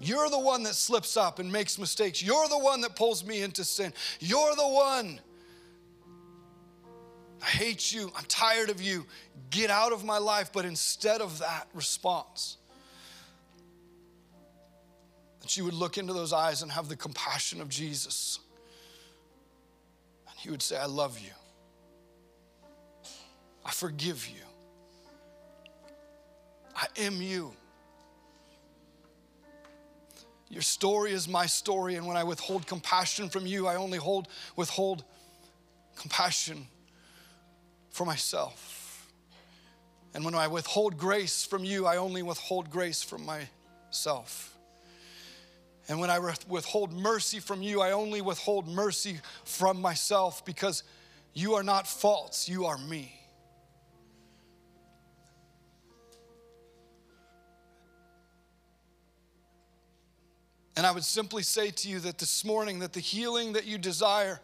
you're 0.01 0.29
the 0.29 0.39
one 0.39 0.63
that 0.63 0.75
slips 0.75 1.17
up 1.17 1.39
and 1.39 1.51
makes 1.51 1.77
mistakes. 1.77 2.23
You're 2.23 2.47
the 2.47 2.57
one 2.57 2.81
that 2.81 2.95
pulls 2.95 3.25
me 3.25 3.41
into 3.41 3.65
sin. 3.65 3.93
You're 4.19 4.55
the 4.55 4.67
one. 4.67 5.19
I 7.41 7.45
hate 7.45 7.93
you. 7.93 8.11
I'm 8.15 8.25
tired 8.25 8.69
of 8.69 8.81
you. 8.81 9.05
Get 9.49 9.69
out 9.69 9.91
of 9.91 10.05
my 10.05 10.17
life. 10.17 10.51
But 10.53 10.65
instead 10.65 11.21
of 11.21 11.39
that 11.39 11.67
response, 11.73 12.57
that 15.41 15.57
you 15.57 15.65
would 15.65 15.73
look 15.73 15.97
into 15.97 16.13
those 16.13 16.31
eyes 16.31 16.61
and 16.61 16.71
have 16.71 16.87
the 16.87 16.95
compassion 16.95 17.59
of 17.59 17.67
Jesus. 17.69 18.39
And 20.29 20.37
he 20.39 20.49
would 20.49 20.61
say, 20.61 20.77
I 20.77 20.85
love 20.85 21.19
you. 21.19 21.31
I 23.65 23.71
forgive 23.71 24.27
you. 24.27 24.43
I 26.73 26.87
am 26.97 27.21
you. 27.21 27.53
Your 30.49 30.63
story 30.63 31.11
is 31.11 31.27
my 31.27 31.45
story, 31.45 31.95
and 31.95 32.07
when 32.07 32.17
I 32.17 32.23
withhold 32.23 32.65
compassion 32.65 33.29
from 33.29 33.45
you, 33.45 33.67
I 33.67 33.75
only 33.75 33.99
hold, 33.99 34.27
withhold 34.55 35.03
compassion 35.95 36.65
for 37.91 38.03
myself. 38.03 39.07
And 40.13 40.25
when 40.25 40.33
I 40.33 40.47
withhold 40.47 40.97
grace 40.97 41.45
from 41.45 41.63
you, 41.63 41.85
I 41.85 41.97
only 41.97 42.23
withhold 42.23 42.71
grace 42.71 43.03
from 43.03 43.25
myself. 43.25 44.57
And 45.87 45.99
when 45.99 46.09
I 46.09 46.19
withhold 46.19 46.93
mercy 46.93 47.39
from 47.39 47.61
you, 47.61 47.81
I 47.81 47.91
only 47.91 48.21
withhold 48.21 48.67
mercy 48.67 49.19
from 49.43 49.79
myself 49.81 50.43
because 50.45 50.83
you 51.33 51.55
are 51.55 51.63
not 51.63 51.87
false, 51.87 52.49
you 52.49 52.65
are 52.65 52.77
me. 52.77 53.18
And 60.79 60.87
I 60.87 60.91
would 60.91 61.03
simply 61.03 61.43
say 61.43 61.71
to 61.71 61.89
you 61.89 61.99
that 61.99 62.19
this 62.19 62.45
morning 62.45 62.79
that 62.79 62.93
the 62.93 63.01
healing 63.01 63.51
that 63.51 63.65
you 63.65 63.77
desire 63.77 64.39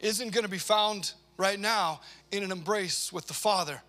isn't 0.00 0.32
going 0.32 0.42
to 0.42 0.50
be 0.50 0.58
found 0.58 1.12
right 1.36 1.60
now 1.60 2.00
in 2.32 2.42
an 2.42 2.50
embrace 2.50 3.12
with 3.12 3.28
the 3.28 3.32
Father. 3.32 3.80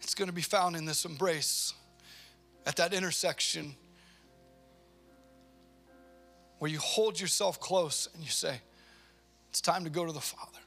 It's 0.00 0.14
going 0.14 0.28
to 0.28 0.34
be 0.34 0.40
found 0.40 0.76
in 0.76 0.86
this 0.86 1.04
embrace 1.04 1.74
at 2.64 2.76
that 2.76 2.94
intersection 2.94 3.74
where 6.58 6.70
you 6.70 6.78
hold 6.78 7.20
yourself 7.20 7.60
close 7.60 8.08
and 8.14 8.24
you 8.24 8.30
say, 8.30 8.62
It's 9.50 9.60
time 9.60 9.84
to 9.84 9.90
go 9.90 10.06
to 10.06 10.12
the 10.12 10.20
Father. 10.20 10.58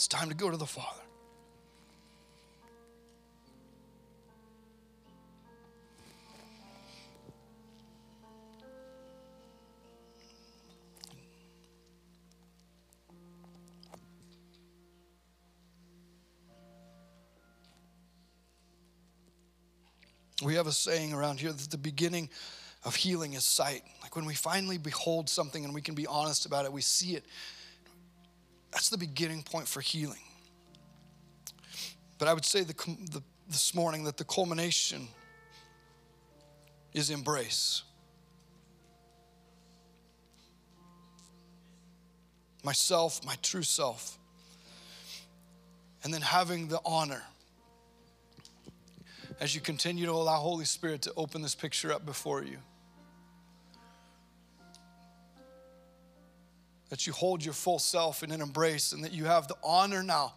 It's 0.00 0.08
time 0.08 0.30
to 0.30 0.34
go 0.34 0.50
to 0.50 0.56
the 0.56 0.64
Father. 0.64 0.98
We 20.42 20.54
have 20.54 20.66
a 20.66 20.72
saying 20.72 21.12
around 21.12 21.40
here 21.40 21.52
that 21.52 21.70
the 21.70 21.76
beginning 21.76 22.30
of 22.84 22.96
healing 22.96 23.34
is 23.34 23.44
sight. 23.44 23.82
Like 24.00 24.16
when 24.16 24.24
we 24.24 24.34
finally 24.34 24.78
behold 24.78 25.28
something 25.28 25.62
and 25.62 25.74
we 25.74 25.82
can 25.82 25.94
be 25.94 26.06
honest 26.06 26.46
about 26.46 26.64
it, 26.64 26.72
we 26.72 26.80
see 26.80 27.16
it. 27.16 27.24
That's 28.72 28.88
the 28.88 28.98
beginning 28.98 29.42
point 29.42 29.66
for 29.66 29.80
healing. 29.80 30.20
But 32.18 32.28
I 32.28 32.34
would 32.34 32.44
say 32.44 32.62
the, 32.62 32.74
the, 33.12 33.22
this 33.48 33.74
morning 33.74 34.04
that 34.04 34.16
the 34.16 34.24
culmination 34.24 35.08
is 36.92 37.10
embrace. 37.10 37.82
Myself, 42.62 43.24
my 43.24 43.36
true 43.42 43.62
self. 43.62 44.18
And 46.04 46.12
then 46.12 46.20
having 46.20 46.68
the 46.68 46.80
honor 46.84 47.22
as 49.40 49.54
you 49.54 49.60
continue 49.60 50.04
to 50.06 50.12
allow 50.12 50.36
Holy 50.36 50.66
Spirit 50.66 51.02
to 51.02 51.12
open 51.16 51.40
this 51.40 51.54
picture 51.54 51.92
up 51.92 52.04
before 52.04 52.44
you. 52.44 52.58
That 56.90 57.06
you 57.06 57.12
hold 57.12 57.44
your 57.44 57.54
full 57.54 57.78
self 57.78 58.22
in 58.22 58.30
an 58.30 58.40
embrace 58.40 58.92
and 58.92 59.02
that 59.04 59.12
you 59.12 59.24
have 59.24 59.48
the 59.48 59.56
honor 59.64 60.02
now 60.02 60.34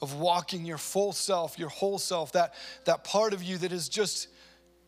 of 0.00 0.14
walking 0.14 0.64
your 0.64 0.78
full 0.78 1.12
self, 1.12 1.58
your 1.58 1.68
whole 1.68 1.98
self, 1.98 2.32
that, 2.32 2.54
that 2.84 3.04
part 3.04 3.32
of 3.32 3.42
you 3.42 3.58
that 3.58 3.72
is 3.72 3.88
just 3.88 4.28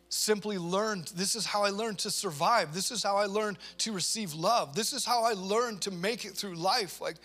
simply 0.08 0.58
learned 0.58 1.06
this 1.14 1.36
is 1.36 1.46
how 1.46 1.62
I 1.62 1.70
learned 1.70 1.98
to 2.00 2.10
survive. 2.10 2.74
This 2.74 2.90
is 2.90 3.02
how 3.02 3.16
I 3.16 3.26
learned 3.26 3.58
to 3.78 3.92
receive 3.92 4.34
love. 4.34 4.74
This 4.74 4.92
is 4.92 5.04
how 5.04 5.22
I 5.22 5.32
learned 5.32 5.82
to 5.82 5.90
make 5.90 6.24
it 6.24 6.32
through 6.32 6.54
life. 6.54 7.00
Like, 7.00 7.16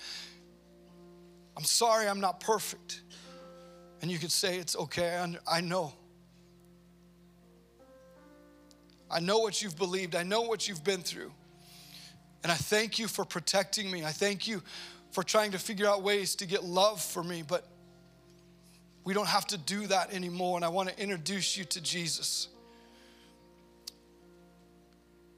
I'm 1.57 1.63
sorry 1.63 2.07
I'm 2.07 2.19
not 2.19 2.39
perfect. 2.39 3.01
And 4.01 4.11
you 4.11 4.19
could 4.19 4.31
say, 4.31 4.59
It's 4.59 4.75
okay, 4.75 5.19
I 5.47 5.61
know. 5.61 5.93
I 9.09 9.19
know 9.19 9.39
what 9.39 9.61
you've 9.61 9.77
believed, 9.77 10.15
I 10.15 10.23
know 10.23 10.41
what 10.41 10.67
you've 10.67 10.83
been 10.83 11.01
through. 11.01 11.31
And 12.45 12.51
I 12.51 12.55
thank 12.57 12.99
you 12.99 13.07
for 13.07 13.25
protecting 13.25 13.89
me. 13.89 14.05
I 14.05 14.11
thank 14.11 14.47
you 14.47 14.61
for 15.09 15.23
trying 15.23 15.53
to 15.53 15.57
figure 15.57 15.87
out 15.87 16.03
ways 16.03 16.35
to 16.35 16.45
get 16.45 16.63
love 16.63 17.01
for 17.01 17.23
me, 17.23 17.41
but 17.41 17.67
we 19.03 19.15
don't 19.15 19.27
have 19.27 19.47
to 19.47 19.57
do 19.57 19.87
that 19.87 20.13
anymore. 20.13 20.55
And 20.55 20.63
I 20.63 20.67
want 20.67 20.89
to 20.89 21.01
introduce 21.01 21.57
you 21.57 21.63
to 21.63 21.81
Jesus. 21.81 22.49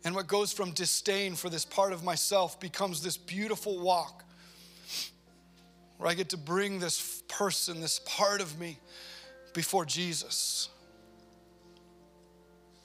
And 0.03 0.15
what 0.15 0.27
goes 0.27 0.51
from 0.51 0.71
disdain 0.71 1.35
for 1.35 1.49
this 1.49 1.63
part 1.63 1.93
of 1.93 2.03
myself 2.03 2.59
becomes 2.59 3.01
this 3.01 3.15
beautiful 3.15 3.79
walk 3.79 4.25
where 5.99 6.09
I 6.09 6.13
get 6.13 6.27
to 6.31 6.37
bring 6.37 6.77
this 6.77 7.23
person, 7.29 7.79
this 7.79 8.01
part 8.05 8.41
of 8.41 8.59
me, 8.59 8.79
before 9.53 9.85
Jesus. 9.85 10.67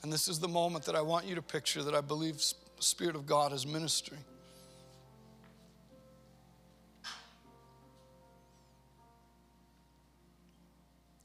And 0.01 0.13
this 0.13 0.29
is 0.29 0.39
the 0.39 0.47
moment 0.47 0.85
that 0.85 0.95
I 0.95 1.01
want 1.01 1.25
you 1.25 1.35
to 1.35 1.41
picture 1.41 1.83
that 1.83 1.93
I 1.93 1.99
believe 1.99 2.41
the 2.83 2.87
Spirit 2.87 3.15
of 3.15 3.25
God 3.25 3.53
is 3.53 3.65
ministering. 3.65 4.19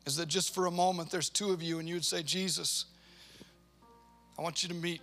Is 0.07 0.15
that 0.19 0.29
just 0.29 0.55
for 0.55 0.67
a 0.67 0.71
moment 0.71 1.11
there's 1.11 1.29
two 1.29 1.51
of 1.51 1.61
you 1.61 1.81
and 1.81 1.89
you 1.89 1.97
would 1.97 2.05
say, 2.05 2.23
Jesus, 2.23 2.85
I 4.39 4.43
want 4.43 4.63
you 4.63 4.69
to 4.69 4.75
meet 4.77 5.01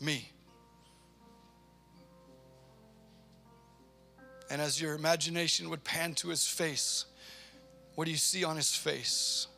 me. 0.00 0.30
And 4.50 4.62
as 4.62 4.80
your 4.80 4.94
imagination 4.94 5.68
would 5.68 5.82
pan 5.82 6.14
to 6.14 6.28
his 6.28 6.46
face, 6.46 7.06
what 7.96 8.04
do 8.04 8.12
you 8.12 8.16
see 8.16 8.44
on 8.44 8.54
his 8.54 8.72
face? 8.72 9.48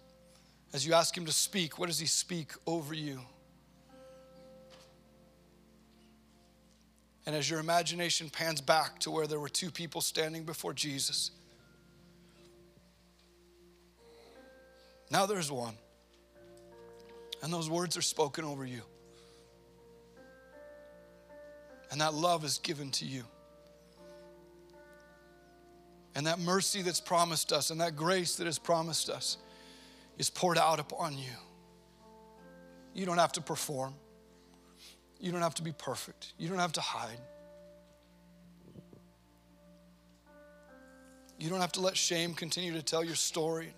As 0.72 0.86
you 0.86 0.94
ask 0.94 1.14
Him 1.14 1.26
to 1.26 1.32
speak, 1.32 1.78
what 1.78 1.88
does 1.88 1.98
He 1.98 2.06
speak 2.06 2.52
over 2.66 2.94
you? 2.94 3.20
And 7.26 7.36
as 7.36 7.48
your 7.48 7.60
imagination 7.60 8.30
pans 8.30 8.60
back 8.60 8.98
to 9.00 9.10
where 9.10 9.26
there 9.26 9.38
were 9.38 9.48
two 9.48 9.70
people 9.70 10.00
standing 10.00 10.42
before 10.42 10.72
Jesus, 10.72 11.30
now 15.10 15.26
there's 15.26 15.50
one. 15.50 15.74
And 17.42 17.52
those 17.52 17.68
words 17.68 17.96
are 17.96 18.02
spoken 18.02 18.44
over 18.44 18.64
you. 18.64 18.82
And 21.90 22.00
that 22.00 22.14
love 22.14 22.44
is 22.44 22.58
given 22.58 22.90
to 22.92 23.04
you. 23.04 23.24
And 26.14 26.26
that 26.26 26.38
mercy 26.38 26.82
that's 26.82 27.00
promised 27.00 27.52
us 27.52 27.70
and 27.70 27.80
that 27.80 27.96
grace 27.96 28.36
that 28.36 28.46
is 28.46 28.58
promised 28.58 29.08
us 29.10 29.38
is 30.18 30.30
poured 30.30 30.58
out 30.58 30.78
upon 30.78 31.16
you. 31.16 31.32
You 32.94 33.06
don't 33.06 33.18
have 33.18 33.32
to 33.32 33.40
perform. 33.40 33.94
You 35.22 35.30
don't 35.30 35.40
have 35.40 35.54
to 35.54 35.62
be 35.62 35.70
perfect. 35.70 36.32
You 36.36 36.48
don't 36.48 36.58
have 36.58 36.72
to 36.72 36.80
hide. 36.80 37.20
You 41.38 41.48
don't 41.48 41.60
have 41.60 41.72
to 41.72 41.80
let 41.80 41.96
shame 41.96 42.34
continue 42.34 42.72
to 42.72 42.82
tell 42.82 43.04
your 43.04 43.14
story. 43.14 43.72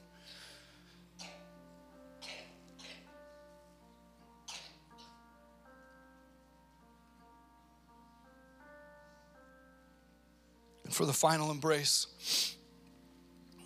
And 10.84 10.94
for 10.94 11.04
the 11.04 11.12
final 11.12 11.50
embrace 11.50 12.56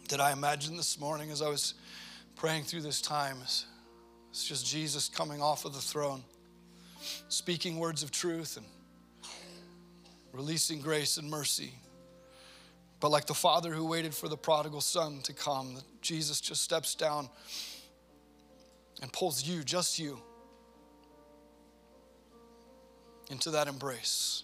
that 0.09 0.20
I 0.20 0.33
imagined 0.33 0.79
this 0.79 0.99
morning 0.99 1.31
as 1.31 1.43
I 1.43 1.49
was 1.49 1.74
praying 2.35 2.64
through 2.64 2.83
this 2.83 3.01
time 3.01 3.39
it's 3.43 4.47
just 4.47 4.66
Jesus 4.66 5.09
coming 5.09 5.41
off 5.41 5.64
of 5.64 5.74
the 5.74 5.81
throne, 5.81 6.22
speaking 7.29 7.79
words 7.79 8.03
of 8.03 8.11
truth 8.11 8.57
and 8.57 8.67
releasing 10.33 10.81
grace 10.81 11.17
and 11.17 11.29
mercy. 11.29 11.73
But 13.01 13.11
like 13.11 13.27
the 13.27 13.35
father 13.35 13.73
who 13.73 13.87
waited 13.87 14.15
for 14.15 14.29
the 14.29 14.37
prodigal 14.37 14.81
son 14.81 15.21
to 15.23 15.33
come, 15.33 15.79
Jesus 16.01 16.41
just 16.41 16.63
steps 16.63 16.95
down 16.95 17.29
and 19.01 19.13
pulls 19.13 19.45
you, 19.45 19.63
just 19.63 19.99
you, 19.99 20.19
into 23.31 23.51
that 23.51 23.69
embrace. 23.69 24.43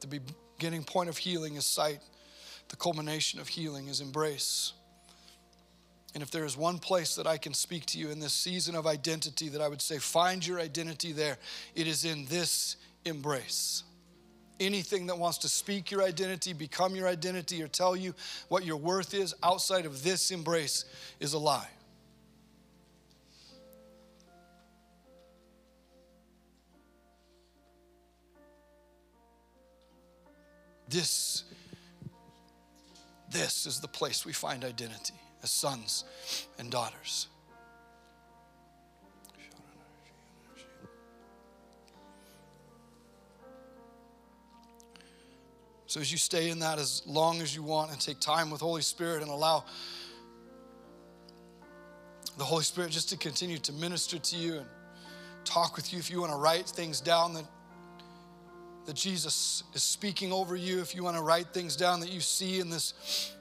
The 0.00 0.20
beginning 0.58 0.84
point 0.84 1.08
of 1.08 1.16
healing 1.16 1.56
is 1.56 1.66
sight 1.66 2.00
the 2.68 2.76
culmination 2.76 3.40
of 3.40 3.48
healing 3.48 3.88
is 3.88 4.00
embrace. 4.00 4.72
And 6.16 6.22
if 6.22 6.30
there 6.30 6.46
is 6.46 6.56
one 6.56 6.78
place 6.78 7.14
that 7.16 7.26
I 7.26 7.36
can 7.36 7.52
speak 7.52 7.84
to 7.88 7.98
you 7.98 8.08
in 8.08 8.20
this 8.20 8.32
season 8.32 8.74
of 8.74 8.86
identity, 8.86 9.50
that 9.50 9.60
I 9.60 9.68
would 9.68 9.82
say, 9.82 9.98
find 9.98 10.44
your 10.46 10.58
identity 10.58 11.12
there, 11.12 11.36
it 11.74 11.86
is 11.86 12.06
in 12.06 12.24
this 12.24 12.76
embrace. 13.04 13.82
Anything 14.58 15.08
that 15.08 15.18
wants 15.18 15.36
to 15.36 15.48
speak 15.50 15.90
your 15.90 16.02
identity, 16.02 16.54
become 16.54 16.96
your 16.96 17.06
identity, 17.06 17.62
or 17.62 17.68
tell 17.68 17.94
you 17.94 18.14
what 18.48 18.64
your 18.64 18.78
worth 18.78 19.12
is 19.12 19.34
outside 19.42 19.84
of 19.84 20.02
this 20.02 20.30
embrace 20.30 20.86
is 21.20 21.34
a 21.34 21.38
lie. 21.38 21.68
This 30.88 31.44
this 33.30 33.66
is 33.66 33.80
the 33.80 33.88
place 33.88 34.24
we 34.24 34.32
find 34.32 34.64
identity 34.64 35.12
as 35.46 35.52
sons 35.52 36.02
and 36.58 36.72
daughters. 36.72 37.28
So 45.86 46.00
as 46.00 46.10
you 46.10 46.18
stay 46.18 46.50
in 46.50 46.58
that 46.58 46.80
as 46.80 47.02
long 47.06 47.40
as 47.40 47.54
you 47.54 47.62
want 47.62 47.92
and 47.92 48.00
take 48.00 48.18
time 48.18 48.50
with 48.50 48.60
Holy 48.60 48.82
Spirit 48.82 49.22
and 49.22 49.30
allow 49.30 49.64
the 52.36 52.44
Holy 52.44 52.64
Spirit 52.64 52.90
just 52.90 53.08
to 53.10 53.16
continue 53.16 53.58
to 53.58 53.72
minister 53.72 54.18
to 54.18 54.36
you 54.36 54.56
and 54.56 54.66
talk 55.44 55.76
with 55.76 55.92
you 55.92 56.00
if 56.00 56.10
you 56.10 56.18
want 56.20 56.32
to 56.32 56.38
write 56.38 56.66
things 56.66 57.00
down 57.00 57.34
that 57.34 57.44
that 58.86 58.94
Jesus 58.94 59.64
is 59.74 59.82
speaking 59.82 60.32
over 60.32 60.54
you, 60.54 60.80
if 60.80 60.94
you 60.94 61.02
want 61.02 61.16
to 61.16 61.22
write 61.22 61.48
things 61.48 61.76
down 61.76 61.98
that 62.00 62.10
you 62.10 62.20
see 62.20 62.60
in 62.60 62.70
this 62.70 63.35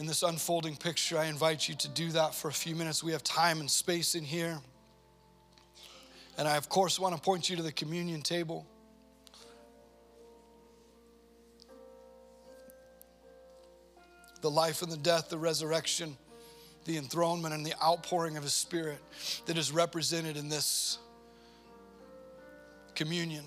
in 0.00 0.06
this 0.06 0.22
unfolding 0.22 0.74
picture 0.76 1.18
I 1.18 1.26
invite 1.26 1.68
you 1.68 1.74
to 1.76 1.88
do 1.88 2.10
that 2.12 2.34
for 2.34 2.48
a 2.48 2.52
few 2.52 2.74
minutes. 2.74 3.04
We 3.04 3.12
have 3.12 3.22
time 3.22 3.60
and 3.60 3.70
space 3.70 4.14
in 4.14 4.24
here. 4.24 4.58
And 6.38 6.48
I 6.48 6.56
of 6.56 6.70
course 6.70 6.98
want 6.98 7.14
to 7.14 7.20
point 7.20 7.50
you 7.50 7.56
to 7.56 7.62
the 7.62 7.70
communion 7.70 8.22
table. 8.22 8.66
The 14.40 14.50
life 14.50 14.80
and 14.80 14.90
the 14.90 14.96
death 14.96 15.28
the 15.28 15.38
resurrection 15.38 16.16
the 16.86 16.96
enthronement 16.96 17.54
and 17.54 17.64
the 17.64 17.74
outpouring 17.84 18.38
of 18.38 18.42
His 18.42 18.54
Spirit 18.54 18.98
that 19.44 19.58
is 19.58 19.70
represented 19.70 20.38
in 20.38 20.48
this 20.48 20.96
communion. 22.94 23.44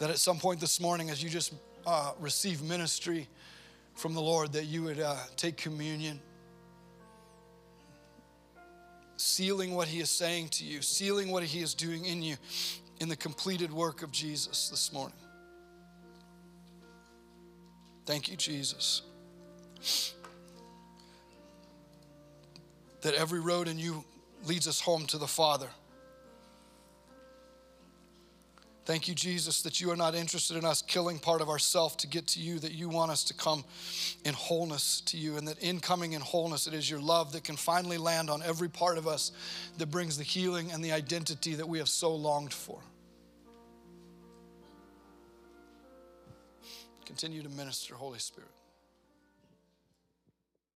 That 0.00 0.10
at 0.10 0.18
some 0.18 0.38
point 0.38 0.58
this 0.58 0.80
morning, 0.80 1.08
as 1.08 1.22
you 1.22 1.30
just 1.30 1.54
uh, 1.86 2.12
receive 2.18 2.62
ministry 2.62 3.28
from 3.98 4.14
the 4.14 4.20
Lord, 4.20 4.52
that 4.52 4.64
you 4.64 4.84
would 4.84 5.00
uh, 5.00 5.16
take 5.36 5.56
communion, 5.56 6.20
sealing 9.16 9.74
what 9.74 9.88
He 9.88 10.00
is 10.00 10.10
saying 10.10 10.48
to 10.50 10.64
you, 10.64 10.80
sealing 10.80 11.30
what 11.30 11.42
He 11.42 11.60
is 11.60 11.74
doing 11.74 12.04
in 12.04 12.22
you 12.22 12.36
in 13.00 13.08
the 13.08 13.16
completed 13.16 13.72
work 13.72 14.02
of 14.02 14.10
Jesus 14.10 14.70
this 14.70 14.92
morning. 14.92 15.18
Thank 18.06 18.30
you, 18.30 18.36
Jesus. 18.36 19.02
that 23.02 23.14
every 23.14 23.40
road 23.40 23.68
in 23.68 23.78
you 23.78 24.04
leads 24.46 24.66
us 24.66 24.80
home 24.80 25.06
to 25.06 25.18
the 25.18 25.26
Father. 25.26 25.68
Thank 28.88 29.06
you, 29.06 29.14
Jesus, 29.14 29.60
that 29.64 29.82
you 29.82 29.90
are 29.90 29.96
not 29.96 30.14
interested 30.14 30.56
in 30.56 30.64
us 30.64 30.80
killing 30.80 31.18
part 31.18 31.42
of 31.42 31.50
ourself 31.50 31.98
to 31.98 32.06
get 32.06 32.26
to 32.28 32.40
you, 32.40 32.58
that 32.60 32.72
you 32.72 32.88
want 32.88 33.10
us 33.10 33.22
to 33.24 33.34
come 33.34 33.62
in 34.24 34.32
wholeness 34.32 35.02
to 35.02 35.18
you, 35.18 35.36
and 35.36 35.46
that 35.46 35.58
in 35.58 35.78
coming 35.78 36.14
in 36.14 36.22
wholeness, 36.22 36.66
it 36.66 36.72
is 36.72 36.90
your 36.90 36.98
love 36.98 37.32
that 37.32 37.44
can 37.44 37.54
finally 37.54 37.98
land 37.98 38.30
on 38.30 38.42
every 38.42 38.70
part 38.70 38.96
of 38.96 39.06
us 39.06 39.30
that 39.76 39.90
brings 39.90 40.16
the 40.16 40.24
healing 40.24 40.72
and 40.72 40.82
the 40.82 40.92
identity 40.92 41.54
that 41.56 41.68
we 41.68 41.76
have 41.76 41.88
so 41.90 42.14
longed 42.14 42.54
for. 42.54 42.80
Continue 47.04 47.42
to 47.42 47.50
minister, 47.50 47.94
Holy 47.94 48.18
Spirit. 48.18 48.48